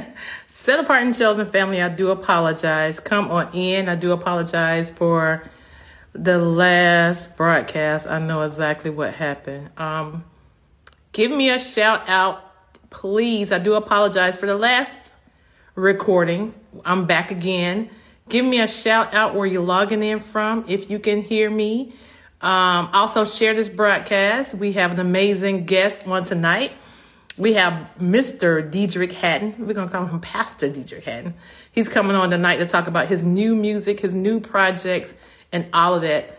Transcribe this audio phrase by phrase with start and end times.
[0.46, 3.00] set apart and chosen family, I do apologize.
[3.00, 3.88] Come on in.
[3.88, 5.44] I do apologize for
[6.12, 8.06] the last broadcast.
[8.06, 9.70] I know exactly what happened.
[9.78, 10.24] Um,
[11.12, 12.42] give me a shout out,
[12.90, 13.52] please.
[13.52, 15.00] I do apologize for the last
[15.74, 16.54] recording.
[16.84, 17.90] I'm back again.
[18.28, 21.94] Give me a shout out where you're logging in from if you can hear me.
[22.40, 24.54] Um, also, share this broadcast.
[24.54, 26.72] We have an amazing guest on tonight.
[27.42, 28.70] We have Mr.
[28.70, 29.66] Deitrick Haddon.
[29.66, 31.34] We're going to call him Pastor Deitrick Haddon.
[31.72, 35.12] He's coming on tonight to talk about his new music, his new projects,
[35.50, 36.38] and all of that.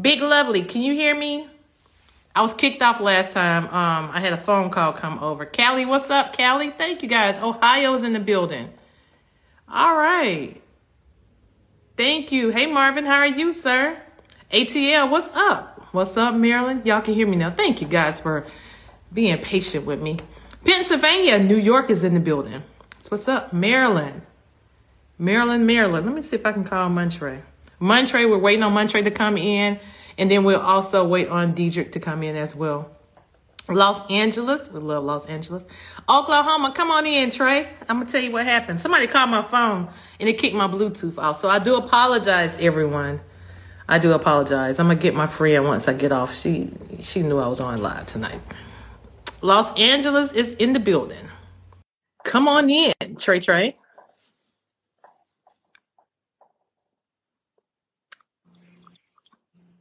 [0.00, 1.46] Big Lovely, can you hear me?
[2.34, 3.66] I was kicked off last time.
[3.66, 5.46] Um, I had a phone call come over.
[5.46, 6.72] Callie, what's up, Callie?
[6.76, 7.38] Thank you guys.
[7.38, 8.70] Ohio's in the building.
[9.72, 10.60] All right.
[11.96, 12.50] Thank you.
[12.50, 13.96] Hey, Marvin, how are you, sir?
[14.52, 15.86] ATL, what's up?
[15.92, 16.84] What's up, Maryland?
[16.84, 17.52] Y'all can hear me now.
[17.52, 18.44] Thank you guys for
[19.12, 20.18] being patient with me.
[20.64, 22.62] Pennsylvania, New York is in the building.
[23.02, 24.22] So what's up, Maryland?
[25.18, 26.06] Maryland, Maryland.
[26.06, 27.42] Let me see if I can call Montre.
[27.80, 29.78] Montre, we're waiting on Montre to come in,
[30.16, 32.90] and then we'll also wait on Deitrick to come in as well.
[33.68, 35.64] Los Angeles, we love Los Angeles.
[36.08, 37.68] Oklahoma, come on in, Trey.
[37.88, 38.80] I'm gonna tell you what happened.
[38.80, 41.36] Somebody called my phone and it kicked my Bluetooth off.
[41.36, 43.20] So I do apologize, everyone.
[43.86, 44.78] I do apologize.
[44.78, 46.34] I'm gonna get my friend once I get off.
[46.34, 46.70] She
[47.02, 48.40] she knew I was on live tonight.
[49.40, 51.28] Los Angeles is in the building.
[52.24, 53.76] Come on in, Trey Trey.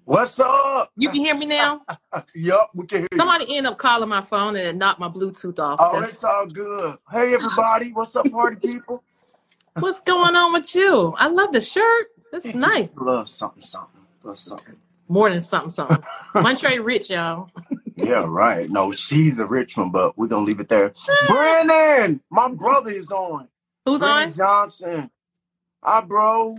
[0.06, 0.90] What's up?
[0.96, 1.82] You can hear me now?
[2.34, 3.18] Yup, we can hear you.
[3.18, 5.80] Somebody ended up calling my phone and it knocked my Bluetooth off.
[5.82, 6.98] Oh, That's- it's all good.
[7.12, 7.92] Hey, everybody.
[7.92, 9.04] What's up, party people?
[9.80, 11.14] what's going on with you?
[11.18, 12.08] I love the shirt.
[12.32, 12.96] That's nice.
[12.98, 14.00] Love something, something.
[14.24, 14.76] Little something.
[15.10, 16.02] More than something, something.
[16.36, 17.50] Montre Rich, y'all.
[17.98, 18.70] Yeah, right.
[18.70, 20.94] No, she's the rich one, but we're going to leave it there.
[21.28, 23.48] Brandon, my brother is on.
[23.86, 24.34] Who's Brandon on?
[24.34, 25.12] Johnson.
[25.84, 26.58] Hi, bro.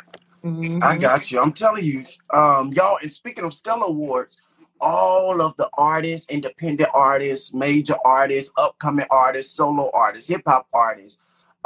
[0.80, 1.40] I hmm got you.
[1.40, 2.98] I'm telling you, um, y'all.
[3.02, 4.36] And speaking of Stellar Awards,
[4.80, 11.18] all of the artists, independent artists, major artists, upcoming artists, solo artists, hip hop artists,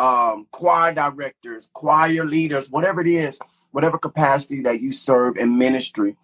[0.02, 3.38] um, choir directors, choir leaders, whatever it is,
[3.70, 6.16] whatever capacity that you serve in ministry,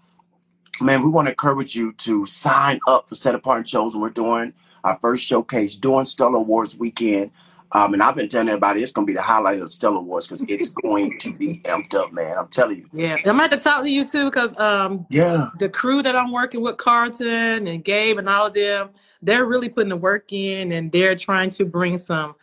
[0.81, 3.95] man, we want to encourage you to sign up for Set Apart Shows.
[3.95, 4.03] and.
[4.03, 4.53] We're doing
[4.85, 7.31] our first showcase during Stellar Awards weekend.
[7.73, 10.27] Um, and I've been telling everybody it's going to be the highlight of Stellar Awards
[10.27, 12.37] because it's going to be amped up, man.
[12.39, 12.89] I'm telling you.
[12.93, 13.17] Yeah.
[13.17, 15.51] I'm gonna have to talk to you too because um Yeah.
[15.59, 18.89] the crew that I'm working with, Carlton and Gabe and all of them,
[19.21, 22.37] they're really putting the work in and they're trying to bring some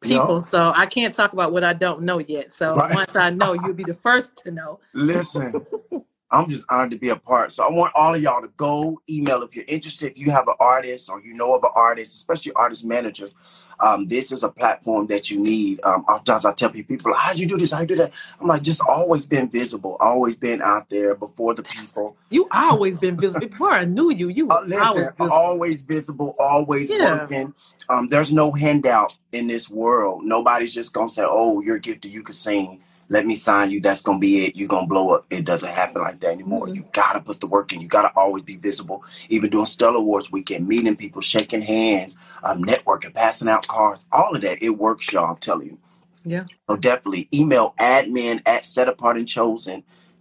[0.00, 0.42] people.
[0.42, 2.52] So I can't talk about what I don't know yet.
[2.52, 2.92] So Right.
[2.92, 4.80] once I know, you'll be the first to know.
[4.92, 5.64] Listen,
[6.30, 7.52] I'm just honored to be a part.
[7.52, 10.12] So I want all of y'all to go email if you're interested.
[10.12, 13.32] If you have an artist or you know of an artist, especially artist managers,
[13.80, 15.80] um, this is a platform that you need.
[15.84, 17.72] Um, oftentimes I tell people, how'd you do this?
[17.72, 18.12] How you do that?
[18.40, 22.16] I'm like, just always been visible, always been out there before the people.
[22.30, 23.46] You always been visible.
[23.48, 25.32] Before I knew you, you Uh, listen, always visible.
[25.32, 27.20] always visible, always Yeah.
[27.20, 27.54] working.
[27.88, 30.24] Um, there's no handout in this world.
[30.24, 32.80] Nobody's just gonna say, "Oh, you're gifted, you can sing.
[33.08, 33.80] Let me sign you.
[33.80, 34.56] That's gonna be it.
[34.56, 36.66] You're gonna blow up." It doesn't happen like that anymore.
[36.66, 36.76] Mhm.
[36.76, 37.80] You gotta put the work in.
[37.80, 39.04] You gotta always be visible.
[39.28, 44.34] Even doing Stellar Awards weekend, meeting people, shaking hands, um, networking, passing out cards, all
[44.34, 44.62] of that.
[44.62, 45.30] It works, y'all.
[45.30, 45.78] I'm telling you.
[46.24, 46.42] Yeah.
[46.68, 48.64] So definitely email admin at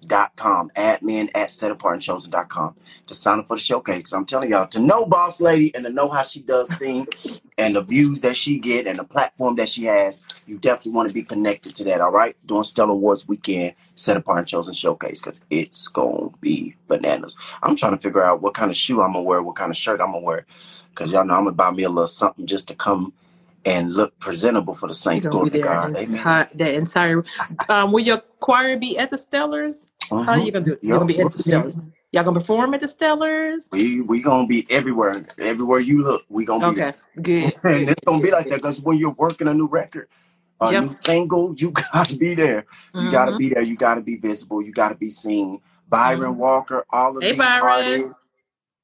[0.08, 0.72] setapartandchosen.com.
[0.76, 2.76] Admin at setapartandchosen.com
[3.08, 4.14] to sign up for the showcase.
[4.14, 7.76] I'm telling y'all, to know Boss Lady and to know how she does things and
[7.76, 11.14] the views that she get and the platform that she has, you definitely want to
[11.14, 12.36] be connected to that, all right?
[12.46, 17.36] During Stellar Awards weekend, Set Apart and Chosen Showcase, because it's going to be bananas.
[17.64, 19.72] I'm trying to figure out what kind of shoe I'm going to wear, what kind
[19.72, 20.46] of shirt I'm going to wear,
[20.90, 23.14] because y'all know I'm going to buy me a little something just to come
[23.66, 25.26] and look presentable for the saints.
[25.26, 25.90] gonna be Glory to there God.
[25.96, 26.16] Amen.
[26.16, 27.24] entire that entire
[27.68, 29.90] um will your choir be at the Stellars?
[30.10, 30.84] How are you gonna do it?
[30.84, 31.82] You're gonna be at the Stellars.
[32.12, 33.68] Y'all gonna perform at the Stellars?
[33.72, 35.26] We we gonna be everywhere.
[35.38, 37.56] Everywhere you look, we gonna be Okay, good.
[37.64, 40.08] And it's gonna be like that because when you're working a new record,
[40.62, 40.84] a Yep.
[40.84, 42.66] new single, you gotta be there.
[42.94, 43.64] You gotta hmm be there.
[43.64, 44.62] You gotta be visible.
[44.62, 45.60] You gotta be seen.
[45.90, 47.64] Byron hmm Walker, all of Hey these Byron.
[47.64, 48.20] artists.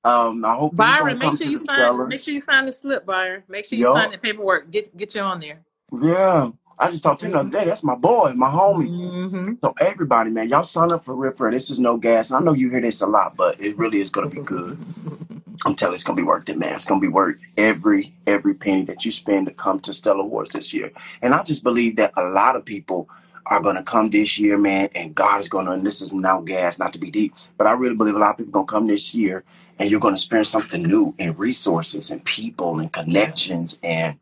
[0.03, 3.05] Um, I hope you Byron, make sure you sign make sure you sign the slip,
[3.05, 3.43] Byron.
[3.47, 4.71] Make sure you sign the paperwork.
[4.71, 5.61] Get get you on there.
[6.01, 6.49] Yeah.
[6.81, 7.65] I just talked to him the other day.
[7.65, 8.89] That's my boy, my homie.
[8.89, 12.31] hmm So everybody, man, y'all sign up for Rip for This is no gas.
[12.31, 14.79] And I know you hear this a lot, but it really is gonna be good.
[15.65, 16.73] I'm telling you, it's gonna be worth it, man.
[16.73, 20.51] It's gonna be worth every every penny that you spend to come to Stellar Awards
[20.51, 20.91] this year.
[21.21, 23.09] And I just believe that a lot of people
[23.47, 25.71] are gonna come this year, man, and God is gonna.
[25.73, 28.31] And this is now gas, not to be deep, but I really believe a lot
[28.31, 29.43] of people gonna come this year,
[29.79, 34.17] and you're gonna experience something new and resources and people and connections and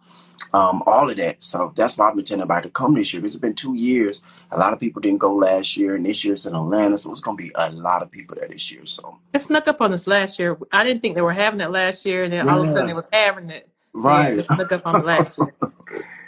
[0.54, 1.44] um, all of that.
[1.44, 3.26] So that's why I've been telling everybody to come this year.
[3.26, 4.22] It's been two years.
[4.52, 7.12] A lot of people didn't go last year, and this year it's in Atlanta, so
[7.12, 8.86] it's gonna be a lot of people there this year.
[8.86, 10.58] So It snuck up on us last year.
[10.72, 12.88] I didn't think they were having it last year, and then all of a sudden
[12.88, 13.70] they were having it.
[14.00, 14.38] So yeah, right.
[14.38, 15.54] it snuck up on last year.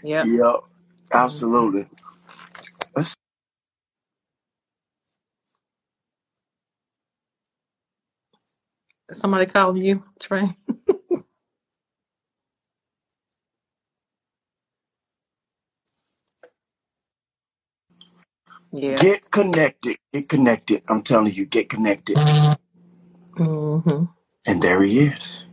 [0.03, 0.31] Yep.
[0.31, 0.55] Yep,
[1.13, 1.87] hmm absolutely.
[2.95, 3.15] Let's
[9.13, 10.47] Somebody calling you, Trey?
[18.73, 18.97] Yeah.
[18.97, 19.97] get connected.
[20.13, 20.83] Get connected.
[20.89, 22.19] I'm telling you, get connected.
[23.37, 24.05] hmm
[24.47, 25.45] And there he is.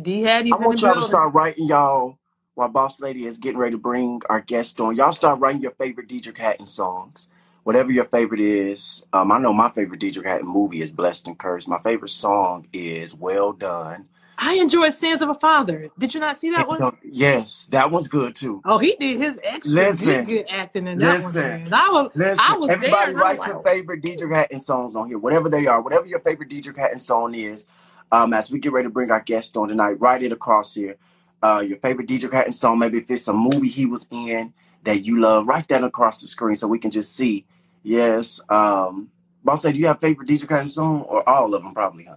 [0.00, 1.02] D I Hattie's in the want y'all to building.
[1.02, 2.18] start writing y'all
[2.54, 4.96] while Boss Lady is getting ready to bring our guest on.
[4.96, 7.28] Y'all start writing your favorite Deitrick Haddon songs.
[7.64, 9.04] Whatever your favorite is.
[9.12, 11.68] Um, I know my favorite Deitrick Haddon movie is Blessed and Cursed.
[11.68, 14.06] My favorite song is Well Done.
[14.42, 15.90] I enjoyed Sins of a Father.
[15.98, 16.96] Did you not see that one?
[17.04, 18.62] yes, that one's good too.
[18.64, 21.74] Oh, he did his extra good, Listen, good acting in that one, listen, man.
[21.74, 22.60] I was, I listen.
[22.60, 25.50] was there, Everybody I was write like, your favorite Deitrick Haddon songs on here, whatever
[25.50, 27.66] they are, whatever your favorite Deitrick Haddon song is.
[28.12, 30.96] Um, as we get ready to bring our guest on tonight, write it across here.
[31.42, 34.54] Uh, your favorite Deitrick Haddon song, maybe if it's a movie he was in
[34.84, 37.44] that you love, write that across the screen so we can just see.
[37.82, 38.40] Yes.
[38.48, 39.10] Um,
[39.44, 41.72] Boss, say, do you have favorite Deitrick Haddon song or all of them?
[41.74, 42.16] Probably, huh?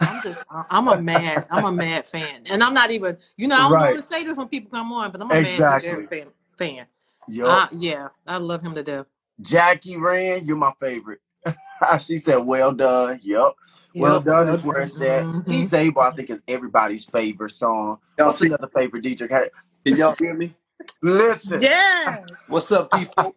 [0.00, 3.56] I'm just, I'm a mad, I'm a mad fan, and I'm not even, you know,
[3.56, 3.82] I don't Right.
[3.82, 5.90] normally say this when people come on, but I'm a mad Exactly.
[5.90, 6.26] DJ fan.
[6.58, 6.86] fan.
[7.28, 7.48] Yup.
[7.48, 9.06] Uh, yeah, I love him to death.
[9.40, 11.20] Jackie Rand, you're my favorite.
[12.00, 13.56] she said, "Well done." Yup.
[13.96, 14.24] Well Yep.
[14.24, 15.24] done is where it's at.
[15.24, 17.98] hmm He's able, I think, is everybody's favorite song.
[18.18, 18.48] Y'all What's see?
[18.48, 19.28] another favorite DJ?
[19.28, 19.50] Khaled?
[19.86, 20.54] Can y'all hear me?
[21.02, 22.24] Listen, Yes.
[22.46, 23.36] What's up, people?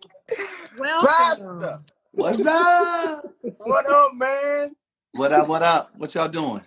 [1.01, 1.85] Pastor, Welcome.
[2.11, 3.35] What's up?
[3.57, 4.75] what up, man?
[5.13, 5.47] What up?
[5.47, 5.91] What up?
[5.95, 6.61] What y'all doing?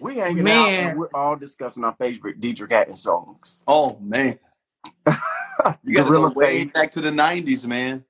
[0.00, 3.62] We hanging out Man, and we're all discussing our favorite Deitrick Haddon songs.
[3.66, 4.38] Oh man,
[5.08, 8.04] you got to go Gorilla way back to the '90s, man.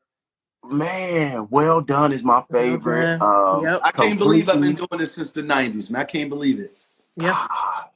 [0.68, 1.48] man.
[1.50, 3.18] Well done is my favorite.
[3.18, 3.22] done.
[3.22, 3.80] Um, Yep.
[3.84, 6.02] I can't believe I've been doing this since the '90s, man.
[6.02, 6.76] I can't believe it.
[7.16, 7.32] Yep.
[7.34, 7.88] Ah,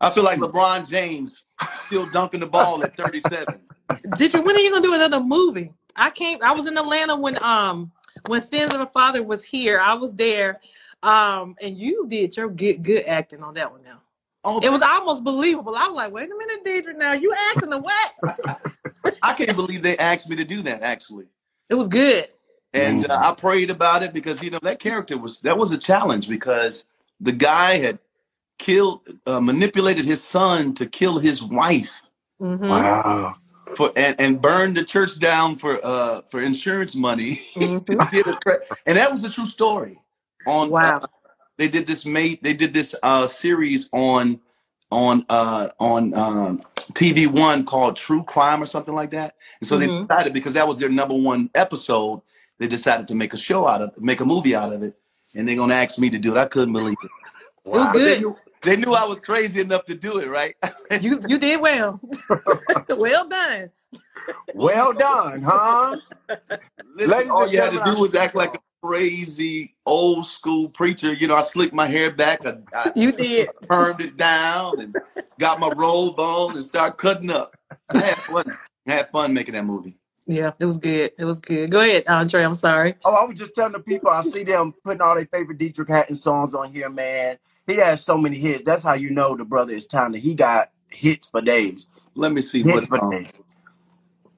[0.00, 1.42] I feel like LeBron James
[1.86, 3.58] still dunking the ball at 37.
[4.16, 4.42] Did you?
[4.42, 5.72] When are you gonna do another movie?
[5.96, 6.38] I came.
[6.40, 7.90] I was in Atlanta when um
[8.28, 9.80] when Sins of a Father was here.
[9.80, 10.60] I was there,
[11.02, 13.82] um, and you did your good good acting on that one.
[13.82, 14.02] Now
[14.48, 15.74] Oh, it was almost believable.
[15.74, 16.96] I was like, wait a minute, Deitrick.
[16.96, 18.12] Now you acting the what?
[19.24, 21.26] I can't believe they asked me to do that actually.
[21.68, 22.28] It was good.
[22.72, 23.20] And uh.
[23.24, 26.84] I prayed about it because you know that character was that was a challenge because
[27.20, 27.98] the guy had
[28.58, 32.02] killed, uh, manipulated his son to kill his wife.
[32.40, 32.68] Mm-hmm.
[32.68, 33.34] Wow.
[33.74, 37.40] for and, and burned the church down for uh for insurance money.
[37.56, 38.10] Mhm.
[38.12, 39.98] Did a cra- and that was a true story.
[40.46, 40.98] On Wow.
[40.98, 41.06] uh,
[41.58, 44.40] they did this made they did this uh series on
[44.90, 46.60] on uh on um
[46.92, 49.34] TV one called True Crime or something like that.
[49.60, 49.80] And so Mhm.
[49.80, 52.22] they decided because that was their number one episode,
[52.58, 54.94] they decided to make a show out of it, make a movie out of it.
[55.34, 56.38] And they're gonna ask me to do it.
[56.38, 57.10] I couldn't believe it.
[57.64, 57.92] It was Wow.
[57.92, 58.20] But they good.
[58.20, 60.54] knew, they knew I was crazy enough to do it, right?
[61.02, 62.00] You you did well.
[62.88, 63.70] well done.
[64.54, 65.96] Well done, huh?
[66.94, 71.12] Listen, all you had to do was act like a crazy old school preacher.
[71.12, 73.48] You know, I slicked my hair back, I, I You did.
[73.66, 74.94] permed it down, and
[75.38, 77.54] got my robe on and start cutting up.
[77.94, 78.58] I had fun.
[78.86, 79.96] I had fun making that movie.
[80.26, 81.12] Yeah, it was good.
[81.18, 81.70] It was good.
[81.70, 82.42] Go ahead, Andre.
[82.42, 82.96] I'm sorry.
[83.04, 85.88] Oh, I was just telling the people I see them putting all their favorite Deitrick
[85.88, 87.38] Haddon songs on here, man.
[87.66, 88.64] He has so many hits.
[88.64, 90.22] That's how you know the brother is talented.
[90.22, 91.88] He got hits for days.
[92.14, 93.10] Let me see what Hits for song.
[93.12, 93.28] days.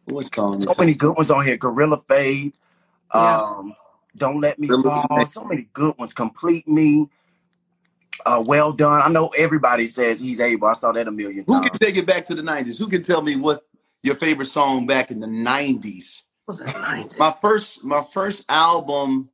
[0.07, 0.61] What song?
[0.61, 1.57] So many good ones on here.
[1.57, 2.55] Gorilla Fade.
[3.15, 3.37] Yeah.
[3.37, 3.75] Um,
[4.19, 5.27] Don't Let Me Gorilla Fall.
[5.27, 6.13] So many good ones.
[6.13, 7.09] Complete Me.
[8.27, 9.01] Uh, well done.
[9.01, 10.69] I know everybody says he's able.
[10.69, 12.79] I saw that a million Who can take it back to the '90s?
[12.79, 13.67] Who can tell me what
[14.03, 16.23] your favorite song back in the '90s?
[16.47, 17.09] Was that nine?
[17.19, 19.29] My first, my first album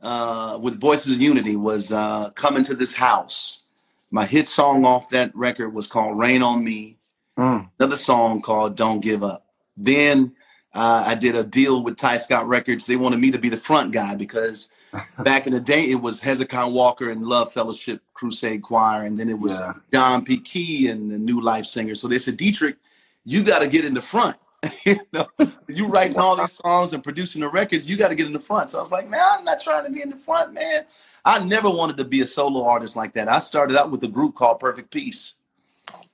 [0.00, 3.62] uh, with Voices of Unity was uh, "Coming to This House."
[4.10, 6.96] My hit song off that record was called "Rain on Me."
[7.38, 7.68] Mm.
[7.78, 9.46] Another song called "Don't Give Up."
[9.76, 10.34] Then
[10.74, 12.86] uh, I did a deal with Tyscot Records.
[12.86, 14.70] They wanted me to be the front guy because
[15.18, 19.28] back in the day it was Hezekiah Walker and Love Fellowship Crusade Choir, and then
[19.28, 19.74] it was Yeah.
[19.92, 20.38] John P.
[20.38, 22.00] Kee and the New Life Singers.
[22.00, 22.76] So they said, Deitrick,
[23.24, 24.36] you got to get in the front.
[24.86, 25.26] you know,
[25.68, 28.38] you writing all these songs and producing the records, you got to get in the
[28.38, 28.70] front.
[28.70, 30.84] So I was like, man, I'm not trying to be in the front, man.
[31.24, 33.28] I never wanted to be a solo artist like that.
[33.28, 35.34] I started out with a group called Perfect Peace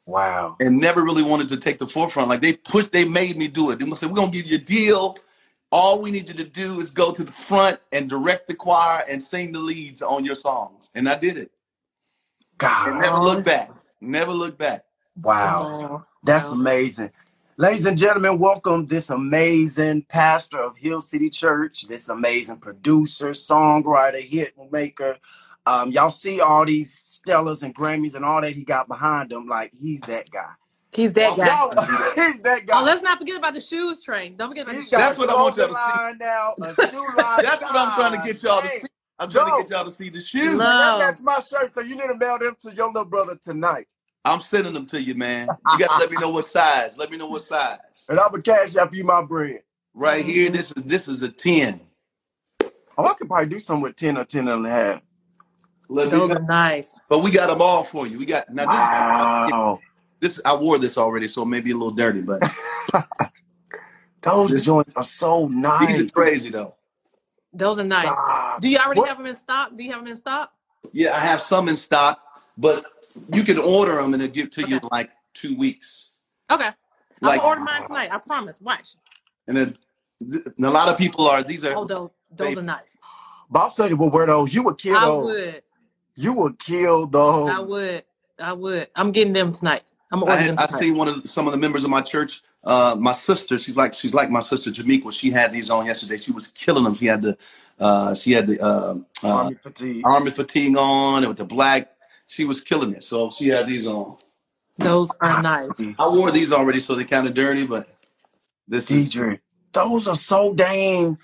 [0.08, 0.56] Wow.
[0.58, 2.30] and never really wanted to take the forefront.
[2.30, 3.78] Like they pushed, they made me do it.
[3.78, 5.18] They said, we're gonna give you a deal.
[5.70, 9.04] All we need you to do is go to the front and direct the choir
[9.06, 10.88] and sing the leads on your songs.
[10.94, 11.50] And I did it.
[12.58, 13.02] And God.
[13.02, 13.70] never look back.
[14.00, 14.86] Never look back.
[15.20, 15.68] Wow.
[15.68, 16.56] Oh, That's wow.
[16.56, 17.10] amazing.
[17.58, 24.20] Ladies and gentlemen, welcome this amazing pastor of Hill City Church, this amazing producer, songwriter,
[24.20, 25.18] hit maker.
[25.68, 29.46] Um, y'all see all these Stellas and Grammys and all that he got behind him.
[29.46, 30.52] Like he's that guy.
[30.92, 31.46] He's that Oh, guy.
[31.46, 32.12] Y'all, do that.
[32.16, 32.80] he's that guy.
[32.80, 34.36] Oh, let's not forget about the shoes train.
[34.36, 34.90] Don't forget about the shoes.
[34.90, 36.24] That's what I want y'all to clothing see.
[36.24, 37.42] now, a shoe.
[37.42, 38.86] That's what I'm trying to get y'all to see.
[39.18, 40.54] I'm trying to get y'all to see the shoes.
[40.54, 41.00] Love.
[41.00, 43.88] That's my shirt, so you need to mail them to your little brother tonight.
[44.24, 45.48] I'm sending them to you, man.
[45.72, 46.96] You got to let me know what size.
[46.96, 47.78] Let me know what size.
[48.08, 49.60] And I'm gonna cash up you my bread.
[49.92, 51.80] Right here, this is this is a 10.
[52.96, 55.02] Oh, I could probably do something with 10 or 10 and a half.
[55.88, 56.36] Let me Those know.
[56.36, 56.98] are nice.
[57.08, 58.18] But we got them all for you.
[58.18, 59.80] We got now this Wow.
[60.20, 62.42] this I wore this already, so maybe a little dirty, but
[64.22, 65.86] Those this, joints are so nice.
[65.98, 66.74] these are crazy though.
[67.52, 68.04] Those are nice.
[68.04, 68.60] God.
[68.60, 69.08] Do you already What?
[69.08, 69.74] have them in stock?
[69.74, 70.52] Do you have them in stock?
[70.92, 72.20] Yeah, I have some in stock,
[72.58, 72.84] but
[73.32, 76.12] you can order them and they'll give to you in like two weeks.
[76.50, 76.66] Okay.
[77.22, 78.10] I'm gonna order mine tonight.
[78.12, 78.60] I promise.
[78.60, 78.94] Watch.
[79.46, 79.76] and then
[80.20, 82.96] and a lot of people are these are Oh, those those are nice.
[83.50, 84.52] Bob said would wear those.
[84.54, 85.24] You would kill I those.
[85.24, 85.62] would.
[86.18, 87.48] You would kill those.
[87.50, 88.04] I would.
[88.40, 88.88] I would.
[88.96, 89.84] I'm getting them tonight.
[90.12, 90.80] I'm gonna I order had, I tonight.
[90.80, 92.42] seen one of the, some of the members of my church.
[92.64, 95.12] Uh, my sister, she's like she's like my sister Jamequa.
[95.12, 96.16] She had these on yesterday.
[96.16, 96.94] She was killing them.
[96.94, 97.38] She had the
[97.78, 100.04] uh, she had the uh, uh, Army fatigue.
[100.04, 101.92] army fatigue on and with the black.
[102.26, 103.04] She was killing it.
[103.04, 104.16] So she had these on.
[104.78, 105.80] Those are nice.
[105.98, 107.88] I wore these already, so they're kind of dirty, but
[108.68, 109.40] this is Deitrick,
[109.72, 111.18] those are so dang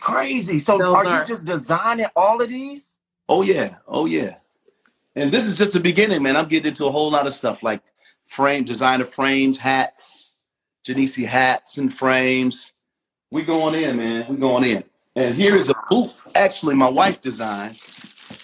[0.00, 0.58] crazy.
[0.58, 1.24] So Those are you are.
[1.24, 2.94] just designing all of these?
[3.30, 4.36] Oh yeah, oh yeah.
[5.16, 6.36] And this is just the beginning, man.
[6.36, 7.82] I'm getting into a whole lot of stuff like
[8.26, 10.38] frame designer frames, hats,
[10.86, 12.74] Genesi hats and frames.
[13.30, 14.26] We going in, man.
[14.28, 14.84] We going in.
[15.16, 16.12] And here is a boot.
[16.34, 17.80] Actually, my wife designed.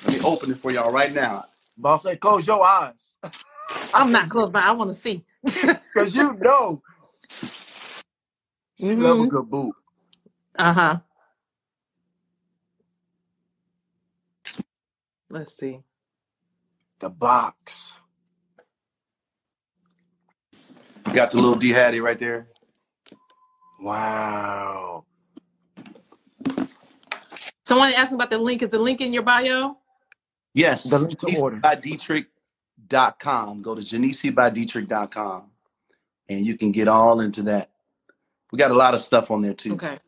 [0.05, 1.45] Let me open it for y'all right now.
[1.79, 3.17] Boss say close your eyes.
[3.95, 5.25] I'm not close but I want to see.
[5.95, 6.83] Cause you know
[8.79, 9.75] she love a good boot.
[10.59, 10.99] Uh huh.
[15.29, 15.81] Let's see.
[17.01, 18.01] The box.
[21.15, 22.49] Got the little D Hattie right there.
[23.81, 25.05] Wow.
[27.65, 28.63] Someone asked me about the link.
[28.63, 29.77] Is the link in your bio?
[30.55, 31.57] Yes, The link to order.
[31.59, 33.63] genesebydietrich.com.
[33.63, 35.51] Go to genesebydietrich.com
[36.29, 37.71] and you can get all into that.
[38.53, 39.75] We got a lot of stuff on there too.
[39.75, 39.99] Okay.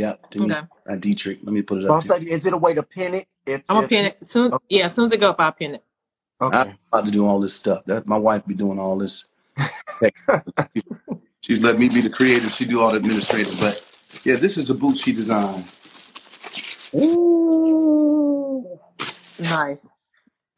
[0.00, 0.66] Yep, Denise Okay.
[0.86, 1.40] by Deitrick.
[1.44, 2.14] Let me put it up Boss there.
[2.20, 3.26] say is it a way to pin it?
[3.46, 4.54] If I'm gonna if pin it soon.
[4.54, 4.64] okay.
[4.70, 5.84] Yeah, as soon as it go up, I'll pin it.
[6.50, 6.76] I'm okay.
[6.92, 7.84] about to do all this stuff.
[7.86, 9.26] That my wife be doing all this.
[11.44, 12.52] She's let me be the creative.
[12.52, 13.58] She do all the administrative.
[13.60, 13.84] But
[14.24, 15.64] yeah, this is a boot she designed.
[16.94, 18.80] Ooh,
[19.38, 19.88] Nice.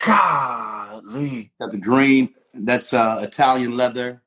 [0.00, 1.52] golly.
[1.60, 2.34] Got the green.
[2.54, 4.22] That's uh, Italian leather.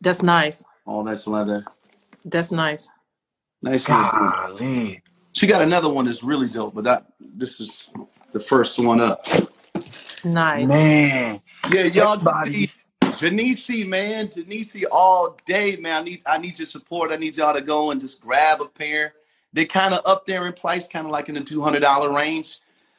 [0.00, 0.64] That's nice.
[0.86, 1.64] All that's leather.
[2.24, 2.90] That's nice.
[3.64, 3.88] Nice.
[3.88, 4.04] little.
[4.10, 5.02] Golly.
[5.32, 7.88] She got another one that's really dope, but that this is
[8.32, 9.26] the first one up.
[10.22, 10.68] Nice.
[10.68, 11.40] Man.
[11.72, 12.70] Yeah, y'all Everybody.
[13.18, 16.02] Janice, man, Janice all day, man.
[16.02, 17.10] I need I need your support.
[17.10, 19.14] I need y'all to go and just grab a pair.
[19.52, 22.12] They're kind of up there in price, kind of like in the two hundred dollar
[22.12, 22.58] range,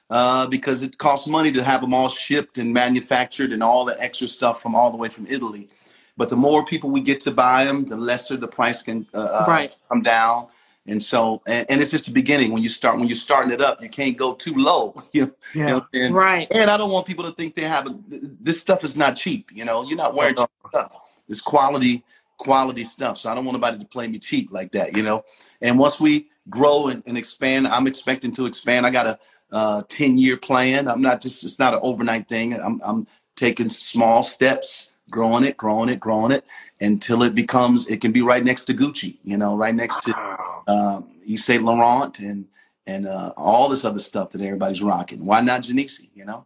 [0.10, 4.02] uh, because it costs money to have them all shipped and manufactured and all the
[4.02, 5.70] extra stuff from all the way from Italy.
[6.18, 9.18] But the more people we get to buy them, the lesser the price can uh,
[9.18, 9.74] uh, Right.
[9.90, 10.48] come down.
[10.88, 12.52] And so, and, and it's just the beginning.
[12.54, 14.96] When you start, when you're starting it up, you can't go too low.
[15.14, 15.32] you know,
[15.66, 15.76] you Yeah.
[15.76, 16.52] know, and Right.
[16.54, 19.52] and I don't want people to think they have a, this stuff is not cheap.
[19.54, 20.94] You know, you're not wearing cheap stuff.
[21.30, 22.04] It's quality,
[22.38, 23.18] quality stuff.
[23.20, 24.98] So I don't want anybody to play me cheap like that.
[24.98, 25.24] You know.
[25.62, 28.86] And once we grow and, and expand, I'm expecting to expand.
[28.86, 29.20] I got a
[29.54, 30.90] uh, 10 year plan.
[30.90, 31.44] I'm not just.
[31.46, 32.54] It's not an overnight thing.
[32.56, 36.46] I'm I'm taking small steps, growing it, growing it, growing it
[36.82, 37.88] until it becomes.
[37.88, 39.18] It can be right next to Gucci.
[39.24, 40.45] You know, right next to Wow.
[40.68, 42.48] Um, Yves Saint Laurent and
[42.88, 45.26] and uh, all this other stuff that everybody's rocking.
[45.26, 46.02] Why not Janice?
[46.16, 46.46] You know.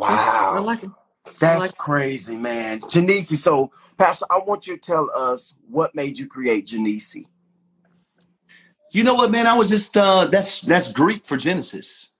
[0.00, 0.62] I Wow.
[0.64, 0.90] like it.
[1.40, 2.80] That's like- crazy, man.
[2.88, 7.16] Janice, so Pastor, I want you to tell us what made you create Janice.
[8.92, 9.46] You know what, man?
[9.46, 12.10] I was just uh that's that's Greek for Genesis.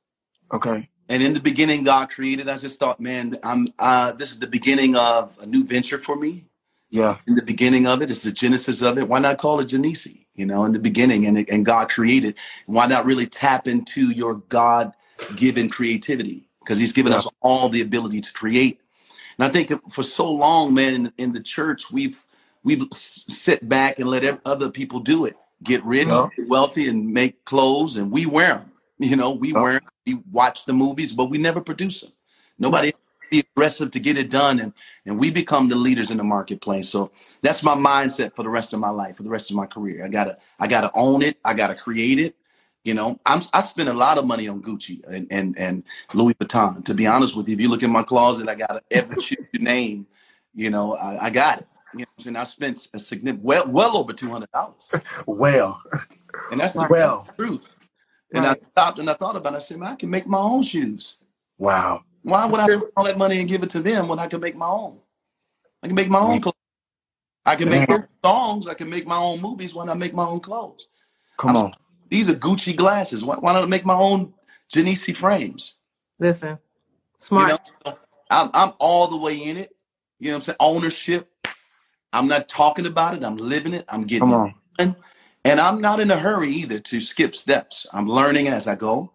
[0.52, 0.88] Okay.
[1.08, 2.48] And in the beginning, God created.
[2.48, 6.16] I just thought, man, I'm uh this is the beginning of a new venture for
[6.16, 6.46] me.
[6.90, 7.18] Yeah.
[7.28, 9.08] In the beginning of it, it's the genesis of it.
[9.08, 10.08] Why not call it Janice?
[10.36, 12.38] You know, in the beginning, and and God created.
[12.66, 16.48] Why not really tap into your God-given creativity?
[16.60, 18.80] Because He's given us all the ability to create.
[19.38, 22.24] And I think for so long, man, in, in the church, we've
[22.64, 26.28] we've sit back and let other people do it, get rich, Yeah.
[26.36, 28.72] get wealthy, and make clothes, and we wear them.
[28.98, 29.62] You know, we Yeah.
[29.62, 32.12] wear 'em, we watch the movies, but we never produce them.
[32.58, 32.92] Nobody
[33.30, 34.72] be aggressive to get it done, and
[35.06, 36.88] and we become the leaders in the marketplace.
[36.88, 37.12] So
[37.42, 40.04] that's my mindset for the rest of my life, for the rest of my career.
[40.04, 41.38] I gotta I gotta own it.
[41.44, 42.36] I gotta create it.
[42.84, 45.82] You know, I'm I spend a lot of money on Gucci and and, and
[46.14, 46.84] Louis Vuitton.
[46.84, 49.36] To be honest with you, if you look in my closet, I got every shoe
[49.52, 50.06] you name.
[50.54, 51.68] You know, I, I got it.
[51.92, 55.82] You know, saying I spent a significant well well over two hundred dollars, Well,
[56.50, 57.24] and that's the, Well.
[57.24, 57.76] that's the truth.
[58.34, 58.58] And Right.
[58.62, 59.54] I stopped and I thought about.
[59.54, 59.56] it.
[59.56, 61.18] I said, man, I can make my own shoes.
[61.58, 62.02] wow.
[62.26, 62.74] Why would I True.
[62.74, 65.00] spend all that money and give it to them when I can make my own?
[65.82, 66.54] I can make my own clothes.
[67.46, 68.68] I can make my own songs.
[68.68, 70.88] I can make my own movies when I make my own clothes.
[71.38, 71.74] Come I'm- on.
[72.10, 73.24] These are Gucci glasses.
[73.24, 74.34] Why, why not I make my own
[74.70, 75.76] Janice frames?
[76.18, 76.58] Listen.
[77.34, 77.48] You Smart.
[77.48, 77.58] know,
[78.30, 79.74] I'm, I'm all the way in it.
[80.20, 80.56] You know what I'm saying?
[80.60, 81.30] Ownership.
[82.12, 83.24] I'm not talking about it.
[83.24, 83.84] I'm living it.
[83.88, 84.42] I'm getting Come it.
[84.78, 84.96] on.
[85.44, 87.86] And I'm not in a hurry either to skip steps.
[87.92, 89.12] I'm learning as I go.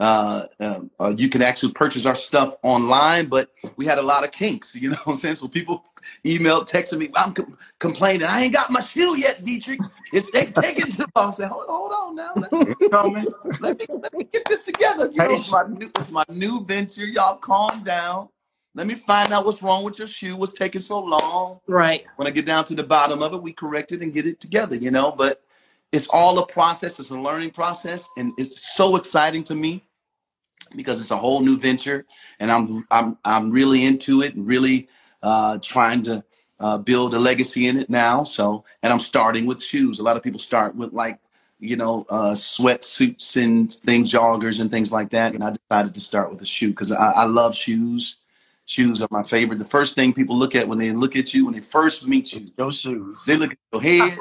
[0.00, 4.24] Uh, uh, uh, you can actually purchase our stuff online, but we had a lot
[4.24, 5.36] of kinks, you know what I'm saying?
[5.36, 5.84] So people
[6.24, 9.78] emailed, texting me, I'm com- complaining, I ain't got my shoe yet, Deitrick.
[10.14, 11.28] It's they taking too long.
[11.28, 12.32] I said, hold, hold on now.
[12.34, 13.26] Let, It's coming.
[13.60, 15.10] let me, let me get this together.
[15.12, 17.04] You know, it's my, new, it's my new venture.
[17.04, 18.30] Y'all calm down.
[18.74, 20.34] Let me find out what's wrong with your shoe.
[20.36, 21.60] What's taking so long?
[21.66, 22.06] Right.
[22.16, 24.40] when I get down to the bottom of it, we correct it and get it
[24.40, 25.12] together, you know.
[25.12, 25.42] But
[25.92, 29.84] it's all a process, it's a learning process, and it's so exciting to me
[30.76, 32.06] because it's a whole new venture,
[32.38, 34.88] and I'm I'm I'm really into it and really
[35.22, 36.24] uh, trying to
[36.60, 38.24] uh, build a legacy in it now.
[38.24, 39.98] So, and I'm starting with shoes.
[39.98, 41.18] A lot of people start with like
[41.58, 46.00] you know uh, sweatsuits and things, joggers and things like that, and I decided to
[46.00, 48.16] start with a shoe because I, I love shoes.
[48.66, 49.58] Shoes are my favorite.
[49.58, 52.32] The first thing people look at when they look at you, when they first meet
[52.32, 53.24] you, Your shoes.
[53.24, 54.18] they look at your head.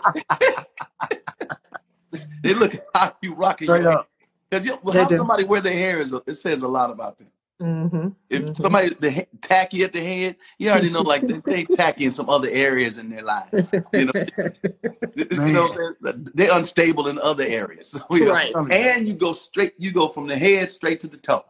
[2.41, 4.09] they look at how you rocking Straight your up.
[4.49, 5.17] Because you, They how do.
[5.17, 7.27] somebody wear their hair is a, it says a lot about them.
[7.62, 8.07] Mm-hmm.
[8.29, 8.57] If Mhm.
[8.62, 12.12] somebody the he- tacky at the head, you already know like they, they tacky in
[12.12, 13.49] some other areas in their life.
[13.51, 14.12] You know,
[15.15, 16.23] you know what I'm?
[16.33, 17.89] They're unstable in other areas.
[17.89, 18.53] So, you know, Right.
[18.71, 21.43] And you go straight, you go from the head straight to the toe.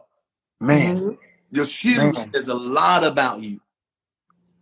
[0.60, 0.98] Man.
[1.00, 1.18] Mhm.
[1.52, 2.32] Your shoes Man.
[2.34, 3.60] says a lot about you.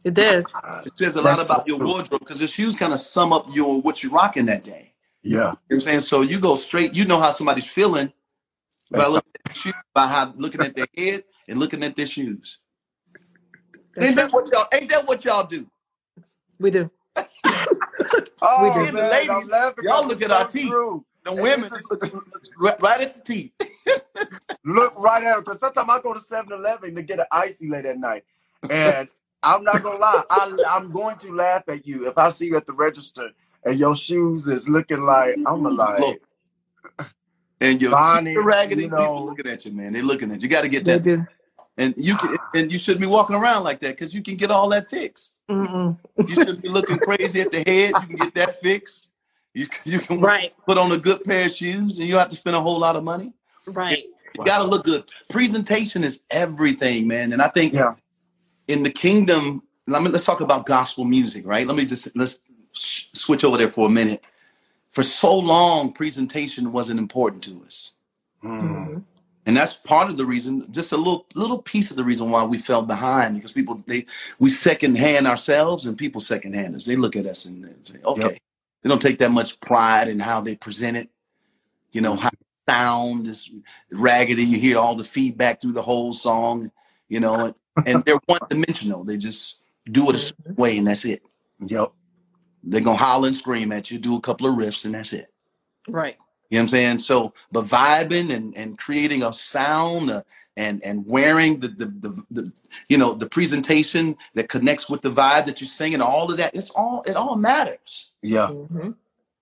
[0.05, 0.46] It does.
[0.87, 3.46] It says a lot about so your wardrobe because the shoes kind of sum up
[3.55, 4.92] your what you're rocking that day.
[5.22, 5.33] Yeah.
[5.33, 6.01] You know what I'm saying?
[6.01, 8.12] So you go straight, you know how somebody's feeling
[8.90, 12.07] by looking at the shoes, by how looking at their head and looking at their
[12.07, 12.59] shoes.
[14.01, 15.68] Ain't that what y'all ain't that what y'all do?
[16.59, 16.90] We do.
[18.40, 18.87] Oh, We do.
[18.87, 20.68] And the ladies, I'm y'all 'cause look it's at our teeth.
[20.68, 21.05] true.
[21.24, 22.24] The And women look, look
[22.59, 23.53] right, right at the teeth.
[24.64, 25.44] Look right at it.
[25.44, 28.24] Because sometimes I go to 7 Eleven to get an icy late at night.
[28.70, 29.09] And
[29.42, 30.22] I'm not gonna lie.
[30.31, 33.31] I, I'm going to laugh at you if I see you at the register
[33.64, 36.01] and your shoes is looking like I'm like.
[36.01, 36.20] Look.
[37.61, 39.92] And your Bonnie, raggedy you people looking at you, man.
[39.92, 40.47] They're looking at you.
[40.47, 41.03] You got to get that.
[41.03, 41.27] do.
[41.77, 44.51] And you can, and you shouldn't be walking around like that because you can get
[44.51, 45.35] all that fixed.
[45.49, 45.97] Mm-mm.
[46.18, 47.92] You shouldn't be looking crazy at the head.
[48.01, 49.09] You can get that fixed.
[49.55, 52.21] You can- you can Right, put on a good pair of shoes, and you don't
[52.21, 53.33] have to spend a whole lot of money.
[53.68, 54.05] right.
[54.37, 55.05] You got to look good.
[55.31, 57.33] Presentation is everything, man.
[57.33, 57.94] And I think Yeah.
[58.68, 61.66] in the kingdom, let me let's talk about gospel music, right?
[61.66, 62.38] Let me just let's
[62.73, 64.23] sh- switch over there for a minute.
[64.99, 67.93] For so long, presentation wasn't important to us.
[68.43, 68.63] Mm.
[68.63, 69.05] Mhm.
[69.47, 72.43] And that's part of the reason, just a little little piece of the reason why
[72.43, 74.07] we fell behind because people they
[74.41, 76.85] we second hand ourselves and people second hand us.
[76.85, 78.39] They look at us and they say, okay, Yep.
[78.83, 81.09] they don't take that much pride in how they present it.
[81.93, 82.31] You know, how
[82.69, 83.49] sound is
[83.93, 84.43] raggedy.
[84.43, 86.73] You hear all the feedback through the whole song,
[87.09, 87.55] you know, and,
[87.87, 89.05] and they're one dimensional.
[89.05, 91.23] They just do it a certain way and that's it.
[91.65, 91.93] Yep.
[92.62, 95.33] They're gonna holler and scream at you, do a couple of riffs, and that's it.
[95.88, 96.16] Right.
[96.51, 96.99] You know what I'm saying?
[97.01, 100.23] So, but vibing and, and creating a sound uh,
[100.57, 102.53] and and wearing the, the the the
[102.88, 106.55] you know the presentation that connects with the vibe that you're singing, all of that,
[106.55, 108.12] it's all it all matters.
[108.23, 108.49] Yeah.
[108.49, 108.97] hmm And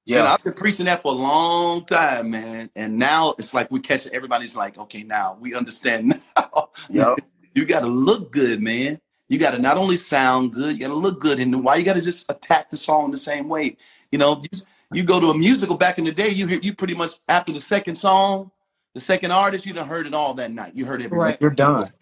[0.05, 0.25] Yeah.
[0.33, 2.71] I've been preaching that for a long time, man.
[2.77, 6.71] And now it's like we catch everybody's like, okay, now we understand now.
[6.91, 7.19] Yep.
[7.55, 9.01] you got to look good, man.
[9.29, 11.41] You got to not only sound good, you got to look good.
[11.41, 13.77] And why you got to just attack the song the same way?
[14.13, 14.61] You know, you,
[14.93, 17.53] you go to a musical back in the day, you hear you pretty much after
[17.53, 18.53] the second song,
[18.95, 20.77] the second artist, you done heard it all that night.
[20.77, 21.39] You heard every Right.
[21.41, 21.93] You're done.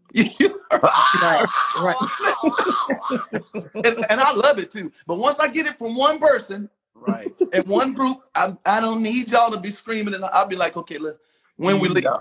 [0.14, 0.24] You
[0.70, 0.82] heard-
[1.22, 1.46] Right.
[1.80, 1.96] Right.
[3.84, 4.92] and, and I love it too.
[5.06, 7.34] But once I get it from one person Right.
[7.52, 10.76] and one group, I, I don't need y'all to be screaming, and I'll be like,
[10.76, 11.20] okay, look,
[11.56, 12.04] when we leave.
[12.04, 12.18] Yeah.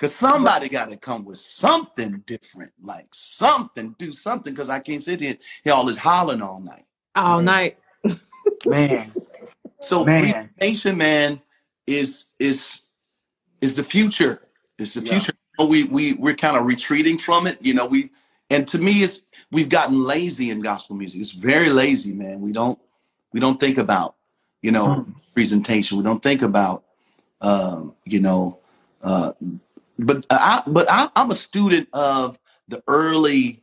[0.00, 4.54] Because somebody got to come with something different, like something, do something.
[4.54, 6.86] Because I can't sit here hear all this hollering all night.
[7.14, 7.44] All Man.
[7.44, 7.78] night.
[8.64, 9.12] Man.
[9.82, 10.48] So Man.
[10.58, 11.42] presentation, man,
[11.86, 12.80] is is
[13.60, 14.40] is the future.
[14.78, 15.10] It's the Yeah.
[15.10, 15.32] future.
[15.58, 17.58] You know, We we we're kind of retreating from it.
[17.60, 18.10] You know, we
[18.48, 19.20] and to me, it's
[19.52, 21.20] we've gotten lazy in gospel music.
[21.20, 22.40] It's very lazy, man.
[22.40, 22.78] We don't
[23.34, 24.14] we don't think about
[24.62, 25.14] you know Mm.
[25.34, 25.98] presentation.
[25.98, 26.84] We don't think about
[27.42, 28.56] um, you know.
[29.02, 29.32] Uh,
[30.04, 33.62] but I but I, I'm a student of the early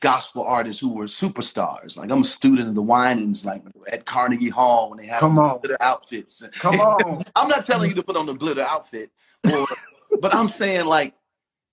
[0.00, 1.96] gospel artists who were superstars.
[1.96, 5.38] Like I'm a student of the Winans, like at Carnegie Hall when they had Come
[5.38, 5.60] on.
[5.62, 6.42] their outfits.
[6.54, 7.22] Come on.
[7.36, 9.10] I'm not telling you to put on the glitter outfit,
[9.44, 9.66] or,
[10.20, 11.14] but I'm saying like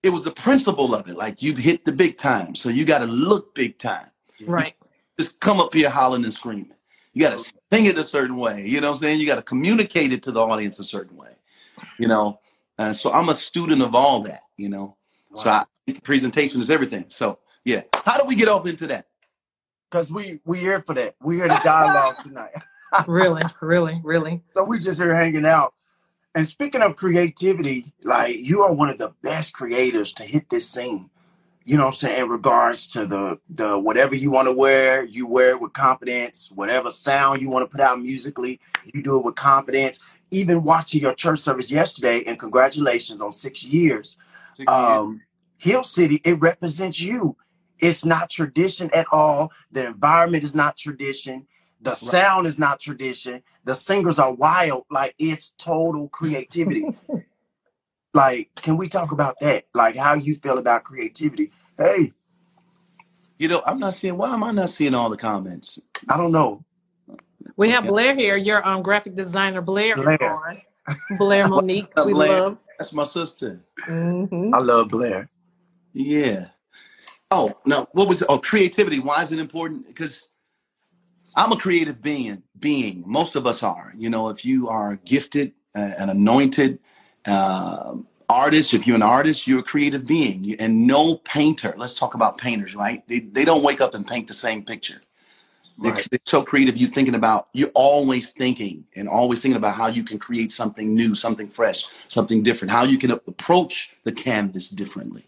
[0.04, 1.18] it was the principle of it.
[1.18, 4.08] Like you've hit the big time, so you got to look big time.
[4.46, 4.76] Right.
[5.20, 6.74] Just come up here hollering and screaming.
[7.14, 8.66] You got to sing it a certain way.
[8.68, 9.20] You know what I'm saying?
[9.20, 11.32] You got to communicate it to the audience a certain way.
[12.00, 12.40] You know,
[12.78, 14.42] and so I'm a student of all that.
[14.58, 14.98] You know,
[15.36, 17.06] so I think presentation is everything.
[17.10, 19.06] So yeah, how do we get off into that?
[19.90, 21.16] Because we we here for that.
[21.22, 22.56] We here to dialogue tonight.
[23.08, 23.42] Really.
[23.62, 24.00] Really.
[24.04, 24.42] Really.
[24.54, 25.74] So we just here hanging out.
[26.36, 30.70] And speaking of creativity, like you are one of the best creators to hit this
[30.70, 31.10] scene.
[31.66, 32.22] You know what I'm saying?
[32.22, 36.50] In regards to the the whatever you want to wear, you wear it with confidence.
[36.54, 40.00] Whatever sound you want to put out musically, you do it with confidence.
[40.32, 44.18] Even watching your church service yesterday, and congratulations on six years.
[44.54, 44.72] Six years.
[44.74, 45.22] Um,
[45.58, 47.38] Hill City, it represents you.
[47.80, 49.52] It's not tradition at all.
[49.72, 51.48] The environment is not tradition.
[51.82, 53.44] The sound is not tradition.
[53.64, 54.86] The singers are wild.
[54.90, 56.86] Like it's total creativity.
[58.14, 59.66] like, can we talk about that?
[59.74, 61.52] Like how you feel about creativity?
[61.78, 62.14] Hey,
[63.40, 64.18] You know, I'm not seeing.
[64.18, 65.80] Why am I not seeing all the comments?
[66.10, 66.64] I don't know.
[67.56, 67.90] We have Okay.
[67.90, 68.38] Blair here.
[68.38, 70.20] Your um graphic designer Blair, is Blair.
[70.22, 70.58] on.
[71.18, 71.94] Blair Monique.
[72.06, 72.42] We Blair.
[72.42, 72.58] love.
[72.78, 73.62] That's my sister.
[73.84, 75.30] hmm I love Blair.
[75.94, 76.48] Yeah.
[77.32, 78.28] Oh no, what was it?
[78.30, 79.00] Oh, creativity.
[79.00, 79.88] Why is it important?
[79.88, 80.30] Because
[81.36, 82.44] I'm a creative being.
[82.60, 83.04] Being.
[83.06, 83.94] Most of us are.
[83.98, 86.80] You know, if you are gifted, uh, an anointed
[87.26, 87.96] uh,
[88.30, 90.44] artist, if you're an artist, you're a creative being.
[90.44, 91.74] You, and no painter.
[91.78, 93.08] Let's talk about painters, right?
[93.08, 95.00] They they don't wake up and paint the same picture.
[95.80, 96.08] They're, Right.
[96.12, 96.78] they're so creative.
[96.78, 97.50] You're thinking about.
[97.54, 101.86] You're always thinking and always thinking about how you can create something new, something fresh,
[102.08, 102.72] something different.
[102.72, 105.24] How you can approach the canvas differently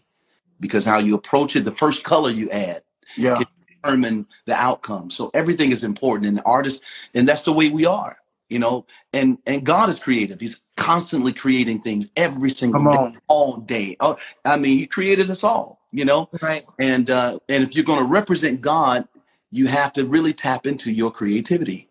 [0.60, 2.82] because how you approach it, the first color you add
[3.16, 3.36] Yeah.
[3.36, 3.46] can
[3.84, 5.10] determine the outcome.
[5.10, 6.82] So everything is important in the artist,
[7.14, 8.86] and that's the way we are, you know.
[9.12, 13.18] And and God is creative; He's constantly creating things every single Come day, on.
[13.28, 13.96] all day.
[14.00, 16.30] Oh, I mean, He created us all, you know.
[16.42, 16.66] Right.
[16.78, 19.06] And uh, and if you're going to represent God,
[19.50, 21.88] you have to really tap into your creativity.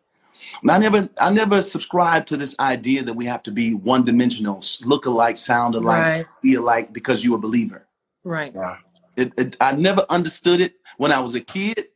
[0.62, 4.06] And I never I never subscribed to this idea that we have to be one
[4.06, 6.26] dimensional, look alike, sound alike, Right.
[6.42, 7.88] be alike because you're a believer.
[8.24, 8.54] Right.
[8.56, 8.78] Yeah.
[9.18, 11.88] It, it, I never understood it when I was a kid.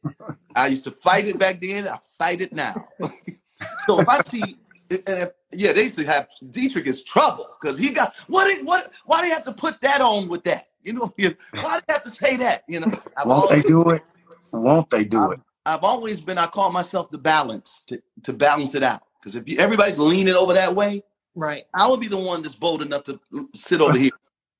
[0.55, 1.87] I used to fight it back then.
[1.87, 2.85] I fight it now.
[3.87, 4.57] so if I see,
[4.89, 8.53] and if, yeah, they used to have Deitrick is trouble because he got what?
[8.65, 8.91] What?
[9.05, 10.67] Why do you have to put that on with that?
[10.83, 12.63] You know, why do you have to say that?
[12.67, 14.03] You know, I've won't always, they do it?
[14.51, 15.39] Won't they do I've, it?
[15.65, 16.37] I've always been.
[16.37, 20.33] I call myself the balance to to balance it out because if you, everybody's leaning
[20.33, 21.03] over that way,
[21.35, 23.19] right, I would be the one that's bold enough to
[23.53, 24.11] sit over here.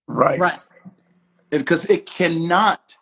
[0.08, 0.40] Right.
[0.40, 0.60] Right.
[1.50, 2.96] Because it cannot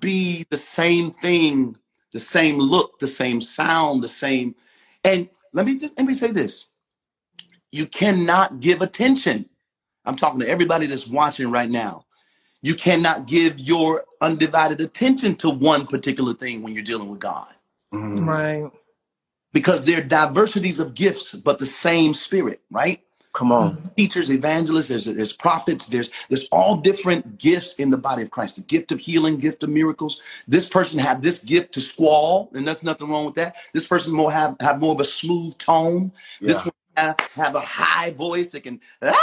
[0.00, 1.76] be the same thing,
[2.12, 4.54] the same look, the same sound, the same.
[5.04, 6.68] And let me just let me say this.
[7.72, 9.48] You cannot give attention.
[10.04, 12.05] I'm talking to everybody that's watching right now.
[12.66, 17.54] You cannot give your undivided attention to one particular thing when you're dealing with God.
[17.94, 18.28] Mm-hmm.
[18.28, 18.70] Right.
[19.52, 23.00] Because there are diversities of gifts, but the same spirit, right?
[23.34, 23.92] Come on.
[23.96, 28.56] Teachers, evangelists, there's, there's prophets, there's there's all different gifts in the body of Christ.
[28.56, 30.20] The gift of healing, gift of miracles.
[30.48, 33.54] This person have this gift to squall, and that's nothing wrong with that.
[33.74, 36.10] This person more have, have more of a smooth tone.
[36.40, 36.48] Yeah.
[36.48, 39.14] This one have, have a high voice that can ah,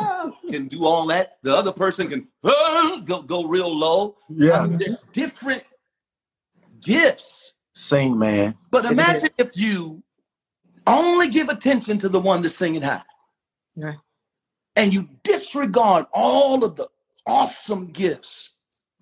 [0.50, 1.38] can do all that.
[1.42, 4.16] The other person can uh, go, go real low.
[4.28, 4.60] Yeah.
[4.60, 5.62] I mean, there's different
[6.80, 7.54] gifts.
[7.74, 8.54] Sing, man.
[8.70, 10.02] But imagine if you
[10.86, 13.02] only give attention to the one that's singing high.
[13.76, 13.94] Yeah.
[14.76, 16.88] And you disregard all of the
[17.26, 18.52] awesome gifts.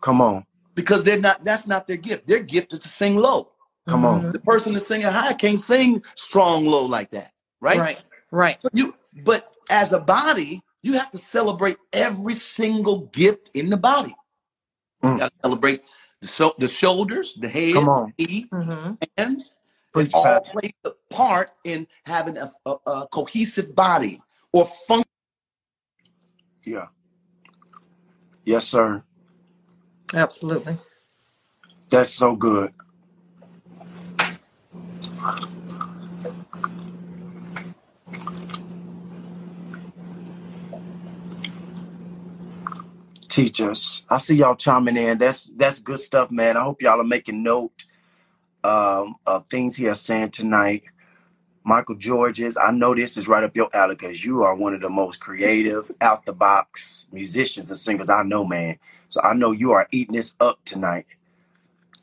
[0.01, 0.45] Come on.
[0.75, 2.27] Because they're not, that's not their gift.
[2.27, 3.51] Their gift is to sing low.
[3.87, 4.21] Come on.
[4.21, 4.31] Mm-hmm.
[4.33, 7.33] The person that's singing high can't sing strong low like that.
[7.61, 7.79] Right?
[7.79, 8.03] Right.
[8.31, 8.63] Right.
[8.63, 13.77] So you but as a body, you have to celebrate every single gift in the
[13.77, 14.15] body.
[15.03, 15.13] Mm.
[15.13, 15.83] You gotta celebrate
[16.21, 18.95] the, so, the shoulders, the head, the feet, mm-hmm.
[19.17, 19.59] hands,
[19.97, 24.21] it all plays a part in having a, a, a cohesive body
[24.53, 25.05] or function.
[26.65, 26.87] Yeah.
[28.45, 29.03] Yes, sir.
[30.15, 30.77] Absolutely.
[31.91, 32.71] That's so good.
[43.39, 44.03] Teach us.
[44.11, 45.19] I see y'all chiming in.
[45.19, 46.57] That's that's good stuff, man.
[46.57, 47.85] I hope y'all are making note
[48.65, 50.83] um, of things he is saying tonight.
[51.63, 54.81] Michael Georges, I know this is right up your alley because you are one of
[54.81, 58.77] the most creative, out the box musicians and singers I know, man.
[59.09, 61.07] So I know you are eating this up tonight.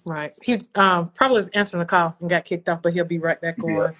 [0.06, 0.34] Right.
[0.42, 3.42] He um, probably is answering the call and got kicked off, but he'll be right
[3.42, 3.94] back on.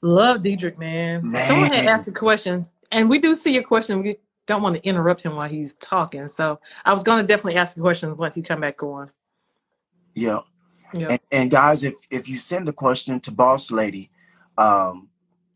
[0.00, 1.30] Love Deitrick, man.
[1.30, 1.46] man.
[1.46, 4.02] Someone had asked a question, and we do see your question.
[4.02, 4.16] We
[4.48, 6.26] don't want to interrupt him while he's talking.
[6.26, 9.08] So I was going to definitely ask a question once he come back on.
[10.16, 10.40] Yeah.
[10.94, 11.08] Yeah.
[11.10, 14.10] And, and, guys, if if you send a question to Boss Lady,
[14.56, 15.08] um,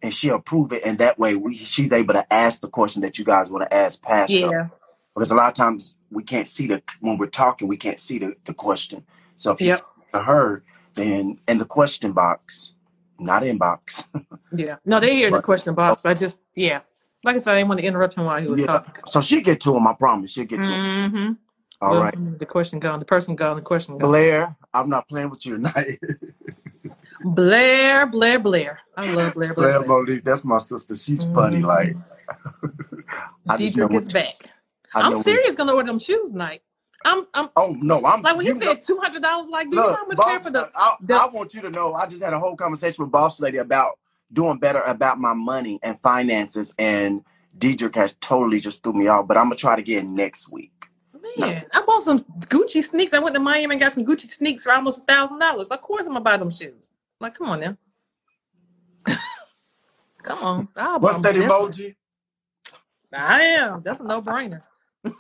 [0.03, 3.19] and she'll approve it, and that way we she's able to ask the question that
[3.19, 4.39] you guys want to ask Pastor.
[4.39, 4.69] Yeah.
[5.15, 8.19] Because a lot of times we can't see the when we're talking, we can't see
[8.19, 9.05] the, the question.
[9.39, 9.81] So if you yep.
[10.13, 12.75] to her, then in the question box,
[13.19, 14.05] not inbox.
[14.55, 14.77] yeah.
[14.85, 16.05] No, they hear but, the question box.
[16.05, 16.81] I just yeah.
[17.25, 18.67] Like I said, I didn't want to interrupt him while he was yeah.
[18.67, 19.05] talking.
[19.07, 20.33] So she'll get to him, I promise.
[20.33, 21.17] She'll get to mm-hmm.
[21.17, 21.39] him.
[21.81, 22.39] All well, right.
[22.39, 22.99] The question gone.
[22.99, 23.57] The person gone.
[23.57, 24.09] The question gone.
[24.09, 26.01] Blair, I'm not playing with you tonight.
[27.25, 28.81] Blair, Blair, Blair.
[28.97, 29.81] I love Blair, Blair.
[29.81, 30.97] Blair Monique, that's my sister.
[30.97, 31.35] She's mm-hmm.
[31.35, 31.63] funny.
[31.63, 31.97] Like,
[33.49, 34.51] I Deitrick is back.
[34.95, 35.55] I'm serious.
[35.55, 36.63] Gonna order them shoes tonight.
[37.05, 37.49] I'm, I'm.
[37.57, 38.23] Oh no, I'm.
[38.23, 40.51] Like when he said two hundred dollars, like, do you know how much boss, for
[40.51, 41.15] the, I, the?
[41.15, 41.95] I want you to know.
[41.95, 43.99] I just had a whole conversation with Boss Lady about
[44.33, 47.25] doing better about my money and finances, and
[47.59, 49.29] Deitrick has totally just threw me off.
[49.29, 50.73] But I'm gonna try to get next week.
[51.39, 53.13] Man, I bought some Gucci sneaks.
[53.15, 55.69] I went to Miami and got some Gucci sneaks for almost a thousand dollars.
[55.69, 56.89] Of course, I'm gonna buy them shoes.
[57.21, 57.77] Like, come on now.
[60.23, 60.69] come on.
[60.77, 61.95] I'll What's that emoji?
[63.13, 63.83] I am.
[63.83, 64.63] That's a no brainer.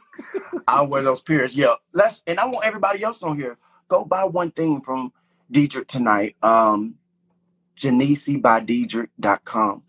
[0.68, 1.56] I'll wear those pairs.
[1.56, 1.74] Yeah.
[1.92, 3.56] Let's and I want everybody else on here.
[3.88, 5.12] Go buy one thing from
[5.52, 6.36] Deitrick tonight.
[6.42, 6.96] Um
[7.76, 9.82] JanisseByDeitrick.com.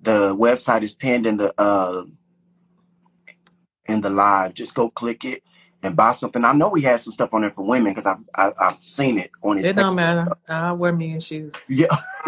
[0.00, 2.04] The website is pinned in the uh
[3.86, 4.54] in the live.
[4.54, 5.44] Just go click it
[5.82, 6.44] and buy something.
[6.44, 8.64] I know he has some stuff on there for women because I've I, have i
[8.70, 9.66] have seen it on his.
[9.66, 10.32] It don't matter.
[10.48, 11.52] I wear me in shoes.
[11.68, 11.86] Yeah,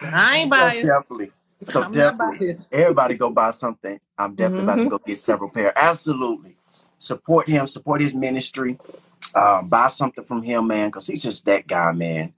[0.00, 0.86] I ain't buying.
[0.86, 1.32] Definitely.
[1.60, 3.98] So I'm definitely, everybody go buy something.
[4.18, 4.68] I'm definitely mm-hmm.
[4.68, 5.72] about to go get several pair.
[5.76, 6.56] Absolutely,
[6.98, 7.66] support him.
[7.66, 8.78] Support his ministry.
[9.34, 12.32] Um, buy something from him, man, because he's just that guy, man.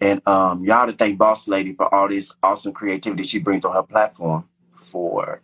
[0.00, 3.74] And um, y'all to thank Boss Lady for all this awesome creativity she brings on
[3.74, 5.42] her platform for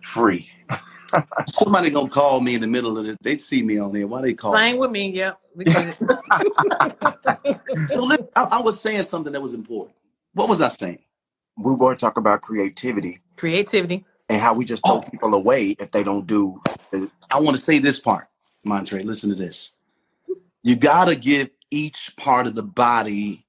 [0.00, 0.48] free.
[1.46, 3.16] Somebody gonna call me in the middle of this.
[3.20, 4.06] They see me on there.
[4.06, 4.52] Why they call?
[4.52, 5.32] Playing with me, yeah.
[7.88, 9.94] so listen, I, I, was saying something that was important.
[10.34, 11.00] What was I saying?
[11.58, 13.18] We were talking about creativity.
[13.36, 14.04] Creativity.
[14.30, 15.10] And how we just throw oh.
[15.10, 16.62] people away if they don't do.
[17.30, 18.28] I want to say this part.
[18.64, 19.72] Montre, listen to this.
[20.62, 23.41] You got to give each part of the body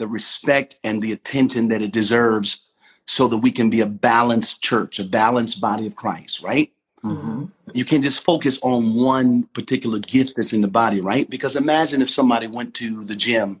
[0.00, 2.62] the respect and the attention that it deserves
[3.04, 6.72] so that we can be a balanced church, a balanced body of Christ, right?
[7.04, 7.44] Mm-hmm.
[7.74, 11.28] You can't just focus on one particular gift that's in the body, right?
[11.28, 13.60] Because imagine if somebody went to the gym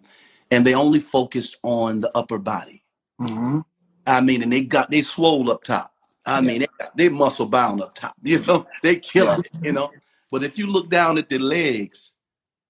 [0.50, 2.82] and they only focused on the upper body.
[3.20, 3.60] Mm-hmm.
[4.06, 5.92] I mean, and they got they swole up top.
[6.26, 8.14] I mean, they, got, they muscle bound up top.
[8.22, 9.50] You know, they killing it.
[9.62, 9.90] You know,
[10.30, 12.12] but if you look down at their legs,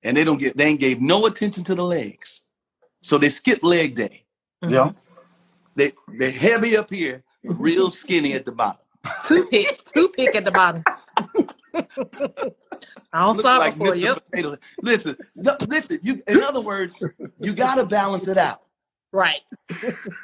[0.03, 2.43] and they don't get they ain't gave no attention to the legs,
[3.03, 4.25] so they skip leg day.
[4.67, 4.93] Yeah.
[5.77, 8.81] They they heavy up here, but real skinny at the bottom.
[9.25, 10.83] Two pick, two pick at the bottom.
[13.13, 13.95] I don't Look saw like before.
[13.95, 14.21] Mr.
[14.35, 14.61] Yep.
[14.83, 15.99] Listen, no, listen.
[16.03, 17.03] You, in other words,
[17.39, 18.63] you got to balance it out.
[19.13, 19.41] Right.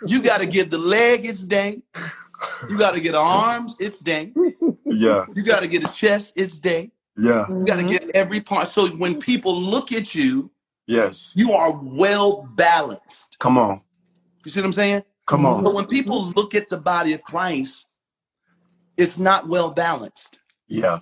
[0.07, 1.83] You got to give the leg its day.
[2.69, 4.33] You got to get arms its day.
[4.85, 5.25] Yeah.
[5.35, 6.91] You got to get a chest its day.
[7.17, 7.49] Yeah.
[7.49, 7.89] You got to Mhm.
[7.91, 8.69] get every part.
[8.69, 10.51] So when people look at you,
[10.87, 11.33] Yes.
[11.37, 13.37] you are well balanced.
[13.41, 13.81] Come on.
[14.45, 15.03] You see what I'm saying?
[15.27, 15.65] Come on.
[15.65, 17.87] But when people look at the body of Christ,
[18.97, 20.39] it's not well balanced.
[20.69, 21.01] Yeah.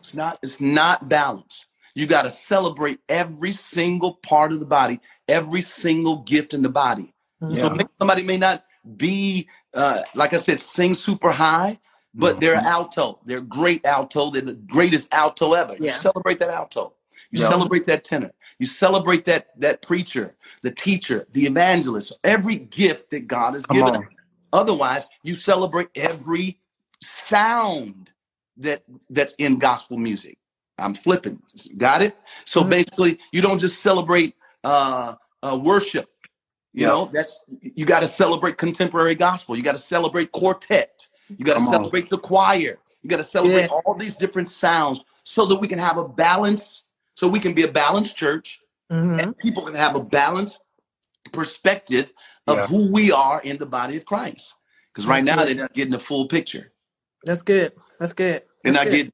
[0.00, 0.38] It's not.
[0.42, 1.66] It's not balanced.
[1.94, 6.68] You got to celebrate every single part of the body, every single gift in the
[6.70, 7.14] body.
[7.42, 7.56] Mhm.
[7.56, 7.82] So Yeah.
[8.00, 8.64] somebody may not
[8.96, 11.78] be, uh, like I said, sing super high,
[12.14, 13.20] but they're alto.
[13.24, 14.30] They're great alto.
[14.30, 15.74] They're the greatest alto ever.
[15.74, 15.98] You Yeah.
[15.98, 16.94] celebrate that alto.
[17.32, 17.48] You Yeah.
[17.48, 18.32] celebrate that tenor.
[18.58, 22.18] You celebrate that that preacher, the teacher, the evangelist.
[22.24, 23.94] Every gift that God has Come given.
[23.96, 24.08] on.
[24.52, 26.60] Otherwise, you celebrate every
[27.02, 28.12] sound
[28.58, 30.38] that that's in gospel music.
[30.78, 31.42] I'm flipping.
[31.78, 32.16] Got it?
[32.44, 32.70] So Mhm.
[32.70, 36.08] basically, you don't just celebrate uh, uh, worship.
[36.74, 36.88] You Yeah.
[36.88, 39.56] know, that's you got to celebrate contemporary gospel.
[39.56, 41.06] You got to celebrate quartet.
[41.38, 41.74] You got to Come on.
[41.74, 42.78] celebrate the choir.
[43.02, 43.68] You got to celebrate Yeah.
[43.68, 46.84] all these different sounds so that we can have a balance.
[47.14, 49.22] So we can be a balanced church Mhm.
[49.22, 50.60] and people can have a balanced
[51.32, 52.12] perspective
[52.46, 52.66] of Yeah.
[52.66, 54.54] who we are in the body of Christ.
[54.92, 55.56] Because right That's now good.
[55.56, 56.72] they're not getting the full picture.
[57.24, 57.72] That's good.
[57.98, 58.42] That's good.
[58.62, 59.12] They're That's not good.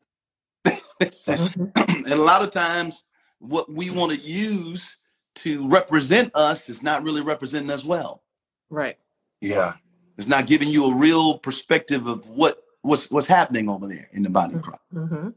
[0.64, 1.72] getting Mhm.
[2.06, 3.04] and a lot of times
[3.38, 4.96] what we want to use
[5.36, 8.24] to represent us is not really representing us well.
[8.70, 8.98] Right.
[9.40, 9.74] Yeah.
[10.16, 14.22] It's not giving you a real perspective of what what's what's happening over there in
[14.22, 14.82] the body of Christ.
[14.92, 15.28] Mm-hmm.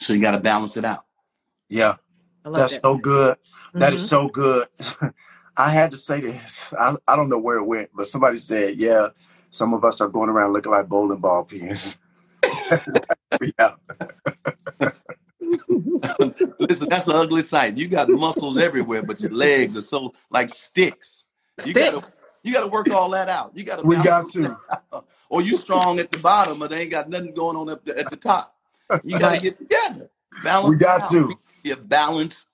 [0.00, 1.06] So you got to balance it out.
[1.70, 1.96] Yeah.
[2.46, 2.82] I love That's that.
[2.82, 3.36] so good.
[3.74, 4.08] That is Mhm.
[4.08, 4.68] so good.
[5.56, 6.72] I had to say this.
[6.78, 9.08] I, I don't know where it went, but somebody said, yeah,
[9.50, 11.98] some of us are going around looking like bowling ball pins.
[13.58, 13.72] yeah.
[16.60, 17.76] Listen, that's an ugly sight.
[17.76, 21.26] You got muscles everywhere, but your legs are so like sticks.
[21.64, 21.90] You Sticks.
[21.94, 22.06] gotta
[22.44, 23.52] you gotta work all that out.
[23.56, 24.56] You gotta We got balance to.
[25.28, 27.98] or you strong at the bottom, but they ain't got nothing going on up the,
[27.98, 28.54] at the top.
[29.02, 30.08] You got to get together.
[30.44, 30.74] Balance.
[30.74, 31.10] We got out.
[31.10, 31.30] to.
[31.66, 32.50] Be a balanced,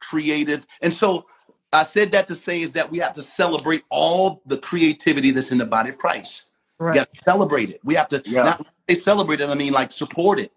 [0.00, 1.26] creative, and so
[1.70, 5.52] I said that to say is that we have to celebrate all the creativity that's
[5.52, 6.44] in the body of Christ.
[6.80, 6.94] We Right.
[6.94, 7.80] got to celebrate it.
[7.84, 8.44] We have to Yeah.
[8.44, 9.50] not say celebrate it.
[9.50, 10.50] I mean, like support it.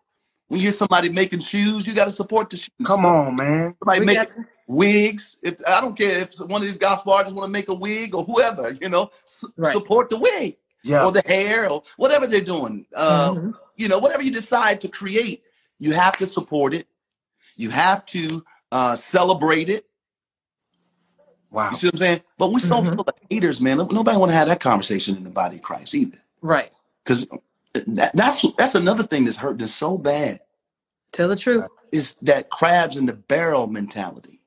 [0.47, 2.69] When you hear somebody making shoes, you got to support the shoes.
[2.85, 3.75] Come on, man.
[3.79, 5.35] Somebody We making got to- wigs.
[5.43, 8.15] If I don't care if one of these gospel artists want to make a wig
[8.15, 9.73] or whoever, you know, su- Right.
[9.73, 11.03] support the wig Yeah.
[11.03, 12.85] or the hair or whatever they're doing.
[12.95, 13.53] Uh, Mhm.
[13.75, 15.43] You know, whatever you decide to create,
[15.79, 16.87] you have to support it.
[17.57, 19.85] You have to uh, celebrate it.
[21.51, 21.71] Wow.
[21.71, 22.21] You see what I'm saying?
[22.37, 22.93] But we're so Mhm.
[22.95, 23.77] full of haters, man.
[23.77, 26.71] Nobody want to have that conversation in the body of Christ either, Right.
[27.03, 27.27] because
[27.73, 30.41] that, that's that's another thing that's hurting us so bad.
[31.13, 31.67] Tell the truth.
[31.91, 34.41] It's that crabs in the barrel mentality.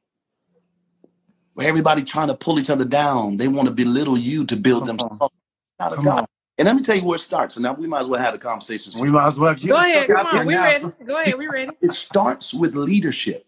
[1.55, 3.37] Where everybody trying to pull each other down.
[3.39, 5.11] They want to belittle you to build Come on.
[5.11, 5.35] themselves.
[5.81, 6.27] Not a Come God.
[6.61, 6.67] On.
[6.67, 7.57] And let me tell you where it starts.
[7.57, 9.01] And now we might as well have a conversation.
[9.01, 9.55] We might as well.
[9.55, 10.09] Go ahead.
[10.09, 10.47] Come on.
[10.47, 10.65] We now.
[10.65, 10.85] ready.
[11.07, 11.39] Go ahead.
[11.39, 11.73] We ready.
[11.81, 13.47] It starts with leadership.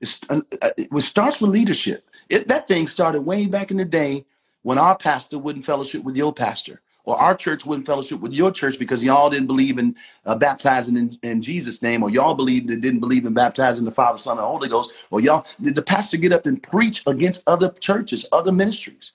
[0.00, 2.08] It's, uh, uh, it starts with leadership.
[2.28, 4.24] It, that thing started way back in the day
[4.62, 8.50] when our pastor wouldn't fellowship with your pastor, or our church wouldn't fellowship with your
[8.50, 12.70] church because y'all didn't believe in uh, baptizing in, in Jesus' name, or y'all believed
[12.70, 15.82] and didn't believe in baptizing the Father, Son, and Holy Ghost, or y'all did the
[15.82, 19.12] pastor get up and preach against other churches, other ministries,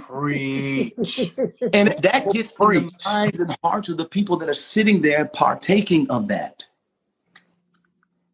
[0.00, 0.94] Preach.
[1.72, 3.06] and that gets in the Preach.
[3.06, 6.66] minds and hearts of the people that are sitting there partaking of that.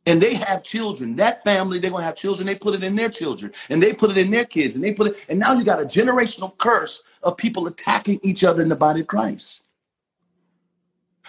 [0.06, 1.16] And they have children.
[1.16, 2.46] That family, they're gonna have children.
[2.46, 4.92] They put it in their children, and they put it in their kids, and they
[4.92, 5.16] put it.
[5.28, 9.00] And now you got a generational curse of people attacking each other in the body
[9.00, 9.62] of Christ.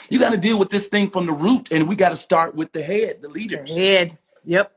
[0.10, 2.56] You got to deal with this thing from the root, and we got to start
[2.56, 3.76] with the head, the leaders.
[3.76, 4.18] Head.
[4.46, 4.72] Yep.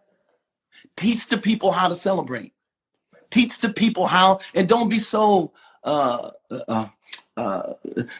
[0.96, 2.52] Teach the people how to celebrate.
[3.30, 5.52] Teach the people how, and don't be so.
[5.84, 6.30] Uh,
[6.68, 6.86] uh,
[7.36, 7.74] uh,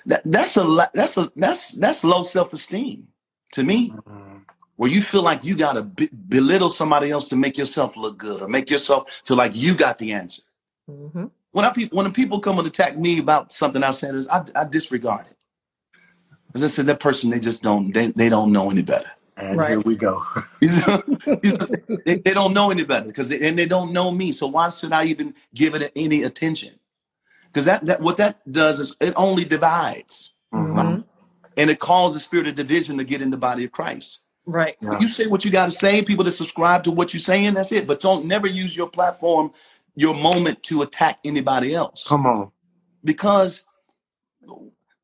[0.07, 3.09] that, that's a lo- that's a that's that's low self esteem
[3.53, 3.97] to me.
[4.09, 4.43] Mm.
[4.77, 8.19] where you feel like you got to be- belittle somebody else to make yourself look
[8.19, 10.43] good or make yourself feel like you got the answer.
[10.89, 14.15] hmm When I pe- when the people come and attack me about something I said,
[14.31, 15.37] I, I disregard it.
[16.55, 19.11] As I said, that person they just don't they, they don't know any better.
[19.41, 19.71] And Right.
[19.71, 20.23] here we go.
[20.61, 21.03] He's-
[21.43, 21.57] he's-
[22.07, 24.33] they, they don't know any better because they, and they don't know me.
[24.33, 26.75] So why should I even give it any attention?
[27.47, 31.01] Because that, that what that does is it only divides hmm
[31.59, 34.21] and it causes the spirit of division to get in the body of Christ.
[34.47, 34.77] Right.
[34.83, 34.99] Yeah.
[35.01, 36.03] You say what you got to say.
[36.03, 37.87] People that subscribe to what you're saying, that's it.
[37.87, 39.53] But don't never use your platform,
[39.97, 42.07] your moment to attack anybody else.
[42.09, 42.53] Come on.
[43.05, 43.65] Because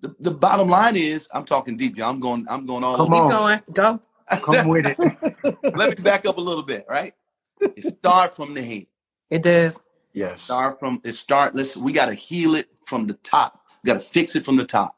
[0.00, 2.10] the, the bottom line is, I'm talking deep, y'all.
[2.10, 3.20] I'm going, I'm going all Come over.
[3.22, 3.62] Keep going.
[3.74, 4.00] Go.
[4.42, 4.98] Come with it.
[5.76, 7.14] Let me back up a little bit, right?
[7.60, 8.86] It start from the head.
[9.30, 9.80] It does.
[10.12, 10.42] Yes.
[10.42, 11.14] Start from it.
[11.14, 11.54] Start.
[11.54, 13.62] Listen, we got to heal it from the top.
[13.82, 14.96] We got to fix it from the top,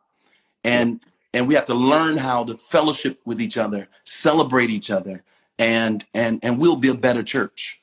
[0.65, 1.01] and
[1.35, 5.25] and we have to learn how to fellowship with each other, celebrate each other,
[5.59, 7.83] and and and we'll be a better church.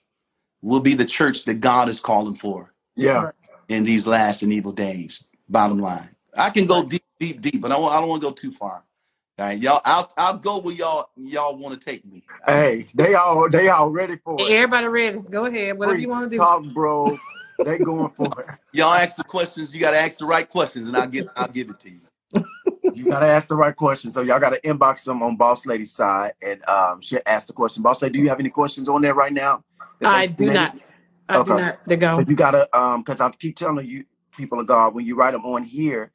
[0.64, 3.32] We'll be the church that God is calling for Yeah.
[3.70, 5.26] in these last and evil days.
[5.50, 8.30] Bottom line, I can go deep, deep, deep, but I don't, I don't want to
[8.30, 8.85] go too far.
[9.38, 9.82] All right, y'all.
[9.86, 12.24] I'll I'll go where y'all y'all want to take me.
[12.46, 14.54] Hey, they all they all ready for it.
[14.54, 15.20] Everybody ready?
[15.20, 15.78] Go ahead.
[15.78, 16.44] Whatever you want to do.
[16.44, 17.18] talk, bro.
[17.64, 18.48] They going for it.
[18.74, 19.74] Y'all ask the questions.
[19.74, 22.00] You got to ask the right questions, and I'll get I'll give it to you.
[22.94, 24.14] You gotta ask the right questions.
[24.16, 27.84] So y'all gotta inbox them on Boss Lady's side and um she asked the question.
[27.84, 29.64] Boss Lady, do you have any questions on there right now?
[30.04, 30.78] I do not.
[31.30, 31.54] I do Okay.
[31.54, 31.80] not.
[31.86, 31.98] They're.
[32.18, 34.06] But you gotta um because I keep telling you
[34.38, 36.12] people of God when you write them on here,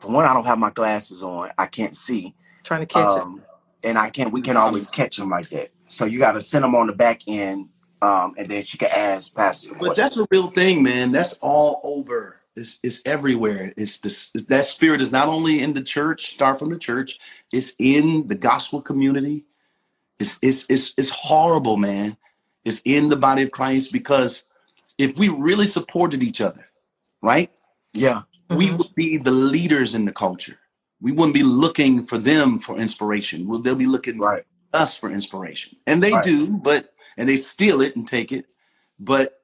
[0.00, 1.50] for one, I don't have my glasses on.
[1.58, 2.34] I can't see.
[2.64, 3.44] Trying to catch Um
[3.84, 5.70] and I can't we can always catch them like that.
[5.88, 7.68] So you gotta send them on the back end
[8.02, 10.04] um and then she can ask Pastor But question.
[10.04, 11.12] that's a real thing, man.
[11.12, 12.40] That's all over.
[12.56, 13.72] It's it's everywhere.
[13.76, 17.18] It's this that spirit is not only in the church, start from the church.
[17.52, 19.44] It's in the gospel community.
[20.20, 22.16] It's it's it's it's horrible, man.
[22.64, 24.44] It's in the body of Christ because
[24.98, 26.68] if we really supported each other,
[27.22, 27.50] right?
[27.94, 28.22] Yeah.
[28.50, 28.56] It.
[28.56, 30.58] we would be the leaders in the culture.
[31.00, 33.46] We wouldn't be looking for them for inspiration.
[33.46, 34.44] Well, they'll be looking Right.
[34.72, 35.78] us for inspiration.
[35.86, 36.24] And they Right.
[36.24, 38.46] do, but and they steal it and take it.
[38.98, 39.40] But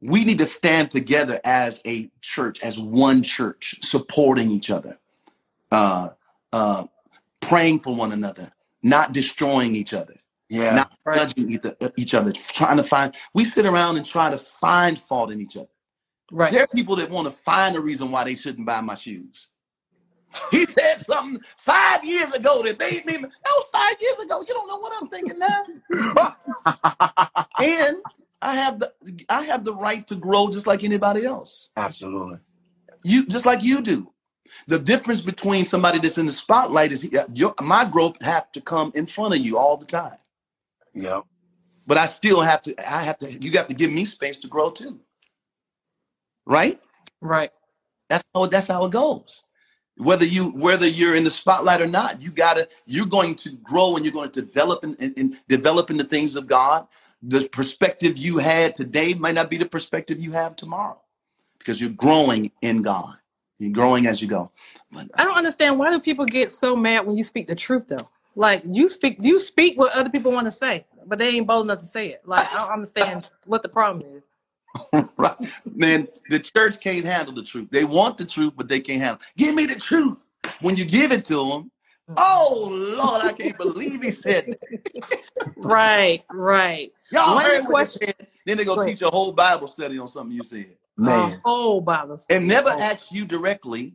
[0.00, 4.98] we need to stand together as a church, as one church, supporting each other,
[5.70, 6.10] uh,
[6.52, 6.84] uh,
[7.40, 10.16] praying for one another, not destroying each other,
[10.48, 10.74] Yeah.
[10.76, 11.64] not judging each
[11.96, 13.14] each other, trying to find.
[13.34, 15.68] We sit around and try to find fault in each other.
[16.30, 16.52] Right.
[16.52, 19.50] There are people that want to find a reason why they shouldn't buy my shoes.
[20.52, 23.16] He said something five years ago that made me.
[23.16, 24.40] That was five years ago.
[24.46, 26.36] You don't know what I'm thinking now.
[27.60, 27.96] And
[28.42, 28.92] I have the
[29.28, 31.70] I have the right to grow just like anybody else.
[31.76, 32.38] Absolutely.
[33.04, 34.12] You just like you do.
[34.66, 38.92] The difference between somebody that's in the spotlight is your, my growth have to come
[38.94, 40.16] in front of you all the time.
[40.94, 41.20] Yeah.
[41.86, 42.74] But I still have to.
[42.80, 43.30] I have to.
[43.30, 45.00] You have to give me space to grow too.
[46.46, 46.80] Right.
[47.20, 47.50] Right.
[48.08, 49.44] That's how that's how it goes.
[49.96, 53.96] Whether you whether you're in the spotlight or not, you gotta you're going to grow
[53.96, 56.86] and you're going to develop and, and, and develop in the things of God.
[57.22, 61.00] The perspective you had today might not be the perspective you have tomorrow
[61.58, 63.14] because you're growing in God.
[63.58, 64.50] You're growing as you go.
[64.90, 67.54] But uh, I don't understand why do people get so mad when you speak the
[67.54, 68.08] truth though?
[68.34, 71.66] Like you speak you speak what other people want to say, but they ain't bold
[71.66, 72.22] enough to say it.
[72.26, 74.22] Like I don't understand what the problem is.
[75.16, 75.36] right,
[75.74, 77.68] man, the church can't handle the truth.
[77.70, 79.20] They want the truth, but they can't handle.
[79.36, 80.18] Give me the truth.
[80.60, 81.70] When you give it to them,
[82.16, 84.60] oh Lord, I can't believe he said that.
[85.56, 86.92] Right, right.
[87.12, 88.14] Y'all One of the heard what said.
[88.46, 90.76] Then they go Go teach a whole Bible study on something you said.
[90.96, 91.42] Man.
[91.44, 92.18] Oh, Bible.
[92.18, 92.38] study.
[92.38, 92.80] and never Oh.
[92.80, 93.94] ask you directly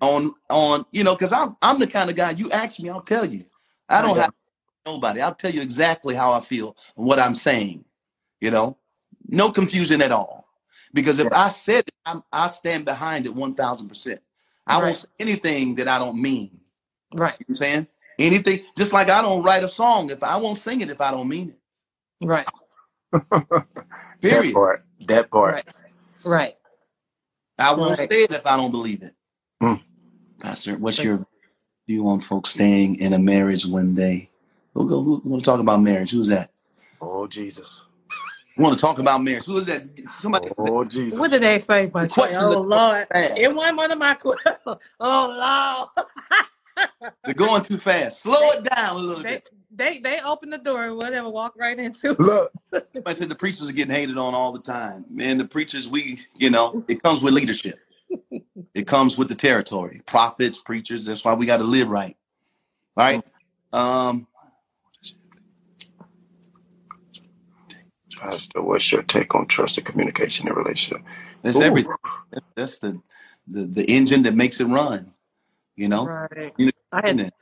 [0.00, 3.00] on on you know because I'm I'm the kind of guy you ask me I'll
[3.02, 3.44] tell you
[3.88, 4.24] I don't Yeah.
[4.24, 4.34] have
[4.86, 7.84] nobody I'll tell you exactly how I feel and what I'm saying
[8.40, 8.76] you know
[9.28, 10.46] no confusion at all
[10.94, 14.20] because if I said it I'm, I stand behind it one thousand percent
[14.66, 14.84] I Right.
[14.84, 16.60] won't say anything that I don't mean
[17.12, 20.22] Right, you know what I'm saying anything just like I don't write a song if
[20.22, 21.58] I won't sing it if I don't mean it
[22.22, 22.48] right,
[24.22, 24.84] That period part.
[25.08, 25.52] That part.
[25.52, 25.66] right,
[26.24, 26.56] right.
[27.58, 28.10] I won't Right.
[28.10, 29.14] say it if I don't believe it.
[29.62, 29.82] Mm.
[30.40, 31.26] Pastor, what's your
[31.88, 34.30] view on folks staying in a marriage when they
[34.74, 36.12] who go who want to talk about marriage?
[36.12, 36.50] Who's that?
[37.00, 37.84] Oh Jesus.
[38.58, 39.44] Who want to talk about marriage?
[39.44, 39.84] Who is that?
[40.10, 41.18] Somebody Oh Jesus.
[41.18, 43.34] What did they say, but oh are Lord, fast.
[43.36, 44.56] it wasn't one of my questions.
[45.00, 48.20] Oh Lord, they're going too fast.
[48.22, 49.50] Slow it down a little they bit.
[49.70, 52.10] they they open the door, whatever, walk right into.
[52.12, 52.20] it.
[52.20, 52.52] Look.
[52.94, 55.04] Somebody said the preachers are getting hated on all the time.
[55.08, 57.78] Man, the preachers, we, you know, it comes with leadership.
[58.74, 60.02] It comes with the territory.
[60.06, 62.16] Prophets, preachers, that's why we got to live right.
[62.96, 63.24] All right.
[63.72, 64.27] Um,
[68.18, 71.06] Pastor, what's your take on trust and communication in relationship?
[71.42, 71.62] That's Ooh.
[71.62, 71.92] everything.
[72.30, 73.00] That's, that's the,
[73.46, 75.12] the the engine that makes it run.
[75.76, 76.06] You know.
[76.06, 76.52] Right.
[76.58, 77.32] You know, I had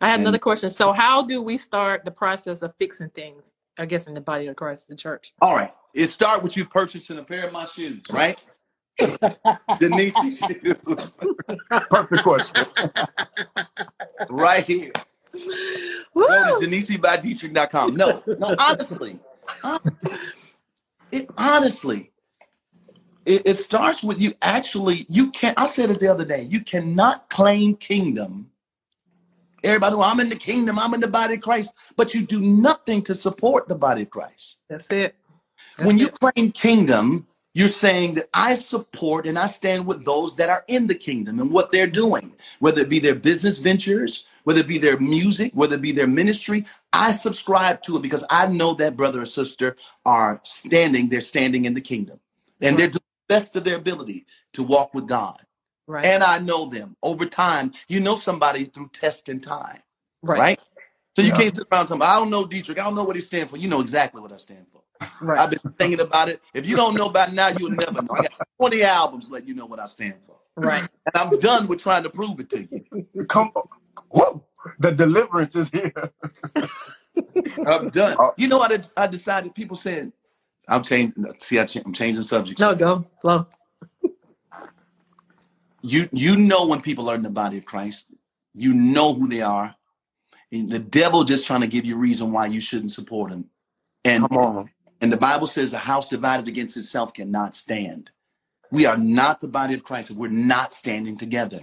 [0.00, 0.70] I had another question.
[0.70, 3.52] So how do we start the process of fixing things?
[3.78, 5.32] I guess in the body of Christ, the church.
[5.40, 5.72] All right.
[5.94, 8.40] It start with you purchasing a pair of my shoes, right?
[9.78, 10.76] Denise shoes.
[11.90, 12.66] Perfect question.
[14.28, 14.92] right here.
[16.14, 16.26] Woo!
[16.26, 17.94] Go to JanisseByDietrich.com.
[17.94, 19.18] No, no, honestly.
[21.10, 22.10] It honestly.
[23.24, 26.60] It, it starts with you actually, you can't, I said it the other day, you
[26.60, 28.50] cannot claim kingdom.
[29.64, 32.40] Everybody, well, I'm in the kingdom, I'm in the body of Christ, but you do
[32.40, 34.58] nothing to support the body of Christ.
[34.68, 35.14] That's it.
[35.76, 36.20] That's when you it.
[36.20, 40.86] claim kingdom, you're saying that I support and I stand with those that are in
[40.86, 44.78] the kingdom and what they're doing, whether it be their business ventures, whether it be
[44.78, 46.64] their music, whether it be their ministry.
[46.94, 49.76] I subscribe to it because I know that brother or sister
[50.06, 52.18] are standing, they're standing in the kingdom
[52.62, 54.24] and they're doing the best of their ability
[54.54, 55.36] to walk with God.
[55.86, 56.06] right.
[56.06, 57.72] And I know them over time.
[57.90, 59.82] You know somebody through test and time,
[60.22, 60.38] right.
[60.38, 60.60] right?
[61.14, 61.36] So you Yeah.
[61.36, 62.78] can't sit around and tell I don't know Deitrick.
[62.78, 63.58] I don't know what he stands for.
[63.58, 64.80] You know exactly what I stand for.
[65.20, 65.40] Right.
[65.40, 66.42] I've been thinking about it.
[66.54, 68.14] If you don't know about now, you'll never know.
[68.16, 68.32] I got
[68.62, 70.36] 20 albums letting you know what I stand for.
[70.56, 70.88] Right.
[71.04, 73.26] And I'm done with trying to prove it to you.
[73.26, 73.68] Come on.
[74.10, 74.38] What?
[74.78, 75.92] The deliverance is here.
[77.66, 78.16] I'm done.
[78.18, 78.32] Oh.
[78.36, 79.54] You know what I, I decided?
[79.54, 80.12] People saying,
[80.68, 81.24] I'm changing.
[81.38, 82.60] See, I ch- I'm changing subjects.
[82.60, 83.46] No, go flow.
[85.82, 88.12] You you know when people are in the body of Christ,
[88.54, 89.74] you know who they are.
[90.52, 93.46] And the devil just trying to give you a reason why you shouldn't support him.
[94.04, 94.70] And Come on.
[95.00, 98.10] And the Bible says a house divided against itself cannot stand.
[98.72, 101.60] We are not the body of Christ if we're not standing together.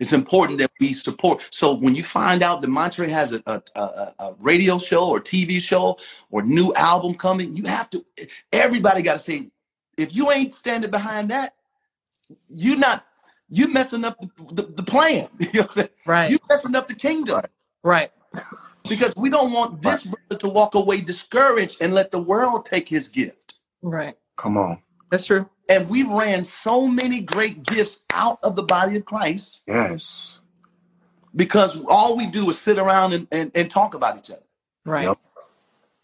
[0.00, 1.46] It's important that we support.
[1.52, 5.20] So when you find out that Monterey has a, a, a, a radio show or
[5.20, 5.98] TV show
[6.30, 8.04] or new album coming, you have to,
[8.50, 9.48] everybody got to say,
[9.98, 11.54] if you ain't standing behind that,
[12.48, 13.04] you're not,
[13.50, 15.28] you messing up the, the, the plan.
[15.38, 15.88] You know what I'm saying?
[16.06, 16.30] Right.
[16.30, 17.42] You messing up the kingdom
[17.82, 18.10] Right.
[18.88, 22.88] because we don't want this brother to walk away discouraged and let the world take
[22.88, 23.58] his gift.
[23.82, 24.16] Right.
[24.36, 24.82] Come on.
[25.10, 25.46] That's true.
[25.70, 30.40] And we ran so many great gifts out of the body of Christ Yes.
[31.36, 34.42] because all we do is sit around and, and, and talk about each other,
[34.84, 35.04] Right.
[35.04, 35.18] Yep.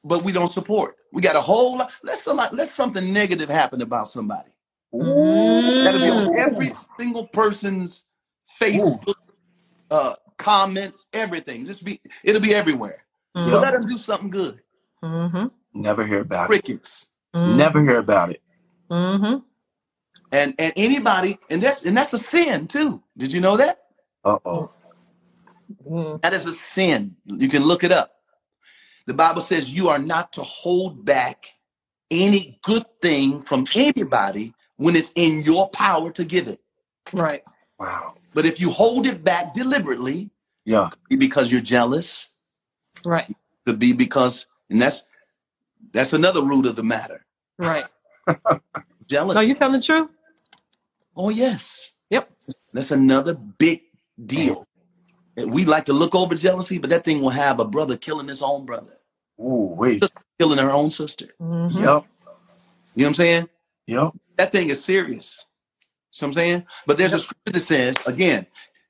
[0.04, 0.96] but we don't support.
[1.12, 1.92] We got a whole lot.
[2.04, 4.50] Let somebody let something negative happen about somebody.
[4.92, 6.38] That'll be on Mm.
[6.38, 8.04] every single person's
[8.60, 9.12] Facebook
[9.90, 11.64] uh, comments, everything.
[11.64, 13.04] Just be it'll be everywhere.
[13.34, 13.62] But Mhm.
[13.62, 14.60] let them do something good.
[15.02, 15.50] Mhm.
[15.74, 16.46] Never hear about it.
[16.48, 17.10] Crickets.
[17.34, 17.56] Mhm.
[17.56, 18.42] Never hear about it.
[18.90, 19.42] Mhm.
[20.32, 23.02] And and anybody, and that's and that's a sin too.
[23.18, 23.80] Did you know that?
[24.24, 24.70] Uh oh.
[25.88, 26.22] Mhm.
[26.22, 27.16] That is a sin.
[27.26, 28.12] You can look it up.
[29.06, 31.46] The Bible says you are not to hold back
[32.10, 36.60] any good thing from anybody when it's in your power to give it.
[37.12, 37.44] Right.
[37.78, 38.16] Wow.
[38.34, 40.30] But if you hold it back deliberately,
[40.64, 40.90] Yeah.
[41.08, 42.28] be because you're jealous,
[43.04, 43.32] Right.
[43.66, 45.04] could be because, and that's
[45.92, 47.24] that's another root of the matter.
[47.58, 47.86] Right.
[49.06, 49.34] Jealous.
[49.36, 50.15] No, you telling the truth?
[51.16, 52.30] Oh yes, Yep.
[52.72, 53.82] that's another big
[54.26, 54.66] deal.
[55.36, 58.42] We like to look over jealousy, but that thing will have a brother killing his
[58.42, 58.94] own brother,
[59.38, 60.04] Oh, wait.
[60.38, 61.28] killing her own sister.
[61.40, 61.72] Mhm.
[61.74, 61.80] Yep.
[61.80, 62.02] You know
[62.94, 63.48] what I'm saying?
[63.86, 64.12] Yep.
[64.38, 65.44] that thing is serious.
[66.12, 66.66] See what I'm saying?
[66.86, 68.46] But there's a scripture that says, again,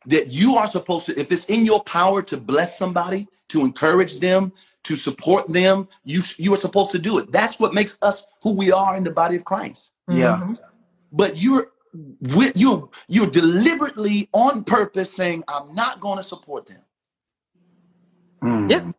[0.07, 4.21] that you are supposed to, if it's in your power to bless somebody, to encourage
[4.21, 4.53] them,
[4.85, 7.33] to support them, you you are supposed to do it.
[7.33, 9.93] That's what makes us who we are in the body of Christ.
[10.09, 10.37] Yeah.
[10.39, 10.59] Mhm.
[11.13, 11.76] But you're with
[12.57, 16.83] you you're deliberately on purpose saying, I'm not going to support them.
[18.43, 18.71] Mm.
[18.71, 18.93] Yeah.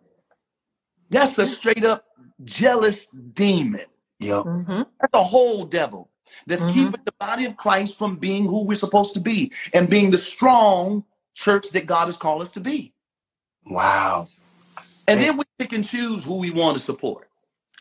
[1.09, 2.05] That's a straight up
[2.43, 3.81] jealous demon.
[4.19, 4.43] Yep.
[4.45, 4.87] Mhm.
[5.01, 6.09] That's a whole devil
[6.47, 6.73] that's Mhm.
[6.73, 10.17] keeping the body of Christ from being who we're supposed to be and being the
[10.17, 12.93] strong church that God has called us to be.
[13.65, 14.27] Wow.
[15.07, 17.29] And then we pick and choose who we want to support.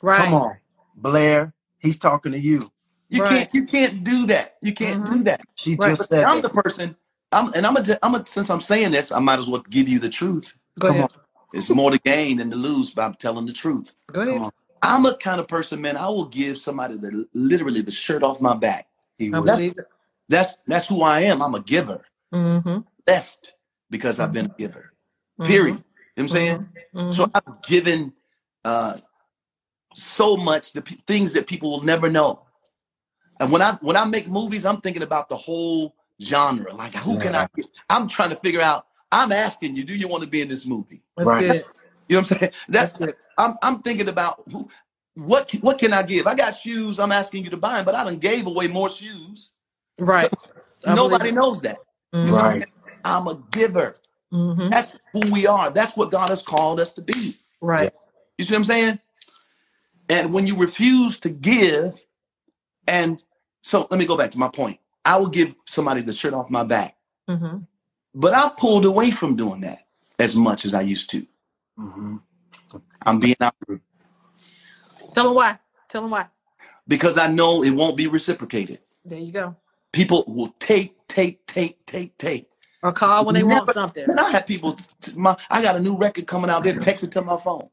[0.02, 0.18] Right.
[0.24, 0.58] Come on.
[0.96, 2.72] Blair, he's talking to you.
[3.08, 3.22] You Right.
[3.22, 4.56] can't you can't do that.
[4.62, 5.42] You can't do that.
[5.56, 5.96] She Right.
[5.96, 6.96] just said I'm the person.
[7.32, 9.88] I'm and I'm a, I'm a since I'm saying this, I might as well give
[9.88, 10.54] you the truth.
[10.80, 11.10] Go Come ahead.
[11.52, 13.94] It's more to gain than to lose by telling the truth.
[14.12, 14.34] Go ahead.
[14.38, 14.52] Come on.
[14.82, 15.96] I'm a kind of person, man.
[15.96, 18.88] I will give somebody the literally the shirt off my back.
[19.18, 19.48] He I was.
[19.56, 19.86] believe it.
[20.28, 21.42] That's that's who I am.
[21.42, 22.02] I'm a giver.
[22.34, 22.78] Mm-hmm.
[23.06, 23.54] Blessed
[23.90, 24.92] because I've been a giver.
[25.40, 25.46] Mhm.
[25.46, 25.76] Period.
[25.76, 25.84] You know
[26.16, 26.68] what I'm saying?
[26.94, 27.12] Mhm.
[27.14, 28.14] So I've given
[28.64, 28.98] uh,
[29.94, 32.45] so much the p- things that people will never know.
[33.40, 36.74] And when I when I make movies, I'm thinking about the whole genre.
[36.74, 37.46] Like, who can I?
[37.56, 37.66] Get?
[37.90, 38.86] I'm trying to figure out.
[39.12, 41.02] I'm asking you, do you want to be in this movie?
[41.16, 41.40] That's Right.
[41.52, 41.64] good.
[42.08, 42.52] You know what I'm saying?
[42.68, 43.14] That's That's good.
[43.38, 44.68] I'm I'm thinking about who.
[45.14, 46.26] what what can I give?
[46.26, 46.98] I got shoes.
[46.98, 49.52] I'm asking you to buy them, but I done gave away more shoes.
[49.98, 50.34] Right.
[50.86, 51.78] Nobody knows that.
[52.14, 52.32] Mhm.
[52.32, 52.64] Right.
[53.04, 53.96] I'm a giver.
[54.32, 54.70] Mhm.
[54.70, 55.70] That's who we are.
[55.70, 57.38] That's what God has called us to be.
[57.60, 57.92] Right.
[58.38, 58.98] You see what I'm saying?
[60.08, 62.04] And when you refuse to give,
[62.86, 63.22] and
[63.62, 64.78] so let me go back to my point.
[65.04, 66.96] I will give somebody the shirt off my back,
[67.28, 67.58] hmm
[68.14, 69.86] but I pulled away from doing that
[70.18, 71.26] as much as I used to.
[71.78, 72.16] hmm
[73.06, 73.54] I'm being out
[75.14, 75.58] Tell them why.
[75.88, 76.26] Tell them why.
[76.88, 78.78] because I know it won't be reciprocated.
[79.04, 79.56] There you go.
[79.92, 82.48] People will take, take, take, take, take.
[82.82, 84.06] Or call when they want Never- something.
[84.06, 84.74] Man, I have people.
[84.74, 86.64] t- My, I got a new record coming out.
[86.64, 87.68] They text it to my phone.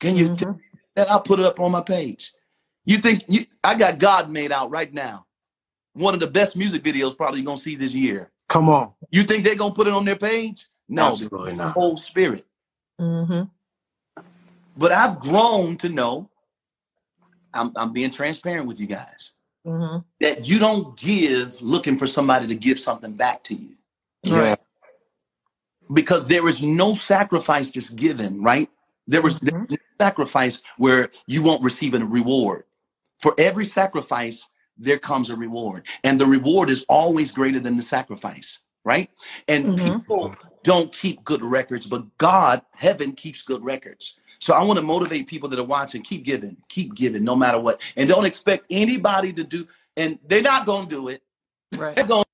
[0.00, 0.30] Can you?
[0.30, 0.60] Mhm.
[0.96, 2.32] Then I'll put it up on my page.
[2.84, 3.46] You think you?
[3.64, 5.26] I got God made out right now.
[5.94, 8.30] One of the best music videos probably you're gonna see this year.
[8.48, 8.92] Come on.
[9.12, 10.66] You think they're gonna put it on their page?
[10.88, 11.72] No, Absolutely not.
[11.74, 12.44] whole spirit.
[13.00, 13.50] Mhm.
[14.76, 16.30] But I've grown to know.
[17.54, 19.34] I'm, I'm being transparent with you guys
[19.66, 20.04] Mhm.
[20.20, 23.76] that you don't give looking for somebody to give something back to you
[24.24, 24.56] Yeah.
[25.92, 28.70] because there is no sacrifice that's given, right?
[29.06, 29.70] There was Mhm.
[29.70, 32.64] no sacrifice where you won't receive a reward.
[33.24, 34.46] For every sacrifice,
[34.78, 39.10] there comes a reward, and the reward is always greater than the sacrifice, right?
[39.48, 40.04] And Mhm.
[40.04, 44.20] people don't keep good records, but God, heaven, keeps good records.
[44.40, 47.60] So I want to motivate people that are watching, keep giving, keep giving, no matter
[47.60, 49.68] what, and don't expect anybody to do.
[49.96, 51.24] And they're not going to do it.
[51.76, 51.96] Right.
[51.96, 52.24] They're going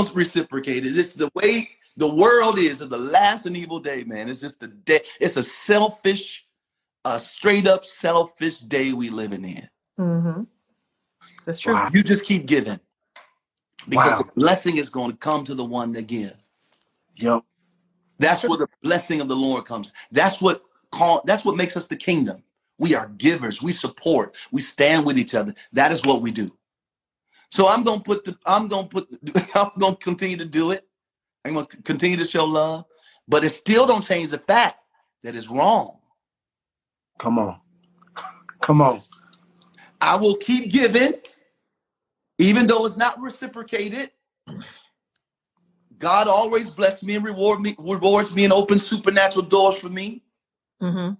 [0.00, 0.86] to reciprocate.
[0.86, 4.30] It's just the way the world is in the last and evil day, man.
[4.30, 5.02] It's just the day.
[5.20, 6.45] It's a selfish,
[7.06, 9.68] a straight up selfish day we living in.
[9.98, 10.42] hmm
[11.46, 11.74] That's true.
[11.74, 11.90] Wow.
[11.92, 12.80] You just keep giving
[13.88, 14.18] because Wow.
[14.18, 16.36] the blessing is going to come to the one that give.
[17.16, 17.42] Yep.
[18.18, 19.92] That's where the blessing of the Lord comes.
[20.12, 21.22] That's what call.
[21.26, 22.42] That's what makes us the kingdom.
[22.78, 23.62] We are givers.
[23.62, 24.36] We support.
[24.52, 25.54] We stand with each other.
[25.74, 26.48] That is what we do.
[27.50, 28.38] So I'm gonna put the.
[28.46, 29.08] I'm gonna put.
[29.54, 30.86] I'm gonna continue to do it.
[31.44, 32.86] I'm gonna continue to show love,
[33.28, 34.78] but it still don't change the fact
[35.24, 35.98] that it's wrong.
[37.18, 37.60] Come on.
[38.60, 39.00] Come on.
[40.00, 41.14] I will keep giving,
[42.38, 44.10] even though it's not reciprocated.
[45.98, 50.22] God always bless me and reward me, rewards me and opens supernatural doors for me.
[50.80, 51.10] hmm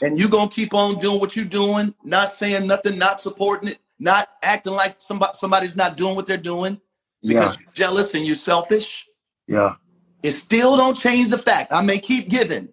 [0.00, 3.78] and you're gonna keep on doing what you're doing, not saying nothing, not supporting it,
[3.98, 6.80] not acting like somebody somebody's not doing what they're doing
[7.22, 7.40] Yeah.
[7.40, 9.08] because you're jealous and you're selfish.
[9.48, 9.74] Yeah.
[10.22, 11.72] It still don't change the fact.
[11.72, 12.68] I may keep giving,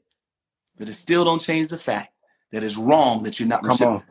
[0.78, 2.12] but it still don't change the fact
[2.52, 4.04] that it's wrong that you're not Come reciprocating.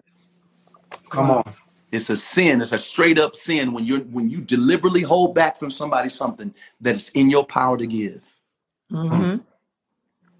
[0.91, 1.03] on.
[1.11, 1.45] Come on.
[1.93, 2.61] It's a sin.
[2.61, 6.53] It's a straight up sin when you're when you deliberately hold back from somebody something
[6.81, 8.25] that is in your power to give.
[8.91, 9.37] mm-hmm.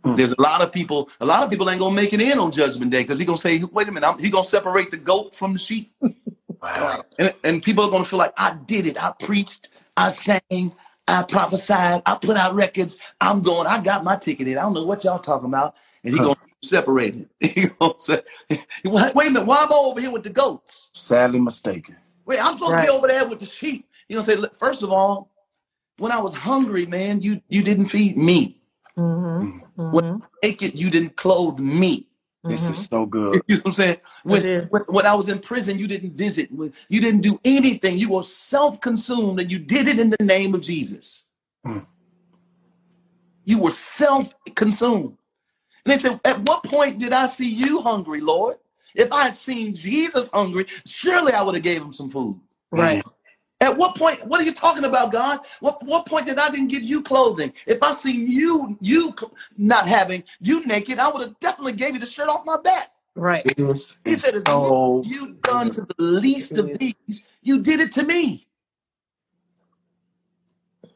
[0.05, 0.17] Mm.
[0.17, 1.09] There's a lot of people.
[1.21, 3.39] A lot of people ain't gonna make it in on Judgment Day because he gonna
[3.39, 5.95] say, "Wait a minute, I'm, he gonna separate the goat from the sheep."
[6.65, 7.03] Wow.
[7.19, 9.03] And, and people are going to feel like I did it.
[9.03, 9.69] I preached,
[9.99, 10.75] I sang,
[11.07, 12.99] I prophesied, I put out records.
[13.21, 14.57] I'm going, I got my ticket in.
[14.57, 15.75] I don't know what y'all talking about.
[16.03, 17.29] And he going to separate it.
[17.41, 18.21] He going to say,
[18.85, 20.91] wait wait a minute, why am I over here with the goats?
[20.93, 21.97] Sadly mistaken.
[22.27, 23.89] Wait, I'm supposed to be over there with the sheep.
[24.09, 25.31] He going to say, "Look, first of all,
[25.99, 28.61] when I was hungry, man, you, you didn't feed me.
[28.97, 32.09] hmm When hmm naked, you didn't clothe me.
[32.45, 33.43] This is so good.
[33.49, 33.97] You know what I'm saying?
[34.25, 36.53] When, when, when I was in prison, you didn't visit.
[36.53, 37.99] When- You didn't do anything.
[37.99, 41.25] You were self-consumed and you did it in the name of Jesus.
[41.67, 41.87] Mm.
[43.45, 45.17] You were self-consumed.
[45.17, 45.19] And
[45.85, 48.57] they said, at what point did I see you hungry, Lord?
[48.95, 52.41] If I had seen Jesus hungry, surely I would have gave him some food.
[52.71, 53.03] Right.
[53.61, 54.25] At what point?
[54.27, 55.41] What are you talking about, God?
[55.61, 57.53] What what point did I didn't give you clothing?
[57.67, 59.15] If I seen you you
[59.57, 62.91] not having you naked, I would have definitely gave you the shirt off my back.
[63.15, 63.45] Right.
[63.57, 67.81] This He said, as so much you done to the least of these, you did
[67.81, 68.47] it to me.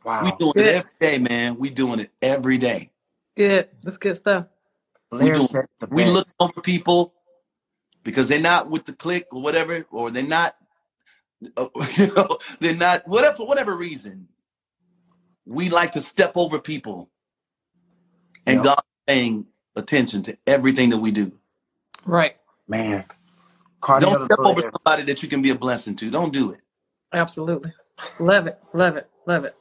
[0.04, 0.24] Wow.
[0.24, 0.66] We doing Good.
[0.66, 1.58] it every day, man.
[1.58, 2.90] We doing it every day.
[3.36, 3.68] Good.
[3.82, 4.46] That's good stuff.
[5.10, 7.14] Blair do- said the We look over people
[8.04, 10.56] because they're not with the clique or whatever, or they're not,
[11.56, 14.28] uh, you know, they're not whatever for whatever reason.
[15.46, 17.10] We like to step over people,
[18.46, 18.62] and Yeah.
[18.74, 19.46] God paying
[19.76, 21.32] attention to everything that we do.
[22.04, 22.36] Right.
[22.68, 23.04] Man.
[24.00, 24.72] Don't step over Blair.
[24.76, 26.10] somebody that you can be a blessing to.
[26.10, 26.62] Don't do it.
[27.12, 27.72] Absolutely.
[28.20, 28.60] Love it.
[28.74, 29.08] Love it.
[29.26, 29.56] Love it.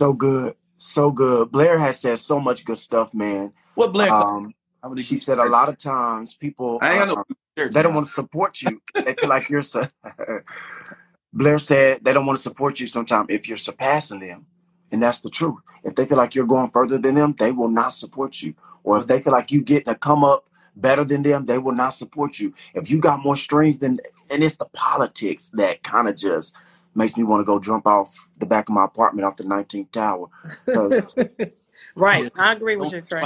[0.00, 0.54] So good.
[0.78, 1.50] So good.
[1.52, 3.52] Blair has said so much good stuff, man.
[3.74, 4.12] What Blair?
[4.12, 4.56] Um, how many
[4.98, 7.24] she said a lot of times people I ain't uh, no
[7.66, 8.80] they don't want to support you.
[8.94, 9.88] They feel like you're su-
[11.32, 14.46] Blair said they don't want to support you sometimes if you're surpassing them.
[14.90, 15.58] And that's the truth.
[15.84, 18.54] If they feel like you're going further than them, they will not support you.
[18.84, 21.74] Or if they feel like you getting a come up better than them, they will
[21.74, 22.54] not support you.
[22.74, 23.98] If you got more strings than,
[24.30, 26.56] and it's the politics that kind of just
[26.94, 29.90] makes me want to go jump off the back of my apartment off the 19th
[29.90, 30.26] tower.
[31.94, 32.30] right.
[32.34, 33.24] I agree with you, Trey.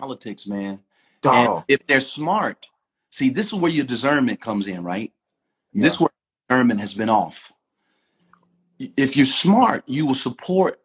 [0.00, 0.80] Try politics, man.
[1.24, 2.68] And if they're smart,
[3.10, 5.12] see, this is where your discernment comes in, right?
[5.74, 6.10] This yeah, is where
[6.48, 7.52] discernment has been off.
[8.78, 10.80] If you're smart, you will support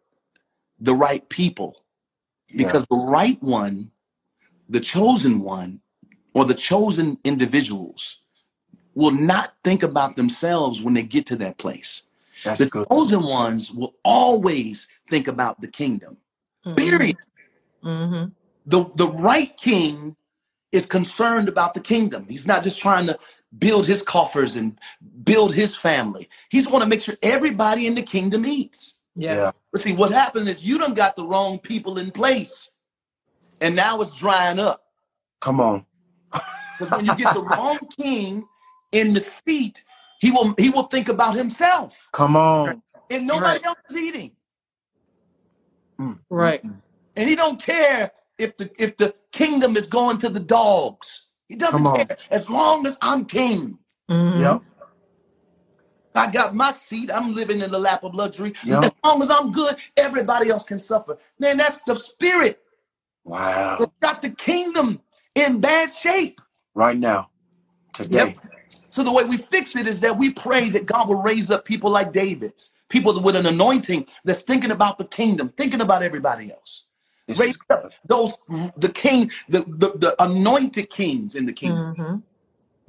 [0.79, 1.77] the right people
[2.53, 3.91] yeah, because the right one,
[4.69, 5.81] the chosen one,
[6.33, 8.19] or the chosen individuals
[8.95, 12.03] will not think about themselves when they get to that place.
[12.43, 12.87] that's The good.
[12.91, 16.17] chosen ones will always think about the kingdom.
[16.65, 16.75] Mm-hmm.
[16.75, 17.17] Period.
[17.83, 18.25] Mm-hmm.
[18.65, 20.15] The the right king
[20.71, 22.27] is concerned about the kingdom.
[22.29, 23.17] He's not just trying to
[23.57, 24.79] build his coffers and
[25.23, 26.29] build his family.
[26.49, 28.95] He's want to make sure everybody in the kingdom eats.
[29.15, 29.35] Yeah.
[29.35, 32.71] Yeah, But see, what happened is you done got the wrong people in place,
[33.61, 34.83] and now it's drying up.
[35.41, 35.85] come on.
[36.77, 38.45] Because when you get the wrong king
[38.91, 39.83] in the seat,
[40.19, 42.83] he will he will think about himself, Come on.
[43.09, 43.65] and nobody Right.
[43.65, 44.31] else is eating.
[46.01, 46.63] Mm, mm, Right.
[46.65, 46.81] mm.
[47.15, 51.23] And he don't care if the if the kingdom is going to the dogs.
[51.47, 53.77] He doesn't care as long as I'm king.
[54.09, 54.41] Mm-hmm.
[54.41, 54.61] Yep,
[56.15, 57.11] I got my seat.
[57.13, 58.53] I'm living in the lap of luxury.
[58.63, 58.83] yep.
[58.83, 61.17] As long as I'm good, everybody else can suffer.
[61.39, 62.59] Man, that's the spirit
[63.25, 63.77] Wow.
[63.79, 65.01] that got the kingdom
[65.35, 66.39] in bad shape.
[66.73, 67.29] Right now,
[67.93, 68.35] today.
[68.35, 68.37] Yep.
[68.89, 71.65] So the way we fix it is that we pray that God will raise up
[71.65, 76.51] people like David's, people with an anointing that's thinking about the kingdom, thinking about everybody
[76.51, 76.84] else.
[77.27, 78.33] This Raise up those
[78.77, 82.15] the king, the, the, the anointed kings in the kingdom Mm-hmm.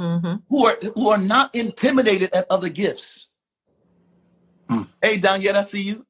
[0.02, 0.36] Mm-hmm.
[0.48, 3.28] who are who are not intimidated at other gifts.
[4.70, 4.88] Mm.
[5.02, 6.06] Hey, Don, yet I see you.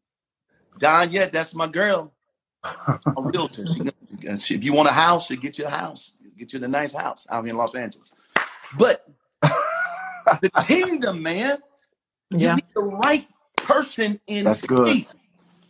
[0.79, 2.13] Don, yet that's my girl,
[3.17, 3.67] a realtor.
[3.67, 3.83] She,
[4.39, 6.93] she- if you want a house, she'll get you a house, get you the nice
[6.93, 8.13] house out here in Los Angeles.
[8.79, 9.07] But
[9.43, 11.59] the kingdom, man,
[12.37, 14.89] you need the right person in That's good.
[14.89, 15.17] place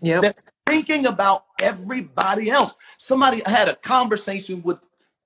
[0.03, 0.23] Yep.
[0.23, 2.77] that's thinking about everybody else.
[2.99, 4.79] Somebody I had a conversation with,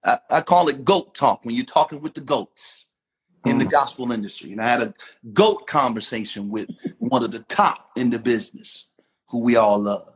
[0.05, 2.89] I, I call it goat talk when you're talking with the goats
[3.47, 3.71] in the Mm.
[3.71, 4.53] gospel industry.
[4.53, 4.95] And I had a
[5.33, 6.69] goat conversation with
[6.99, 8.89] one of the top in the business
[9.29, 10.15] who we all love.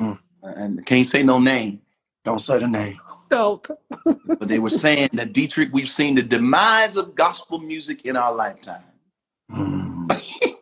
[0.00, 0.18] Mm.
[0.42, 1.80] And I can't say no name,
[2.24, 2.98] Don't say the name.
[3.30, 3.66] Don't.
[4.04, 8.34] but they were saying that Deitrick, we've seen the demise of gospel music in our
[8.34, 8.82] lifetime.
[9.52, 10.08] Mm.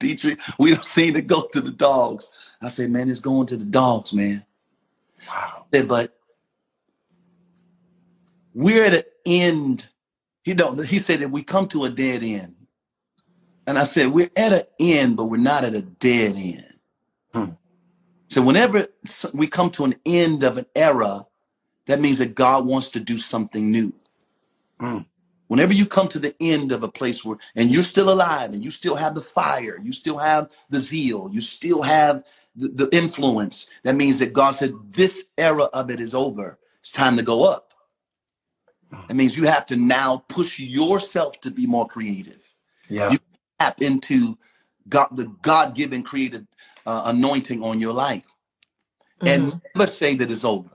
[0.00, 2.32] Deitrick, we don't seen it go to the dogs.
[2.60, 4.44] I said, man, it's going to the dogs, man.
[5.28, 5.66] Wow.
[5.72, 6.18] I said, but
[8.54, 9.88] we're at an end.
[10.42, 10.82] He don't.
[10.84, 12.56] He said that we come to a dead end,
[13.66, 16.78] and I said we're at an end, but we're not at a dead end.
[17.32, 17.50] Hmm.
[18.28, 18.86] So whenever
[19.34, 21.26] we come to an end of an era,
[21.86, 23.92] that means that God wants to do something new.
[24.80, 25.04] Mm.
[25.50, 28.64] Whenever you come to the end of a place where, and you're still alive, and
[28.64, 32.24] you still have the fire, you still have the zeal, you still have
[32.56, 36.58] the, the influence, that means that God said, This era of it is over.
[36.80, 37.74] It's time to go up.
[39.08, 42.40] That means you have to now push yourself to be more creative.
[42.88, 43.10] Yeah.
[43.12, 43.18] You
[43.60, 44.38] tap into
[44.88, 46.46] God, the God given creative
[46.86, 48.24] uh, anointing on your life
[49.26, 49.62] and Mhm.
[49.76, 50.70] never say that it's over.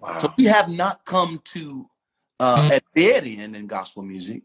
[0.00, 0.18] Wow.
[0.20, 1.88] So we have not come to
[2.40, 4.42] uh, a dead end in gospel music.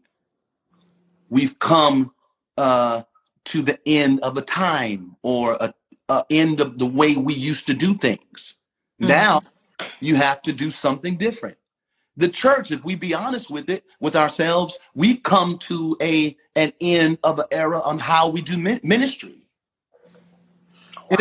[1.30, 2.12] We've come
[2.58, 3.02] uh,
[3.46, 5.74] to the end of a time or a,
[6.08, 8.56] a end of the way we used to do things.
[9.02, 9.08] Mhm.
[9.08, 9.42] Now
[10.00, 11.58] you have to do something different.
[12.16, 16.72] The church, if we be honest with it, with ourselves, we've come to a an
[16.80, 19.36] end of an era on how we do ministry.
[21.10, 21.20] It,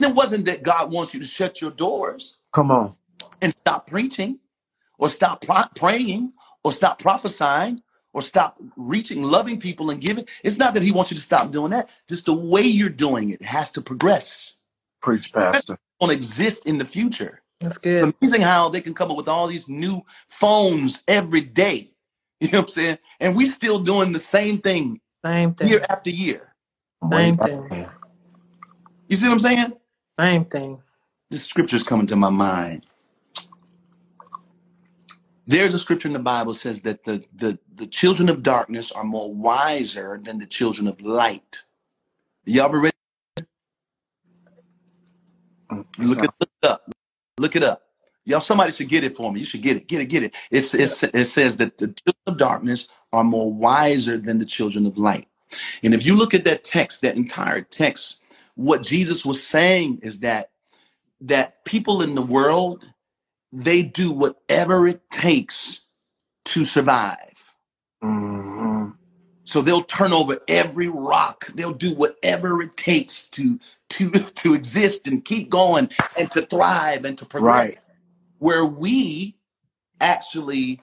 [0.00, 2.96] it wasn't that God wants you to shut your doors Come on.
[3.42, 4.38] and stop preaching
[4.98, 6.32] or stop pro- praying
[6.64, 7.80] or stop prophesying
[8.14, 11.52] or stop reaching loving people and giving it's not that he wants you to stop
[11.52, 14.56] doing that just the way you're doing it has to progress
[15.02, 15.78] Preach, Pastor.
[16.00, 18.14] won't exist in the future That's it's good.
[18.20, 21.92] amazing how they can come up with all these new phones every day
[22.40, 25.70] you know what i'm saying and we still doing the same thing Same thing.
[25.70, 26.54] year after year
[27.12, 27.76] Same back thing.
[29.08, 29.74] you see what i'm saying
[30.20, 30.82] Same thing.
[31.30, 32.86] this scripture's coming to my mind
[35.46, 39.04] There's a scripture in the Bible says that the, the, the children of darkness are
[39.04, 41.58] more wiser than the children of light.
[42.46, 42.92] Y'all ever read?
[45.98, 46.90] Look it, look it up.
[47.38, 47.82] Look it up.
[48.24, 49.40] Y'all, somebody should get it for me.
[49.40, 49.86] You should get it.
[49.86, 50.06] Get it.
[50.06, 50.34] Get it.
[50.50, 54.86] It's, it's, it says that the children of darkness are more wiser than the children
[54.86, 55.28] of light.
[55.82, 58.20] And if you look at that text, that entire text,
[58.54, 60.50] what Jesus was saying is that
[61.20, 62.92] that people in the world
[63.54, 65.82] they do whatever it takes
[66.46, 67.54] to survive.
[68.02, 68.90] hmm
[69.44, 71.46] So they'll turn over every rock.
[71.48, 73.58] They'll do whatever it takes to
[73.90, 74.10] to
[74.42, 77.70] to exist and keep going and to thrive and to progress.
[77.70, 77.78] Right.
[78.38, 79.36] Where we
[80.00, 80.80] actually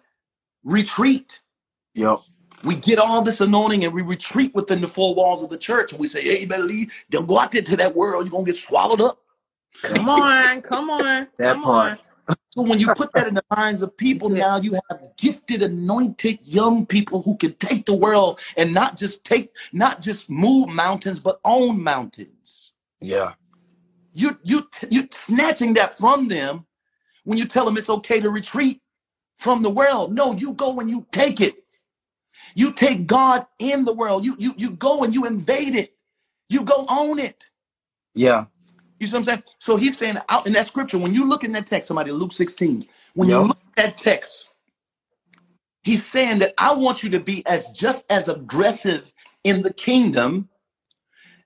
[0.64, 1.42] retreat.
[1.96, 2.20] Yep.
[2.64, 5.92] We get all this anointing and we retreat within the four walls of the church
[5.92, 6.92] and we say, "Hey, you better leave.
[7.12, 8.26] Don't go out there to that world.
[8.26, 9.20] You're gonna get swallowed up."
[9.84, 11.94] Come on, come on, That come part.
[11.94, 12.00] on.
[12.52, 16.40] So when you put that in the minds of people, now you have gifted, anointed
[16.44, 21.20] young people who can take the world and not just take, not just move mountains,
[21.20, 22.74] but own mountains.
[23.00, 23.34] Yeah.
[24.14, 26.66] You you you snatching that from them
[27.24, 28.82] when you tell them it's okay to retreat
[29.38, 30.14] from the world.
[30.14, 31.56] No, you go and you take it.
[32.56, 34.26] You take God in the world.
[34.26, 35.96] You you you go and you invade it.
[36.50, 37.46] You go own it.
[38.14, 38.46] Yeah.
[39.02, 39.44] You see what I'm saying?
[39.58, 42.32] So he's saying out in that scripture, when you look in that text, somebody Luke
[42.32, 42.86] 16,
[43.16, 44.54] when you look at that text,
[45.84, 49.12] he's saying that I want you to be as just as aggressive
[49.44, 50.50] in the kingdom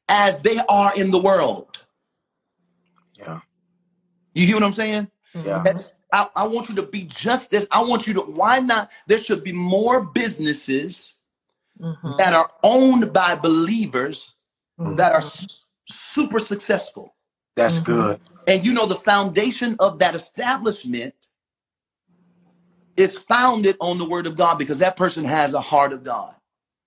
[0.10, 1.86] as they are in the world.
[3.18, 3.40] Yeah.
[4.34, 5.10] You hear what I'm saying?
[5.34, 5.64] Yeah.
[5.64, 8.92] That's I, I want you to be just as I want you to why not?
[9.08, 11.16] There should be more businesses
[11.82, 12.18] Mhm.
[12.20, 14.36] that are owned by believers
[14.80, 14.98] Mhm.
[14.98, 17.15] that are s- super successful.
[17.56, 17.86] That's Mhm.
[17.86, 18.22] good.
[18.48, 21.16] And you know, the foundation of that establishment
[22.98, 26.36] is founded on the word of God because that person has a heart of God.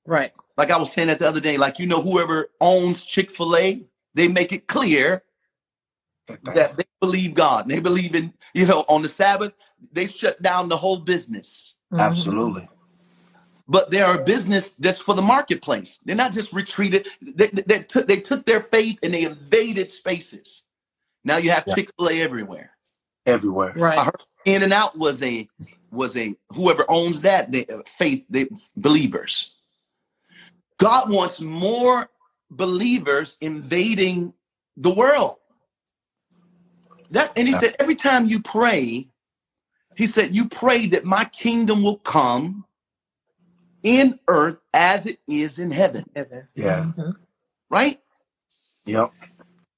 [0.06, 0.32] Right.
[0.58, 3.56] Like I was saying that the other day, like, you know, whoever owns Chick fil
[3.56, 5.24] A, they make it clear
[6.54, 7.64] that they believe God.
[7.64, 9.52] And they believe in, you know, on the Sabbath,
[9.92, 11.74] they shut down the whole business.
[11.92, 12.00] Mhm.
[12.00, 12.68] Absolutely.
[13.68, 16.00] But they're a business that's for the marketplace.
[16.04, 17.06] They're not just retreated.
[17.20, 20.64] They, they, took, they took their faith and they invaded spaces.
[21.24, 21.74] Now you have Yeah.
[21.74, 22.72] Chick fil A everywhere.
[23.26, 23.74] Everywhere.
[23.76, 24.08] Right.
[24.46, 25.48] In and Out was a
[25.90, 29.56] was a whoever owns that they, uh, faith they believers.
[30.78, 32.08] God wants more
[32.50, 34.32] believers invading
[34.76, 35.36] the world.
[37.10, 37.60] That and he Yeah.
[37.60, 39.08] said every time you pray,
[39.96, 42.64] he said you pray that my kingdom will come
[43.88, 46.46] in earth as it is in heaven, Evan.
[46.54, 46.84] Yeah.
[46.96, 47.14] Mhm.
[47.70, 48.00] right?
[48.84, 49.12] Yep.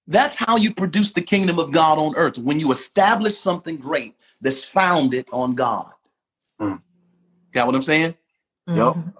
[0.08, 4.16] That's how you produce the kingdom of God on earth when you establish something great
[4.40, 5.92] that's founded on God.
[6.60, 6.82] Mm.
[7.52, 8.16] Got what I'm saying?
[8.66, 8.76] Yep.
[8.76, 9.14] Mhm.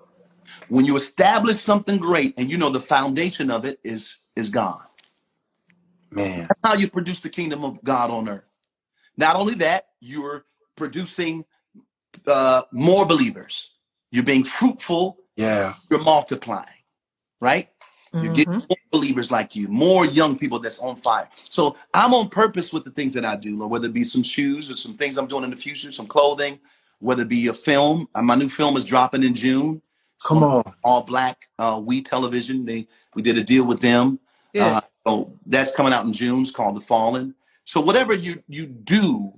[0.69, 4.85] When you establish something great and you know the foundation of it is is God.
[6.11, 6.49] Man.
[6.49, 8.45] That's how you produce the kingdom of God on earth.
[9.17, 11.45] Not only that, you're producing
[12.27, 13.73] uh, more believers.
[14.13, 15.19] You're being fruitful.
[15.37, 15.75] Yeah.
[15.91, 16.67] You're multiplying,
[17.41, 17.69] right?
[18.13, 18.69] You're getting Mhm.
[18.71, 21.29] more believers like you, more young people that's on fire.
[21.49, 24.23] So I'm on purpose with the things that I do, Lord, whether it be some
[24.23, 26.61] shoes or some things I'm doing in the future, some clothing,
[27.01, 28.09] whether it be a film.
[28.15, 29.83] Uh, My new film is dropping in June.
[30.17, 30.75] It's Come on on.
[30.85, 32.67] all black uh, we television.
[32.67, 34.21] They we did a deal with them.
[34.55, 34.63] Good.
[34.63, 36.43] Uh, so that's coming out in June.
[36.43, 37.35] It's called The Fallen.
[37.65, 39.33] So whatever you you do,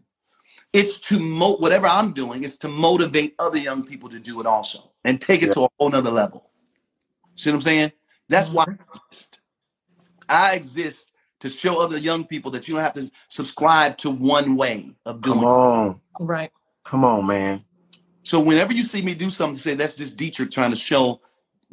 [0.72, 4.46] it's to mo- whatever I'm doing is to motivate other young people to do it
[4.46, 5.52] also and take it Yeah.
[5.52, 6.50] to a whole nother level.
[7.36, 7.92] See what I'm saying?
[8.28, 8.74] That's why I
[9.08, 9.40] exist.
[10.28, 14.56] I exist to show other young people that you don't have to subscribe to one
[14.56, 15.52] way of doing Come it.
[15.52, 16.00] on.
[16.20, 16.52] Right.
[16.84, 17.62] Come on, man.
[18.24, 21.22] So whenever you see me do something, say that's just Deitrick trying to show,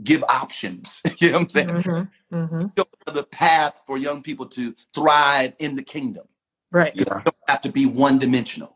[0.04, 1.02] give options.
[1.20, 1.70] you know what I'm saying?
[1.70, 2.12] Mhm.
[2.34, 2.74] Mhm.
[2.78, 6.28] Show the path for young people to thrive in the kingdom.
[6.72, 6.96] Right.
[6.96, 7.04] Yeah.
[7.20, 8.76] You don't have to be one dimensional.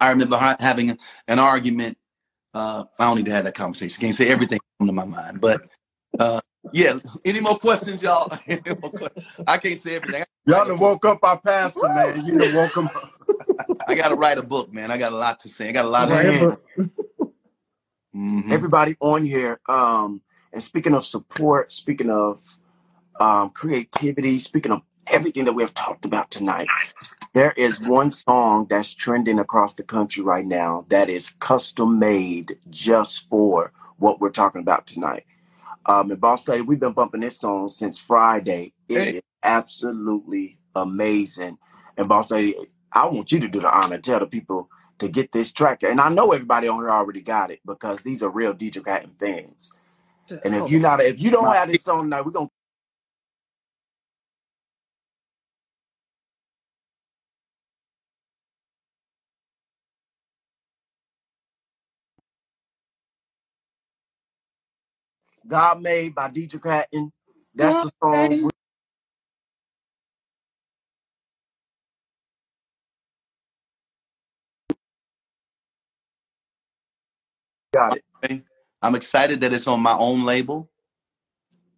[0.00, 1.98] I remember having an argument.
[2.54, 4.00] Uh, I don't need to have that conversation.
[4.00, 5.62] Can't say everything come to my mind, but
[6.18, 6.40] uh,
[6.72, 6.98] yeah.
[7.24, 8.28] Any more questions, y'all?
[8.82, 9.08] More que-
[9.46, 10.24] I can't say everything.
[10.46, 12.26] Y'all done woke up our pastor, man.
[12.26, 13.10] You done woke him up.
[13.88, 14.90] I got to write a book, man.
[14.90, 15.68] I got a lot to say.
[15.68, 16.14] I got a lot of.
[16.14, 16.40] Write a Man.
[16.48, 16.64] book.
[18.16, 18.52] Mhm.
[18.52, 19.60] Everybody on here.
[19.68, 20.22] Um,
[20.52, 22.58] and speaking of support, speaking of
[23.20, 24.82] um, creativity, speaking of
[25.12, 26.66] everything that we have talked about tonight,
[27.34, 32.56] there is one song that's trending across the country right now that is custom made
[32.70, 35.26] just for what we're talking about tonight.
[35.86, 38.72] Um, and Boss Lady, we've been bumping this song since Friday.
[38.88, 39.10] It Hey.
[39.16, 41.58] is absolutely amazing.
[41.98, 42.56] And Boss Lady,
[42.92, 45.82] I want you to do the honor, tell the people to get this track.
[45.82, 49.14] And I know everybody on here already got it because these are real Deitrick Haddon
[49.18, 49.72] fans.
[50.44, 52.50] And if Oh, you not, if you don't have this song tonight, we're gonna
[65.46, 67.12] God Made by Deitrick Haddon.
[67.54, 68.50] That's the song.
[77.74, 78.04] Got it.
[78.24, 78.42] Okay.
[78.82, 80.70] I'm excited that it's on my own label.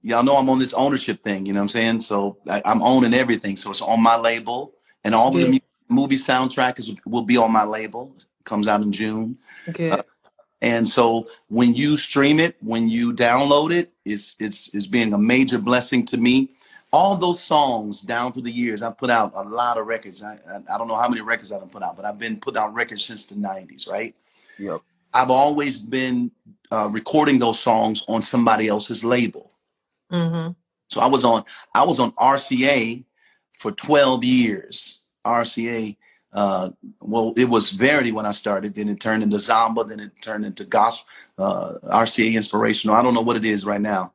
[0.03, 2.01] Y'all know I'm on this ownership thing, you know what I'm saying?
[2.01, 3.57] So I, I'm owning everything.
[3.57, 5.45] So it's on my label, and all yeah.
[5.47, 5.59] the mu-
[5.89, 8.15] movie soundtrack is, will be on my label.
[8.45, 9.39] Comes out in June.
[9.69, 9.91] Okay.
[9.91, 10.03] Uh,
[10.63, 15.19] and so when you stream it, when you download it, it's it's it's being a
[15.19, 16.51] major blessing to me.
[16.93, 20.23] All those songs down through the years, I've put out a lot of records.
[20.23, 22.61] I, I, I don't know how many records I've put out, but I've been putting
[22.61, 24.15] out records since the '90s, right?
[24.59, 24.81] Yep.
[25.13, 26.31] I've always been
[26.71, 29.53] uh, recording those songs on somebody else's label.
[30.13, 30.53] Mm-hmm.
[30.89, 31.45] So I was on
[31.75, 33.05] I was on RCA
[33.55, 35.01] for 12 years.
[35.25, 35.97] RCA
[36.37, 36.69] uh,
[37.01, 38.75] well, it was Verity when I started.
[38.75, 39.89] Then it turned into Zomba.
[39.89, 41.09] Then it turned into Gospel,
[41.39, 42.95] uh, RCA Inspirational.
[42.95, 44.13] I don't know what it is right now.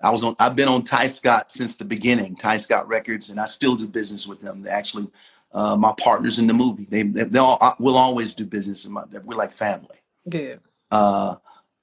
[0.00, 0.34] I was on.
[0.40, 2.34] I've been on Tyscot since the beginning.
[2.36, 4.62] Tyscot Records, and I still do business with them.
[4.62, 5.08] They actually,
[5.52, 6.86] uh, my partners in the movie.
[6.88, 8.86] They they all will always do business.
[8.86, 9.98] In My, we're like family.
[10.30, 10.60] Good.
[10.90, 11.36] Uh,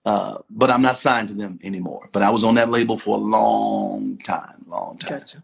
[0.05, 2.09] uh, but I'm not signed to them anymore.
[2.11, 5.19] But I was on that label for a long time, long time.
[5.19, 5.43] Gotcha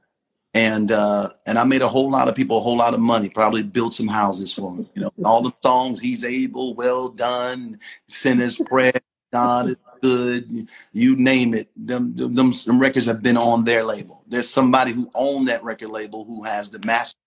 [0.54, 3.30] and uh, and I made a whole lot of people a whole lot of money.
[3.30, 4.88] Probably built some houses for them.
[4.94, 8.94] You know, all the songs "He's Able," "Well Done," "Sinner's Prayer,"
[9.32, 11.70] "God is Good," you name it.
[11.76, 14.24] Them, them, them records have been on their label.
[14.28, 17.18] There's somebody who owned that record label who has the master,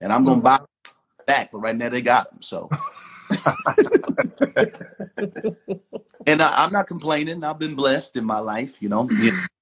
[0.00, 0.60] and I'm gonna buy
[1.26, 1.52] back.
[1.52, 2.42] But right now they got them.
[2.42, 2.68] So.
[6.26, 7.42] and I, am not complaining.
[7.42, 9.08] I've been blessed in my life, you know,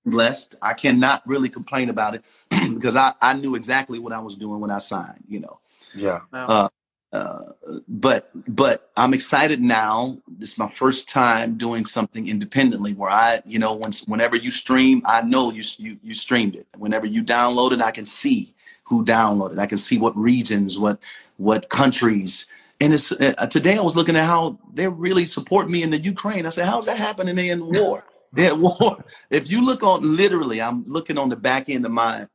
[0.06, 0.56] blessed.
[0.62, 2.24] I cannot really complain about it
[2.74, 5.60] because I, I knew exactly what I was doing when I signed, you know.
[5.94, 6.20] Yeah.
[6.32, 6.68] Uh,
[7.12, 7.52] uh,
[7.86, 10.18] but but I'm excited now.
[10.26, 14.50] This is my first time doing something independently where I, you know, once whenever you
[14.50, 16.66] stream, I know you you you streamed it.
[16.76, 18.52] Whenever you download it, I can see
[18.82, 19.60] who downloaded.
[19.60, 20.98] I can see what regions, what
[21.36, 22.46] what countries,
[22.80, 25.98] and it's uh, today I was looking at how they really support me in the
[25.98, 26.46] Ukraine.
[26.46, 27.36] I said, how's that happening?
[27.36, 28.04] They in war.
[28.34, 29.04] They're at war.
[29.30, 32.26] If you look on literally, I'm looking on the back end of my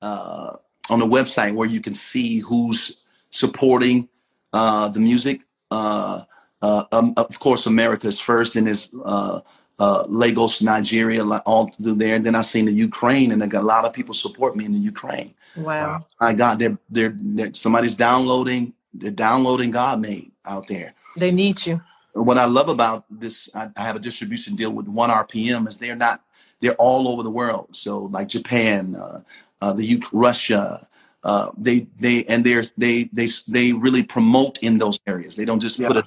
[0.00, 0.56] uh,
[0.90, 4.08] on the website where you can see who's supporting
[4.52, 5.40] uh, the music.
[5.70, 6.24] Uh,
[6.60, 9.40] uh um, of course, America's first in is uh,
[9.78, 12.16] uh, Lagos, Nigeria, all through there.
[12.16, 14.64] And then I seen the Ukraine, and I got a lot of people support me
[14.64, 15.34] in the Ukraine.
[15.56, 16.06] Wow!
[16.20, 20.94] I got they're, they're, they're somebody's downloading they're downloading God made out there.
[21.16, 21.80] They need you.
[22.14, 25.96] What I love about this, I, I have a distribution deal with ONErpm, is they're
[25.96, 26.22] not
[26.60, 27.68] they're all over the world.
[27.72, 29.22] So like Japan, uh,
[29.60, 30.86] uh, the UK, Russia,
[31.24, 35.36] uh, they they and they're they they they really promote in those areas.
[35.36, 35.88] They don't just yeah.
[35.88, 36.04] put it.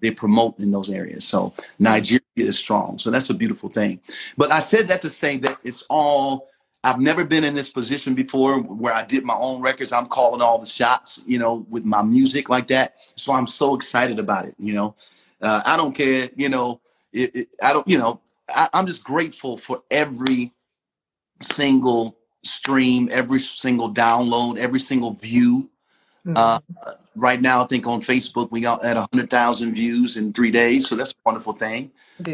[0.00, 1.24] They promote in those areas.
[1.24, 2.98] So Nigeria is strong.
[2.98, 4.00] So that's a beautiful thing.
[4.36, 6.48] But I said that to say that it's all
[6.84, 9.92] I've never been in this position before where I did my own records.
[9.92, 12.96] I'm calling all the shots, you know, with my music like that.
[13.14, 14.56] So I'm so excited about it.
[14.58, 14.96] You know,
[15.42, 16.28] uh, I don't care.
[16.36, 16.80] You know,
[17.12, 17.86] it, it, I don't.
[17.86, 20.52] You know, I, I'm just grateful for every
[21.42, 25.68] single stream, every single download, every single view.
[26.26, 26.36] Mm-hmm.
[26.36, 30.50] Uh, right now, I think on Facebook we got at hundred thousand views in three
[30.50, 31.90] days, so that's a wonderful thing.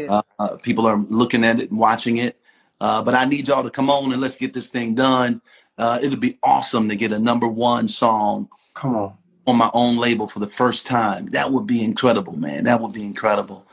[0.07, 2.39] Uh, uh, people are looking at it and watching it.
[2.81, 5.41] Uh, but I need y'all to come on and let's get this thing done.
[5.77, 8.47] Uh, it'll be awesome to get a number one song.
[8.73, 9.17] Come on.
[9.49, 11.25] On my own label for the first time.
[11.31, 12.65] That would be incredible, man.
[12.65, 13.65] That would be incredible.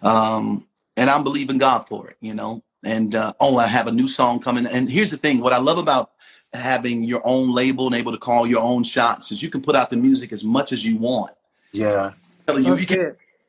[0.00, 0.64] Um,
[0.96, 2.62] and I'm believing God for it, you know.
[2.84, 4.66] And uh, oh, I have a new song coming.
[4.66, 6.12] And here's the thing: what I love about
[6.52, 9.74] having your own label and able to call your own shots is you can put
[9.74, 11.32] out the music as much as you want.
[11.72, 12.12] Yeah,
[12.48, 12.76] you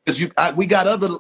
[0.04, 1.20] because you I, we got other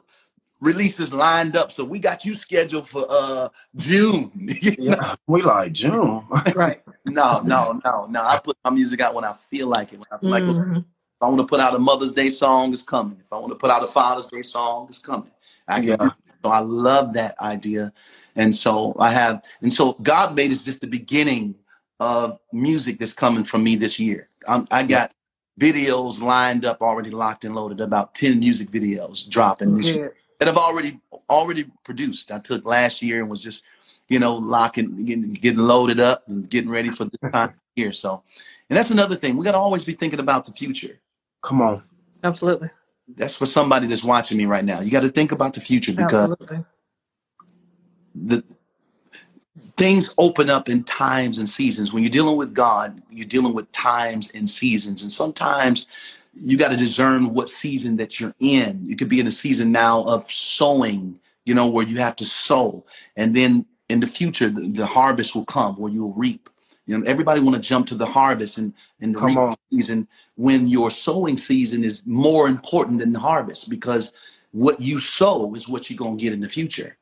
[0.59, 1.71] releases lined up.
[1.71, 4.31] So we got you scheduled for uh June.
[4.77, 6.25] yeah, we like June.
[6.55, 6.81] right.
[7.05, 8.23] No, no, no, no.
[8.23, 9.99] I put my music out when I feel like it.
[9.99, 10.73] When I feel mm-hmm.
[10.73, 13.17] like if I want to put out a Mother's Day song, it's coming.
[13.19, 15.31] If I want to put out a Father's Day song, it's coming.
[15.67, 16.09] I can yeah.
[16.43, 17.91] So I love that idea.
[18.35, 21.55] And so I have, and so God made is just the beginning
[21.99, 24.29] of music that's coming from me this year.
[24.47, 25.11] I'm, i got
[25.59, 30.47] videos lined up, already locked and loaded, about 10 music videos dropping this year that
[30.47, 32.31] I've already already produced.
[32.31, 33.63] I took last year and was just,
[34.07, 37.91] you know, locking, getting, getting loaded up and getting ready for this time here.
[37.91, 38.23] So,
[38.69, 39.37] and that's another thing.
[39.37, 40.99] We got to always be thinking about the future.
[41.41, 41.83] Come on.
[42.23, 42.69] Absolutely.
[43.15, 44.81] That's for somebody that's watching me right now.
[44.81, 46.65] You got to think about the future because Absolutely.
[48.15, 48.43] the
[49.77, 51.93] things open up in times and seasons.
[51.93, 55.01] When you're dealing with God, you're dealing with times and seasons.
[55.01, 55.87] And sometimes
[56.39, 58.85] you got to discern what season that you're in.
[58.85, 62.25] You could be in a season now of sowing, you know, where you have to
[62.25, 62.85] sow.
[63.15, 66.49] And then in the future, the, the harvest will come where you'll reap.
[66.85, 70.67] You know, everybody want to jump to the harvest and, and the reap season when
[70.67, 74.13] your sowing season is more important than the harvest because
[74.51, 76.97] what you sow is what you're gonna get in the future.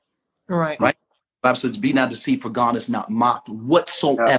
[0.48, 0.80] Right.
[0.80, 0.96] Right.
[1.44, 3.50] Bible says, "Be not deceived, for God is not mocked.
[3.50, 4.38] Whatsoever Yeah.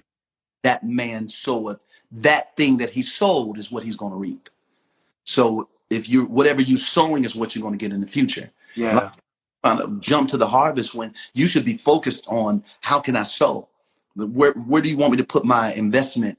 [0.65, 1.79] that man soweth,
[2.11, 4.51] that thing that he sowed is what he's going to reap."
[5.27, 8.51] So, if you whatever you're sowing is what you're going to get in the future.
[8.75, 9.11] Yeah.
[9.65, 13.23] Trying to jump to the harvest when you should be focused on how can I
[13.25, 13.69] sow?
[14.17, 16.39] Where where do you want me to put my investment?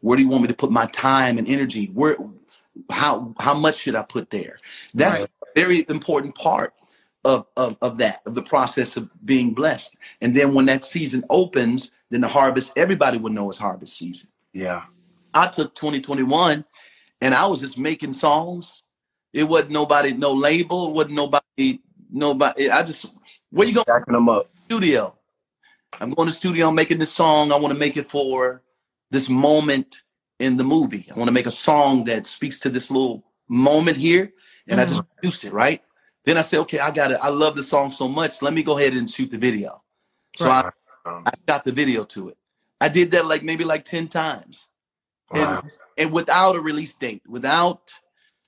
[0.00, 1.86] Where do you want me to put my time and energy?
[1.94, 2.16] Where
[2.90, 4.56] how how much should I put there?
[4.94, 5.28] That's Right.
[5.42, 6.74] a very important part
[7.24, 9.96] of, of of that of the process of being blessed.
[10.20, 14.30] And then when that season opens, then the harvest everybody will know it's harvest season.
[14.52, 14.84] Yeah.
[15.34, 16.64] I took 2021
[17.20, 18.82] and I was just making songs.
[19.32, 22.70] It wasn't nobody, no label, it wasn't nobody, nobody.
[22.70, 23.06] I just
[23.50, 24.50] where you going Stacking them up.
[24.64, 25.16] studio?
[26.00, 27.52] I'm going to studio, I'm making this song.
[27.52, 28.62] I want to make it for
[29.10, 30.02] this moment
[30.38, 31.06] in the movie.
[31.10, 34.32] I want to make a song that speaks to this little moment here.
[34.68, 35.14] And I just mm-hmm.
[35.18, 35.82] produced it, right?
[36.24, 37.18] Then I said, okay, I got it.
[37.22, 38.42] I love the song so much.
[38.42, 39.82] Let me go ahead and shoot the video.
[40.34, 40.72] So Right.
[41.06, 42.36] I, I got the video to it.
[42.80, 44.68] I did that like maybe like 10 times.
[45.30, 45.62] Wow.
[45.98, 47.92] And without a release date, without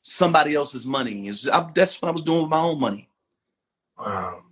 [0.08, 1.28] somebody else's money.
[1.28, 3.08] It's, I, that's what I was doing with my own money.
[3.98, 4.42] Wow.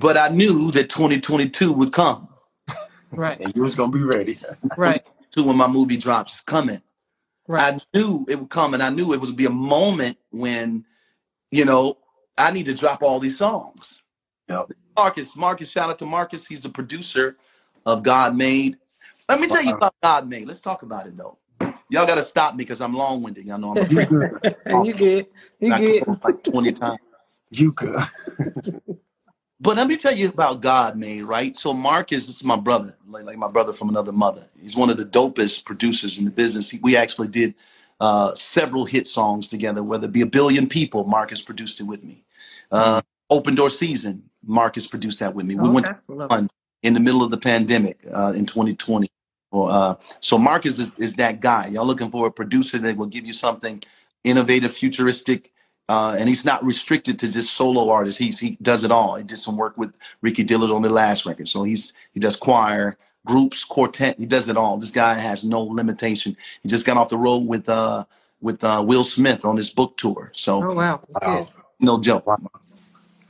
[0.00, 2.28] But I knew that 2022 would come.
[3.10, 3.40] Right.
[3.40, 4.38] And you was gonna be ready.
[4.76, 5.04] Right.
[5.34, 6.82] To when my movie drops is coming.
[7.46, 7.74] Right.
[7.74, 10.84] I knew it would come, and I knew it would be a moment when,
[11.52, 11.98] you know,
[12.36, 14.02] I need to drop all these songs.
[14.48, 14.72] Yep.
[14.96, 16.48] Marcus, Marcus, shout out to Marcus.
[16.48, 17.36] He's the producer
[17.86, 18.76] of God Made.
[19.28, 20.48] Let me tell you about God Made.
[20.48, 21.38] Let's talk about it though.
[21.90, 23.46] Y'all got to stop me because I'm long winded.
[23.46, 24.40] Y'all know I'm You good.
[24.84, 25.26] you good.
[25.60, 26.04] You good.
[26.24, 26.98] like 20 times.
[27.52, 28.00] You good.
[29.60, 31.56] But let me tell you about God man, right?
[31.56, 34.46] So Marcus, this is my brother, like, like my brother from another mother.
[34.60, 36.70] He's one of the dopest producers in the business.
[36.70, 37.54] He- we actually did
[38.00, 42.04] uh, several hit songs together, whether it be a billion people, Marcus produced it with
[42.04, 42.24] me.
[42.72, 45.56] Uh, Open Door Season, Marcus produced that with me.
[45.56, 45.98] We went Okay.
[46.08, 46.50] Love one
[46.82, 49.08] in the middle of the pandemic uh, in 2020.
[49.52, 51.68] Well, uh, so Marcus is, is that guy.
[51.68, 53.82] Y'all looking for a producer that will give you something
[54.24, 55.52] innovative, futuristic,
[55.88, 58.18] uh, and he's not restricted to just solo artists.
[58.18, 59.16] He's he does it all.
[59.16, 62.36] He did some work with Ricky Dillard on the last record, so he's he does
[62.36, 62.96] choir,
[63.26, 64.18] groups, quartet.
[64.18, 64.76] He does it all.
[64.76, 66.36] This guy has no limitation.
[66.62, 68.04] He just got off the road with uh
[68.40, 70.30] with uh, Will Smith on his book tour.
[70.34, 71.00] So Oh wow.
[71.12, 72.24] That's no joke.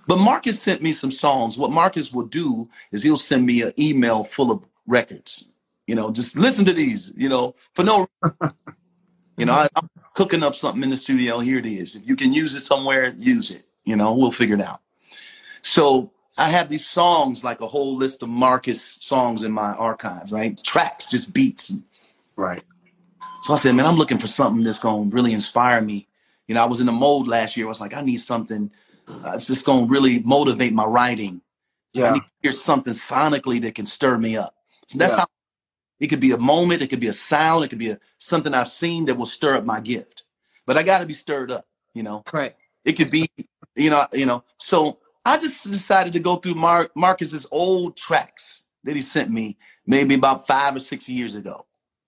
[0.06, 1.56] But Marcus sent me some songs.
[1.56, 5.49] What Marcus will do is he'll send me an email full of records.
[5.90, 7.12] You know, just listen to these.
[7.16, 8.06] You know, for no,
[9.36, 11.40] you know, I, I'm cooking up something in the studio.
[11.40, 11.96] Here it is.
[11.96, 13.64] If you can use it somewhere, use it.
[13.82, 14.82] You know, we'll figure it out.
[15.62, 20.30] So I have these songs, like a whole list of Marcus songs in my archives,
[20.30, 20.56] right?
[20.62, 21.74] Tracks, just beats.
[22.36, 22.62] Right.
[23.42, 26.06] So I said, man, I'm looking for something that's going to really inspire me.
[26.46, 27.66] You know, I was in the mode last year.
[27.66, 28.70] I was like, I need something
[29.08, 31.40] uh, it's just going to really motivate my writing.
[31.94, 32.10] Yeah.
[32.10, 34.54] I need to hear something sonically that can stir me up.
[34.86, 35.20] So that's Yeah.
[35.20, 35.26] how
[36.00, 38.54] it could be a moment, it could be a sound, it could be a something
[38.54, 40.24] I've seen that will stir up my gift.
[40.66, 42.24] But I got to be stirred up, you know.
[42.32, 42.56] Right.
[42.84, 43.28] It could be,
[43.76, 44.44] you know, you know.
[44.58, 49.58] So I just decided to go through Mark Marcus's old tracks that he sent me
[49.86, 51.66] maybe about five or six years ago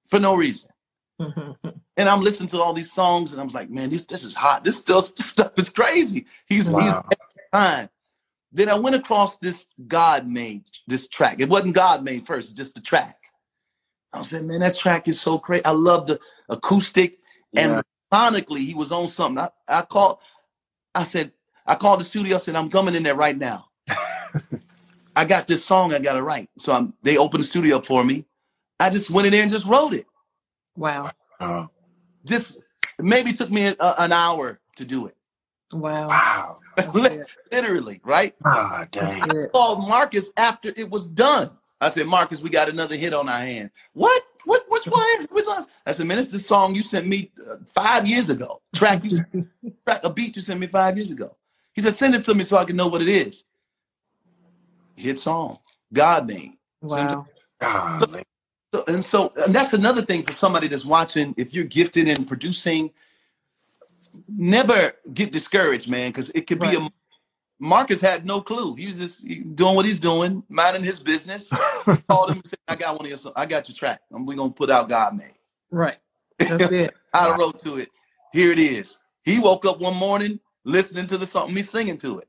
[0.08, 0.70] for no reason.
[1.98, 4.64] And I'm listening to all these songs, and I'm like, man, this this is hot.
[4.64, 6.24] This still this stuff is crazy.
[6.48, 7.04] He's he's Wow.
[7.52, 7.90] time.
[8.50, 11.40] Then I went across this God made this track.
[11.40, 13.21] It wasn't God made first, it's just the track.
[14.12, 15.64] I said, man, that track is so crazy.
[15.64, 17.18] I love the acoustic
[17.52, 17.78] Yeah.
[17.78, 19.42] and sonically he was on something.
[19.44, 20.18] I, I called,
[20.94, 21.32] I said,
[21.66, 23.66] I called the studio, I said, I'm coming in there right now.
[25.16, 26.50] I got this song I gotta write.
[26.58, 28.26] So I'm, they opened the studio for me.
[28.80, 30.06] I just went in there and just wrote it.
[30.76, 31.10] Wow.
[31.40, 31.68] Oh,
[32.24, 32.62] Just
[32.98, 35.14] maybe took me a, an hour to do it.
[35.72, 36.08] Wow.
[36.08, 36.58] wow.
[36.76, 36.94] That's.
[37.52, 38.34] Literally, right?
[38.44, 39.04] Ah, dang.
[39.04, 39.50] That's good.
[39.52, 41.50] called Marcus after it was done.
[41.82, 43.70] I said, Marcus, we got another hit on our hand.
[43.92, 44.22] What?
[44.44, 44.64] What?
[44.68, 45.04] Which one?
[45.18, 45.64] is- Which one?
[45.84, 48.62] I said, man, it's the song you sent me uh, five years ago.
[48.74, 49.18] Track you,
[49.86, 51.36] track a beat you sent me five years ago.
[51.74, 53.44] He said, send it to me so I can know what it is.
[54.94, 55.58] Hit song,
[55.92, 56.54] God name.
[56.82, 57.26] Wow.
[57.60, 58.22] Golly.
[58.74, 61.34] So, and so and that's another thing for somebody that's watching.
[61.36, 62.90] If you're gifted in producing,
[64.28, 66.80] never get discouraged, man, because it could be a
[67.62, 68.74] Marcus had no clue.
[68.74, 69.24] He was just
[69.54, 71.48] doing what he's doing, minding his business.
[72.08, 73.34] Called him and said, I got one of your songs.
[73.36, 74.00] I got your track.
[74.10, 75.38] And we're gonna put out God made.
[75.70, 75.98] Right.
[76.40, 76.92] That's good.
[77.14, 77.88] I wrote to it.
[78.32, 78.98] Here it is.
[79.24, 82.28] He woke up one morning listening to the song, me singing to it.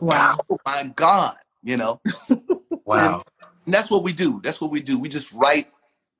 [0.00, 0.38] Wow.
[0.48, 2.00] Oh my God, you know.
[2.86, 3.22] Wow.
[3.66, 4.40] And that's what we do.
[4.42, 4.98] That's what we do.
[4.98, 5.68] We just write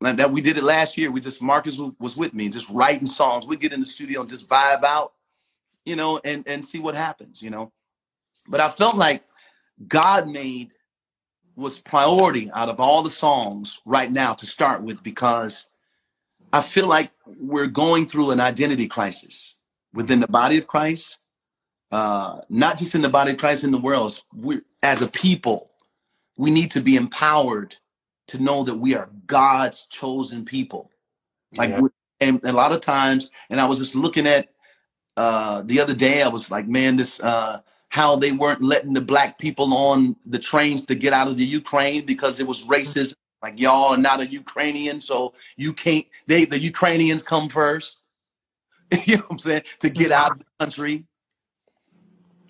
[0.02, 0.30] like that.
[0.30, 1.10] We did it last year.
[1.10, 3.46] We just Marcus was with me, just writing songs.
[3.46, 5.14] We get in the studio and just vibe out,
[5.86, 7.72] you know, and and see what happens, you know.
[8.48, 9.24] But I felt like
[9.86, 10.70] God made
[11.56, 15.66] was priority out of all the songs right now to start with because
[16.52, 19.56] I feel like we're going through an identity crisis
[19.92, 21.18] within the body of Christ,
[21.90, 24.22] uh, not just in the body of Christ in the world.
[24.34, 25.70] We, as a people,
[26.36, 27.76] we need to be empowered
[28.28, 30.90] to know that we are God's chosen people.
[31.56, 31.80] Like, Yeah.
[32.20, 34.48] and a lot of times, and I was just looking at
[35.16, 39.01] uh, the other day, I was like, man, this uh, how they weren't letting the
[39.01, 43.15] black people on the trains to get out of the Ukraine because it was racism.
[43.43, 46.05] Like y'all are not a Ukrainian, so you can't.
[46.27, 48.01] They the Ukrainians come first.
[49.05, 50.24] you know what I'm saying to get mm-hmm.
[50.24, 51.05] out of the country.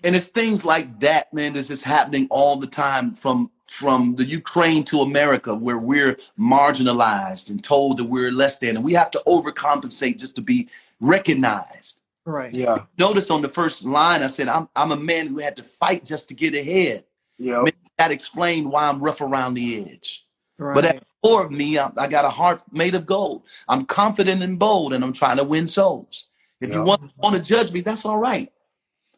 [0.03, 1.53] And it's things like that, man.
[1.53, 7.51] That's just happening all the time from from the Ukraine to America, where we're marginalized
[7.51, 10.67] and told that we're less than, and we have to overcompensate just to be
[10.99, 11.98] recognized.
[12.29, 12.53] Right.
[12.53, 12.85] Yeah.
[12.99, 16.05] Notice on the first line, I said, I'm, I'm a man who had to fight
[16.05, 17.05] just to get ahead.
[17.39, 17.63] Yeah.
[17.97, 20.25] That explained why I'm rough around the edge.
[20.59, 20.75] Right.
[20.75, 23.43] But at the core of me, I, I got a heart made of gold.
[23.67, 26.27] I'm confident and bold, and I'm trying to win souls.
[26.61, 26.75] If Yeah.
[26.77, 28.51] you want, want to judge me, that's all right.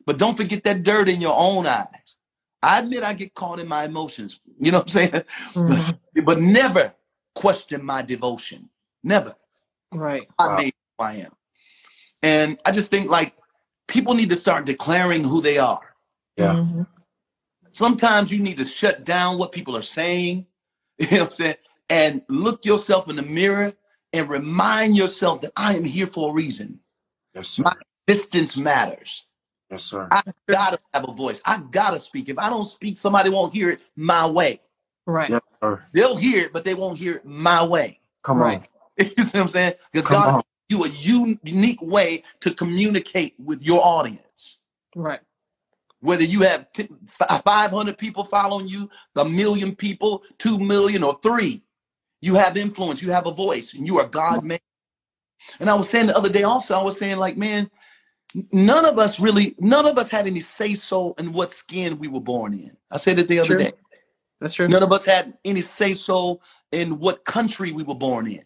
[0.06, 2.18] But don't forget that dirt in your own eyes.
[2.64, 4.40] I admit I get caught in my emotions.
[4.60, 5.24] You know what I'm saying?
[5.54, 5.98] Mhm.
[6.26, 6.94] But never
[7.36, 8.70] question my devotion.
[9.04, 9.34] Never.
[9.92, 10.28] Right.
[10.40, 10.58] I Wow.
[10.58, 11.32] made who I am.
[12.24, 13.36] And I just think like
[13.88, 15.96] people need to start declaring who they are.
[16.38, 16.54] Yeah.
[16.54, 16.88] Mhm.
[17.74, 20.48] Sometimes you need to shut down what people are saying,
[21.00, 21.56] you know what I'm saying,
[21.90, 23.74] and look yourself in the mirror
[24.14, 26.80] and remind yourself that I am here for a reason.
[27.36, 27.64] Yes, sir.
[27.64, 27.74] My
[28.08, 29.26] distance matters.
[29.72, 30.10] Yes, sir.
[30.12, 30.22] I
[30.52, 31.42] gotta have a voice.
[31.46, 32.30] I gotta speak.
[32.30, 34.62] If I don't speak, somebody won't hear it my way.
[35.06, 35.32] Right.
[35.32, 35.84] Yes, sir.
[35.94, 38.00] They'll hear it, but they won't hear it my way.
[38.24, 38.62] Come Right.
[38.62, 38.66] on.
[38.98, 39.74] you see what I'm saying?
[39.92, 40.44] Because Come God on.
[40.72, 44.60] You a unique way to communicate with your audience.
[44.96, 45.20] Right.
[46.00, 51.62] Whether you have t- 500 people following you, a million people, 2 million, or three,
[52.22, 54.62] you have influence, you have a voice, and you are God made.
[55.60, 57.70] And I was saying the other day also, I was saying, like, man,
[58.52, 62.08] none of us really, none of us had any say so in what skin we
[62.08, 62.76] were born in.
[62.90, 63.58] I said it the other True.
[63.58, 63.74] day.
[64.40, 64.68] That's true.
[64.68, 66.40] None of us had any say so
[66.72, 68.44] in what country we were born in.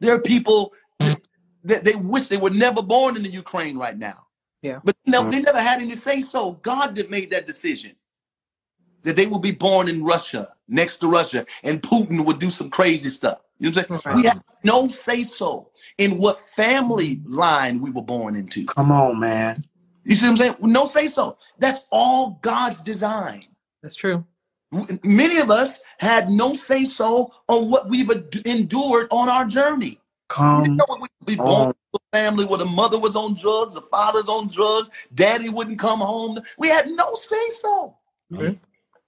[0.00, 0.72] There are people
[1.64, 4.26] that they wish they were never born in the Ukraine right now.
[4.62, 4.80] Yeah.
[4.84, 5.44] But no, they mm.
[5.44, 6.52] never had any say so.
[6.62, 7.92] God that made that decision.
[9.02, 12.70] That they would be born in Russia, next to Russia, and Putin would do some
[12.70, 13.40] crazy stuff.
[13.58, 14.16] You know what I'm saying?
[14.16, 14.22] Right.
[14.22, 18.64] We have no say so in what family line we were born into.
[18.64, 19.62] Come on, man.
[20.04, 20.56] You see what I'm saying?
[20.60, 21.36] No say so.
[21.58, 23.44] That's all God's design.
[23.82, 24.24] That's true.
[25.02, 28.10] Many of us had no say so on what we've
[28.44, 30.00] endured on our journey.
[30.30, 31.68] You Come know, we we born on.
[31.68, 35.78] into a family where the mother was on drugs, the father's on drugs, daddy wouldn't
[35.78, 36.40] come home.
[36.58, 37.96] We had no say so.
[38.30, 38.58] man.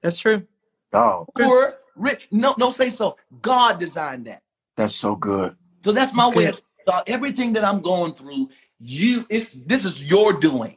[0.02, 0.46] That's true.
[0.92, 1.28] Dog.
[1.36, 3.16] Poor, rich, no, no say so.
[3.42, 4.42] God designed that.
[4.76, 5.54] That's so good.
[5.82, 6.54] So that's my way Good.
[6.54, 8.50] of uh, everything that I'm going through.
[8.78, 10.76] You, it's this is your doing.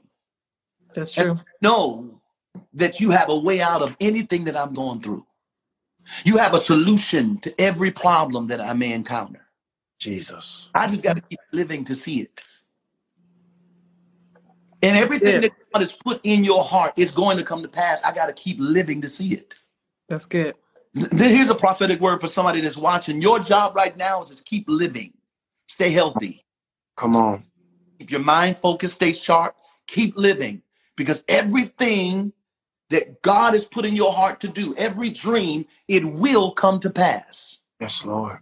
[0.94, 1.38] That's true.
[1.62, 2.22] know
[2.74, 5.26] that you have a way out of anything that I'm going through.
[6.24, 9.46] You have a solution to every problem that I may encounter.
[10.00, 10.70] Jesus.
[10.74, 12.44] I just got to keep living to see it.
[14.82, 15.42] And everything Yeah.
[15.42, 18.02] that God has put in your heart is going to come to pass.
[18.04, 19.58] I got to keep living to see it.
[20.08, 20.56] That's good.
[20.96, 23.22] Th- Here's a prophetic word for somebody that's watching.
[23.22, 25.14] Your job right now is to keep living,
[25.68, 26.46] stay healthy,
[26.98, 27.44] Come on.
[28.00, 29.56] keep your mind focused, stay sharp,
[29.88, 30.62] keep living
[30.96, 32.34] because everything
[32.90, 36.90] that God has put in your heart to do, every dream, it will come to
[36.90, 37.60] pass.
[37.80, 38.40] Yes, Lord.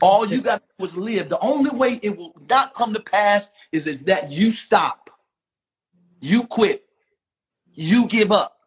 [0.00, 1.28] All you got is live.
[1.28, 5.10] The only way it will not come to pass is, is that you stop,
[6.20, 6.84] you quit,
[7.74, 8.58] you give up.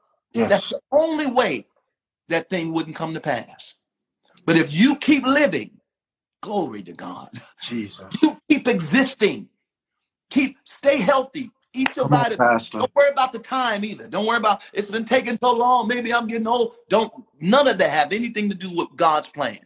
[0.50, 1.68] That's the only way
[2.30, 3.76] that thing wouldn't come to pass.
[4.46, 5.72] But if you keep living,
[6.42, 7.30] glory to God,
[7.62, 8.06] Jesus.
[8.22, 9.50] you keep existing,
[10.30, 12.32] keep stay healthy, eat your on,
[12.80, 14.08] Don't worry about the time either.
[14.08, 15.88] Don't worry about it's been taking so long.
[15.88, 16.76] Maybe I'm getting old.
[16.90, 19.60] Don't none of that have anything to do with God's plan.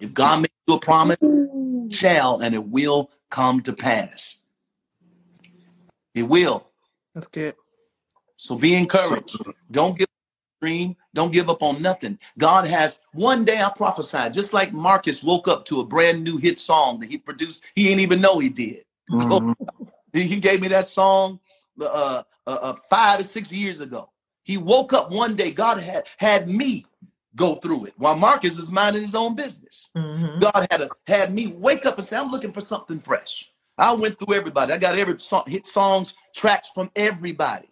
[0.00, 1.18] If God makes you a promise,
[1.90, 4.36] shall and it will come to pass.
[6.14, 6.66] It will.
[7.14, 7.54] That's good.
[8.36, 9.42] So be encouraged.
[9.70, 10.10] Don't give up
[10.62, 10.96] on dream.
[11.14, 12.18] Don't give up on nothing.
[12.38, 16.36] God has one day I prophesied, just like Marcus woke up to a brand new
[16.38, 17.64] hit song that he produced.
[17.74, 18.84] He didn't even know he did.
[19.10, 19.56] Mhm.
[20.12, 21.40] He he gave me that song
[21.80, 24.10] uh, uh, uh, five or six years ago.
[24.44, 25.52] He woke up one day.
[25.52, 26.86] God had had me
[27.36, 29.90] go through it while Marcus was minding his own business.
[29.94, 33.50] hmm God had a, had me wake up and say, "I'm looking for something fresh."
[33.78, 34.72] I went through everybody.
[34.72, 37.68] I got every song, hit songs, tracks from everybody.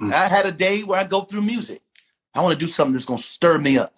[0.00, 0.12] Mm.
[0.12, 1.82] I had a day where I go through music.
[2.34, 3.94] I want to do something that's gonna stir me up.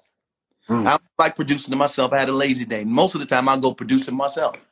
[0.68, 0.86] Mm.
[0.86, 2.12] I like producing to myself.
[2.12, 2.84] I had a lazy day.
[2.84, 4.56] Most of the time, I go producing myself.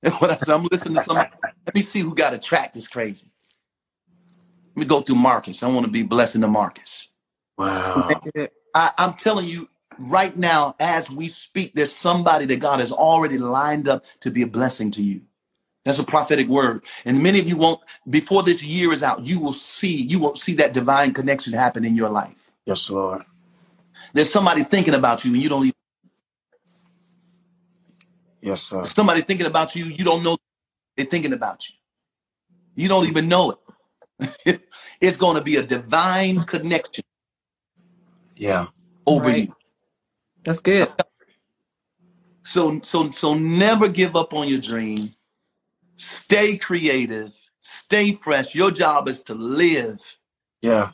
[0.00, 2.72] And when I say I'm listening to something, let me see who got a track
[2.72, 3.26] that's crazy.
[4.76, 5.60] Let me go through Marcus.
[5.60, 7.08] I want to be blessing the Marcus.
[7.56, 8.08] Wow.
[8.74, 9.68] I, I'm telling you,
[9.98, 14.42] right now, as we speak, there's somebody that God has already lined up to be
[14.42, 15.22] a blessing to you.
[15.84, 16.84] That's a prophetic word.
[17.04, 17.80] And many of you won't,
[18.10, 21.84] before this year is out, you will see, you will see that divine connection happen
[21.84, 22.52] in your life.
[22.66, 23.24] Yes, Lord.
[24.12, 25.74] There's somebody thinking about you and you don't even.
[28.42, 28.84] Yes, sir.
[28.84, 30.36] Somebody thinking about you, you don't know
[30.96, 31.76] they're thinking about you.
[32.74, 33.56] You don't even know
[34.46, 34.60] it.
[35.00, 37.04] it's going to be a divine connection.
[38.38, 38.68] Yeah.
[39.06, 39.48] Over right.
[39.48, 39.56] you.
[40.44, 40.90] That's good.
[42.44, 45.10] So so so never give up on your dream.
[45.96, 47.34] Stay creative.
[47.62, 48.54] Stay fresh.
[48.54, 50.18] Your job is to live.
[50.62, 50.92] Yeah.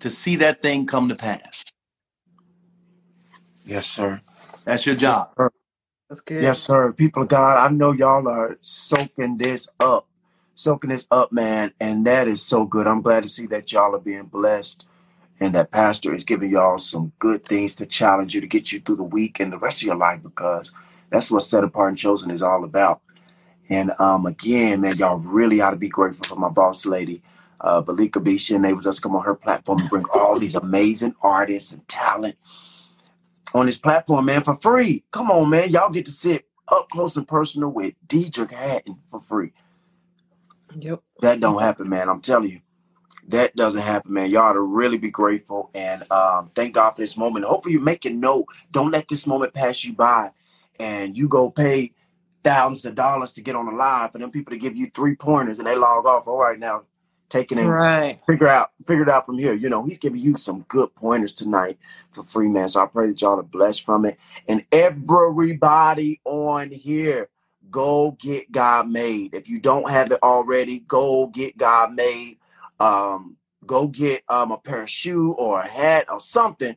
[0.00, 1.64] To see that thing come to pass.
[3.64, 4.20] Yes, sir.
[4.64, 5.32] That's your job.
[6.08, 6.42] That's good.
[6.42, 6.92] Yes, sir.
[6.92, 10.06] People of God, I know y'all are soaking this up,
[10.54, 12.86] soaking this up, man, and that is so good.
[12.86, 14.86] I'm glad to see that y'all are being blessed
[15.40, 18.80] and that pastor is giving y'all some good things to challenge you to get you
[18.80, 20.72] through the week and the rest of your life because
[21.10, 23.00] that's what set apart and chosen is all about.
[23.68, 27.22] And um, again, man, y'all really ought to be grateful for my boss lady,
[27.60, 28.38] uh, Valika B.
[28.38, 31.86] She enables us to come on her platform and bring all these amazing artists and
[31.88, 32.36] talent
[33.54, 35.04] on this platform, man, for free.
[35.10, 35.70] Come on, man.
[35.70, 39.52] Y'all get to sit up close and personal with Deitrick Haddon for free.
[40.78, 41.02] Yep.
[41.20, 42.08] That don't happen, man.
[42.08, 42.60] I'm telling you.
[43.28, 44.30] That doesn't happen, man.
[44.30, 47.44] Y'all ought to really be grateful and um, thank God for this moment.
[47.44, 48.46] Hopefully you make a note.
[48.70, 50.30] Don't let this moment pass you by
[50.78, 51.92] and you go pay
[52.42, 55.16] thousands of dollars to get on the live for them people to give you three
[55.16, 56.28] pointers and they log off.
[56.28, 56.82] All right, now
[57.28, 58.20] taking it right.
[58.26, 59.54] figure out figure it out from here.
[59.54, 61.78] You know, he's giving you some good pointers tonight
[62.10, 62.68] for free, man.
[62.68, 64.18] So I pray that y'all are blessed from it.
[64.48, 67.28] And everybody on here,
[67.70, 69.34] go get God made.
[69.34, 72.38] If you don't have it already, go get God made.
[72.78, 76.76] Um, go get um a pair of shoe or a hat or something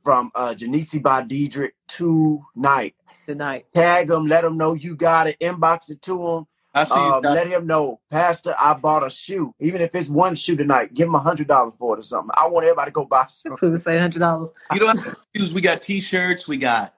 [0.00, 2.94] from uh Janice by Deitrick tonight.
[3.26, 3.66] Tonight.
[3.74, 7.22] Tag them, let them know you got it, inbox it to them I see um,
[7.22, 9.54] let him know, Pastor, I bought a shoe.
[9.60, 12.32] Even if it's one shoe tonight, give him a hundred dollars for it or something.
[12.36, 13.56] I want everybody to go buy something.
[13.56, 14.52] Food say hundred dollars.
[14.72, 15.52] You know what?
[15.52, 16.94] We got t-shirts, we got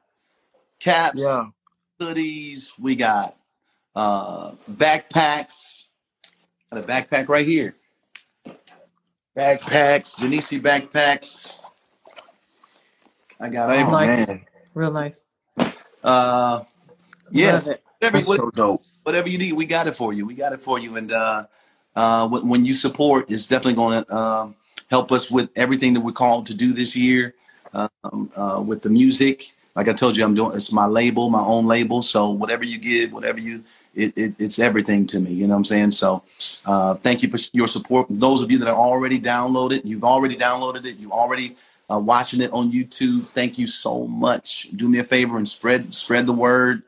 [0.80, 1.46] caps, yeah,
[2.00, 3.36] hoodies, we got
[3.94, 5.84] uh backpacks.
[6.72, 7.74] Got a backpack right here.
[9.36, 11.52] Backpacks, Genesi backpacks.
[13.38, 14.46] I got oh, man.
[14.74, 15.24] Real nice.
[16.02, 16.64] Uh
[17.30, 17.70] yes.
[18.00, 20.26] That's so dope whatever you need, we got it for you.
[20.26, 20.96] We got it for you.
[20.96, 21.46] And uh,
[21.94, 24.56] uh, when you support, it's definitely going to um,
[24.90, 27.32] help us with everything that we're called to do this year
[27.72, 29.52] um, uh, with the music.
[29.76, 32.02] Like I told you, I'm doing it's my label, my own label.
[32.02, 33.62] So whatever you give, whatever you,
[33.96, 35.32] it, it, it's everything to me.
[35.32, 35.90] You know what I'm saying?
[35.92, 36.22] So
[36.64, 38.06] uh, thank you for your support.
[38.10, 41.56] Those of you that are already downloaded, you've already downloaded it, you already
[41.90, 43.24] uh, watching it on YouTube.
[43.26, 44.68] Thank you so much.
[44.76, 46.82] Do me a favor and spread spread the word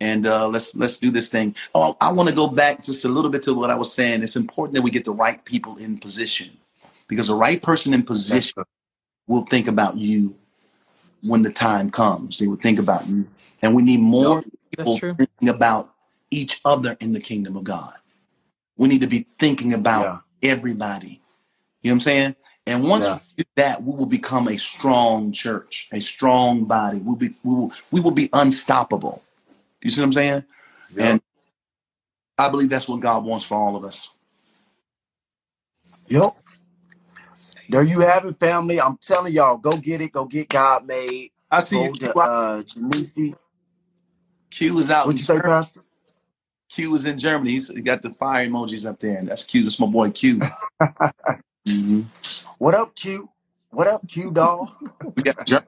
[0.00, 1.54] and uh, let's let's do this thing.
[1.74, 4.22] Oh, I want to go back just a little bit to what I was saying.
[4.22, 6.50] It's important that we get the right people in position
[7.08, 8.64] because the right person in position
[9.26, 10.34] will think about you
[11.22, 12.38] when the time comes.
[12.38, 13.26] They will think about you,
[13.62, 14.42] and we need more
[14.76, 15.93] people thinking about
[16.34, 17.94] each other in the kingdom of God.
[18.76, 20.50] We need to be thinking about yeah.
[20.50, 21.20] everybody.
[21.82, 22.36] You know what I'm saying?
[22.66, 23.18] And once yeah.
[23.36, 26.98] we do that, we will become a strong church, a strong body.
[26.98, 29.22] We'll be we will we will be unstoppable.
[29.82, 30.44] You see what I'm saying?
[30.98, 31.20] And
[32.38, 34.08] I believe that's what God wants for all of us.
[36.08, 36.34] Yep.
[37.68, 38.80] There you have it, family.
[38.80, 40.12] I'm telling y'all, go get it.
[40.12, 41.32] Go get God made.
[41.50, 43.34] I see go to uh, Genesi.
[44.50, 45.06] Q is out.
[45.06, 45.80] What'd you say, Pastor?
[46.74, 47.52] Q is in Germany.
[47.52, 49.62] He's he got the fire emojis up there, and that's Q.
[49.62, 50.40] That's my boy Q.
[50.82, 52.00] mm-hmm.
[52.58, 53.30] What up, Q?
[53.70, 54.70] What up, Q dog?
[55.22, 55.66] got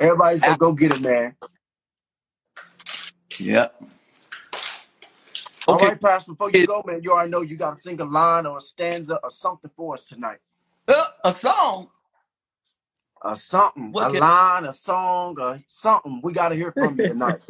[0.00, 1.36] Everybody say go get it, man.
[3.38, 3.82] Yep.
[5.66, 5.88] All okay.
[5.88, 8.46] right, Pastor, before you go, man, you already know you got to sing a line
[8.46, 10.38] or a stanza or something for us tonight.
[10.88, 11.88] Uh, a song?
[13.22, 16.20] A something, what a line, a song, or something.
[16.22, 17.40] We got to hear from you tonight.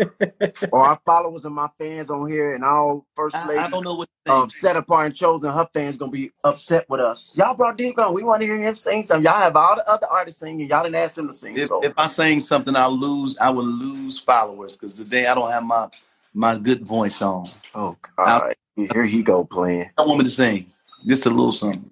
[0.73, 3.85] or our followers and my fans on here and all First Lady I, I don't
[3.85, 7.37] know what of Set Apart and Chosen, her fans going to be upset with us.
[7.37, 8.15] Y'all brought Deacon on.
[8.15, 9.25] We want to hear him sing something.
[9.25, 10.69] Y'all have all the other artists singing.
[10.69, 11.57] Y'all didn't ask him to sing.
[11.57, 11.81] If, so.
[11.83, 13.37] if I sing something, I'll lose.
[13.39, 15.89] I will lose followers because today I don't have my
[16.35, 17.49] my good voice on.
[17.75, 18.55] Oh God!
[18.77, 19.91] Here he go playing.
[19.97, 20.67] I want me to sing
[21.07, 21.91] just a little something.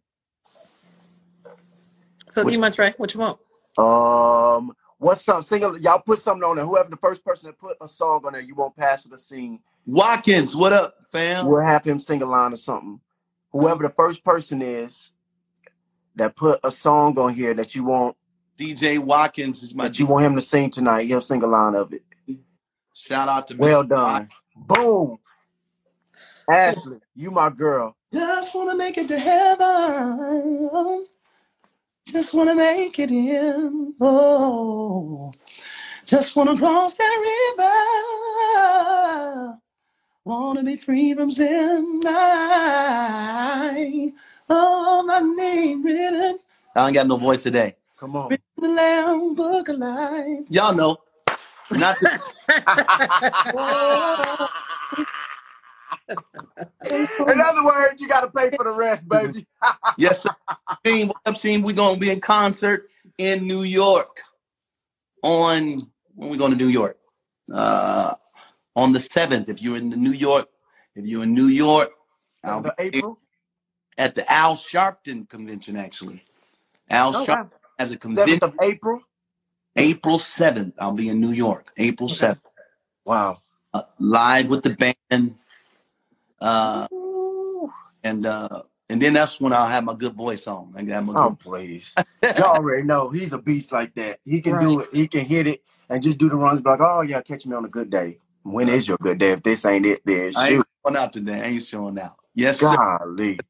[2.31, 3.39] So D Montre, what you want?
[3.79, 5.45] Um, what's up?
[5.45, 6.65] Single, y'all put something on there.
[6.65, 9.19] Whoever the first person to put a song on there, you won't pass it a
[9.19, 9.61] scene.
[9.87, 11.47] Watkins, what up, fam?
[11.47, 13.01] We'll have him sing a line or something.
[13.53, 15.13] Whoever the first person is
[16.17, 18.17] that put a song on here that you want
[18.59, 21.75] DJ Watkins is my that you want him to sing tonight, he'll sing a line
[21.75, 22.03] of it.
[22.95, 23.89] shout out to Well Mr.
[23.89, 24.29] done.
[24.57, 25.19] Boom.
[26.51, 27.97] Ashley, you my girl.
[28.13, 31.07] Just wanna make it to heaven.
[32.07, 33.95] Just wanna make it in.
[34.01, 35.33] Oh,
[36.05, 37.57] just wanna cross that
[39.49, 39.59] river.
[40.25, 42.01] Wanna be free from sin.
[42.07, 43.33] I,
[44.49, 46.39] oh, my name written.
[46.77, 47.75] I ain't got no voice today.
[47.99, 48.29] Come on.
[48.31, 50.47] Written in the Lamb Book of Life.
[50.49, 50.99] Y'all know.
[51.73, 52.21] Not the,
[56.09, 59.47] In other words, you gotta pay for the rest, baby.
[59.99, 60.31] yes, sir.
[60.85, 61.63] Team, what up, team?
[61.63, 62.89] We're gonna be in concert
[63.19, 64.21] in New York
[65.23, 65.81] on
[66.15, 66.99] when we going to New York?
[67.53, 68.15] Uh
[68.75, 69.49] on the seventh.
[69.49, 70.49] If you're in the New York,
[70.95, 71.91] if you're in New York,
[72.45, 73.19] I'll be April
[73.99, 76.23] at the Al Sharpton convention actually.
[76.91, 77.61] Al Oh, Sharpton wow.
[77.79, 79.01] has a seventh convention of April.
[79.77, 80.73] April 7th.
[80.79, 81.73] I'll be in New York.
[81.77, 82.29] April Okay.
[82.29, 82.41] 7th.
[83.05, 83.43] Wow.
[83.75, 85.35] Uh, live with the band.
[86.47, 86.87] Uh
[88.05, 90.73] and uh and then that's when I'll have my good voice on.
[90.77, 91.95] I got my Oh good please.
[92.23, 94.21] Y'all already know he's a beast like that.
[94.25, 94.89] He can do it.
[94.93, 96.61] He can hit it and just do the runs.
[96.61, 98.19] Be like, oh yeah, catch me on a good day.
[98.45, 99.33] When is your good day?
[99.33, 100.55] If this ain't it, then I shoot.
[100.55, 101.41] ain't showing out today.
[101.41, 102.17] I ain't showing out.
[102.35, 102.77] Yes, sir.
[102.77, 103.41] Golly.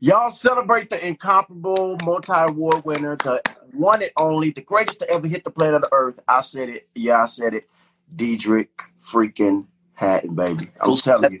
[0.00, 3.42] Y'all celebrate the incomparable multi-award winner, the
[3.72, 6.20] one and only, the greatest to ever hit the planet of the earth.
[6.28, 6.88] I said it.
[6.94, 7.68] Yeah, I said it.
[8.14, 8.68] Deitrick
[9.02, 10.70] freaking Haddon, baby.
[10.80, 11.40] I'm April telling you.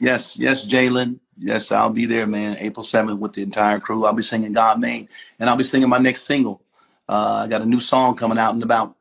[0.00, 1.20] Yes, yes, Jalen.
[1.38, 2.56] Yes, I'll be there, man.
[2.60, 4.06] April 7th with the entire crew.
[4.06, 5.08] I'll be singing God Made,
[5.40, 6.62] and I'll be singing my next single.
[7.08, 8.96] Uh, I got a new song coming out in about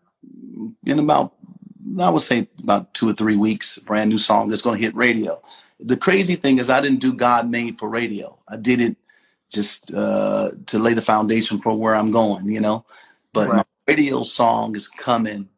[0.86, 1.34] in about
[2.00, 3.78] I would say about two or three weeks.
[3.78, 5.42] A brand new song that's going to hit radio.
[5.82, 8.38] The crazy thing is, I didn't do God Made for radio.
[8.50, 8.98] I did it
[9.52, 12.86] just uh, to lay the foundation for where I'm going, you know.
[13.34, 13.66] But my Right.
[13.88, 15.50] radio song is coming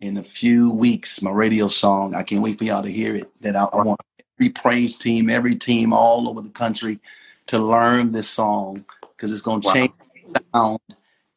[0.00, 1.22] in a few weeks.
[1.22, 2.14] My radio song.
[2.14, 3.30] I can't wait for y'all to hear it.
[3.42, 4.00] That I, I want
[4.40, 7.00] every praise team, every team all over the country
[7.48, 8.84] to learn this song
[9.16, 9.72] because it's going to Wow.
[9.72, 9.92] change
[10.34, 10.80] the sound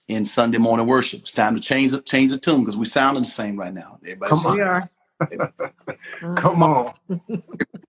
[0.10, 1.22] in Sunday morning worship.
[1.22, 4.00] It's time to change the change the tune because we're sounding the same right now.
[4.04, 4.90] Everybody Come sing We are.
[6.36, 6.94] Come on.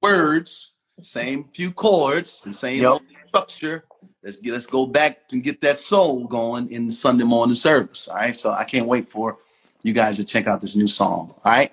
[0.02, 3.02] words, same few chords, and same Yep.
[3.28, 3.84] structure.
[4.24, 8.08] Let's get let's go back and get that soul going in Sunday morning service.
[8.08, 8.36] All right.
[8.36, 9.38] So I can't wait for
[9.82, 11.34] you guys to check out this new song.
[11.44, 11.72] All right.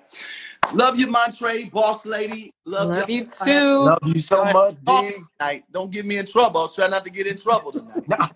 [0.74, 2.50] Love you, Montre, boss lady.
[2.64, 3.26] Love, Love y'all.
[3.44, 3.84] too.
[3.84, 5.04] Love you so much, Talk
[5.40, 5.64] tonight.
[5.72, 6.62] Don't get me in trouble.
[6.62, 8.04] I'll try not to get in trouble tonight.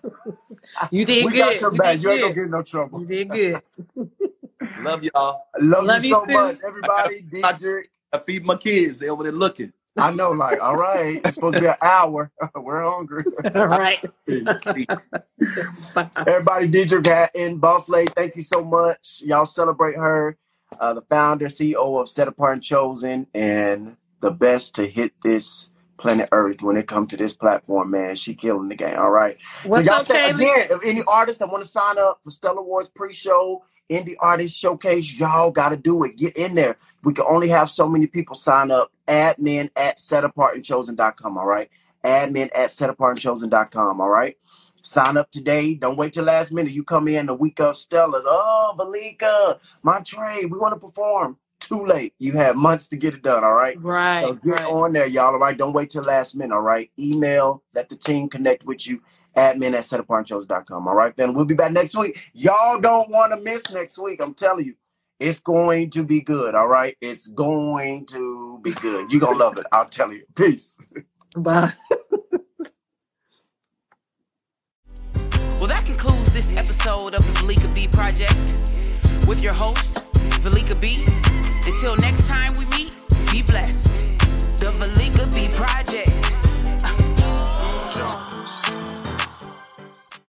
[0.91, 1.39] You did We good.
[1.39, 1.93] got your You back.
[1.95, 2.99] did You ain't gonna get in no trouble.
[2.99, 3.61] You did good.
[4.77, 5.43] Love y'all.
[5.59, 6.33] Love, Love you you so too.
[6.33, 7.23] much, everybody.
[7.23, 7.85] Deitrick.
[8.13, 8.99] I feed my kids.
[8.99, 9.73] They over there looking.
[9.97, 12.31] I know, like, all right, it's supposed to be an hour.
[12.55, 13.25] We're hungry.
[13.55, 14.03] All right.
[14.27, 14.67] Peace.
[16.27, 19.21] Everybody, Deitrick Haddon, Boss Lady, thank you so much.
[19.25, 20.37] Y'all celebrate her,
[20.79, 25.69] uh, the founder, CEO of Set Apart and Chosen, and the best to hit this
[25.97, 28.15] planet Earth when it comes to this platform, man.
[28.15, 28.97] She killing the game.
[28.97, 29.37] All right.
[29.63, 30.35] What's so y'all up, stay, Kaylee?
[30.35, 34.57] again, if any artists that want to sign up for Stellar Awards pre-show, indie artist
[34.57, 36.17] showcase, y'all gotta do it.
[36.17, 36.77] Get in there.
[37.03, 38.91] We can only have so many people sign up.
[39.07, 41.69] Admin at setapartandchosen.com, all right?
[42.03, 44.37] Admin at setapartandchosen.com, all right?
[44.87, 45.73] Sign up today.
[45.73, 46.71] Don't wait till last minute.
[46.71, 48.21] You come in the week of Stellar.
[48.25, 51.37] Oh, Valika, Montre, we want to perform.
[51.59, 52.13] Too late.
[52.19, 53.77] You have months to get it done, all right?
[53.79, 54.23] Right.
[54.23, 54.71] So get right.
[54.71, 55.33] on there, y'all.
[55.33, 55.57] All right.
[55.57, 56.55] Don't wait till last minute.
[56.55, 56.89] All right.
[56.97, 59.01] Email, let the team connect with you.
[59.35, 60.87] Admin at setapartandchosen.com.
[60.87, 62.31] All right, then we'll be back next week.
[62.33, 64.23] Y'all don't want to miss next week.
[64.23, 64.75] I'm telling you,
[65.19, 66.55] it's going to be good.
[66.55, 66.95] All right.
[67.01, 69.11] It's going to be good.
[69.11, 69.65] You're gonna love it.
[69.71, 70.23] I'll tell you.
[70.33, 70.77] Peace.
[71.35, 71.73] Bye.
[76.37, 78.55] this episode of the Valika B Project
[79.27, 79.95] with your host,
[80.43, 81.03] Valika B.
[81.65, 82.95] Until next time we meet,
[83.31, 83.91] be blessed.
[84.57, 85.47] The Valika B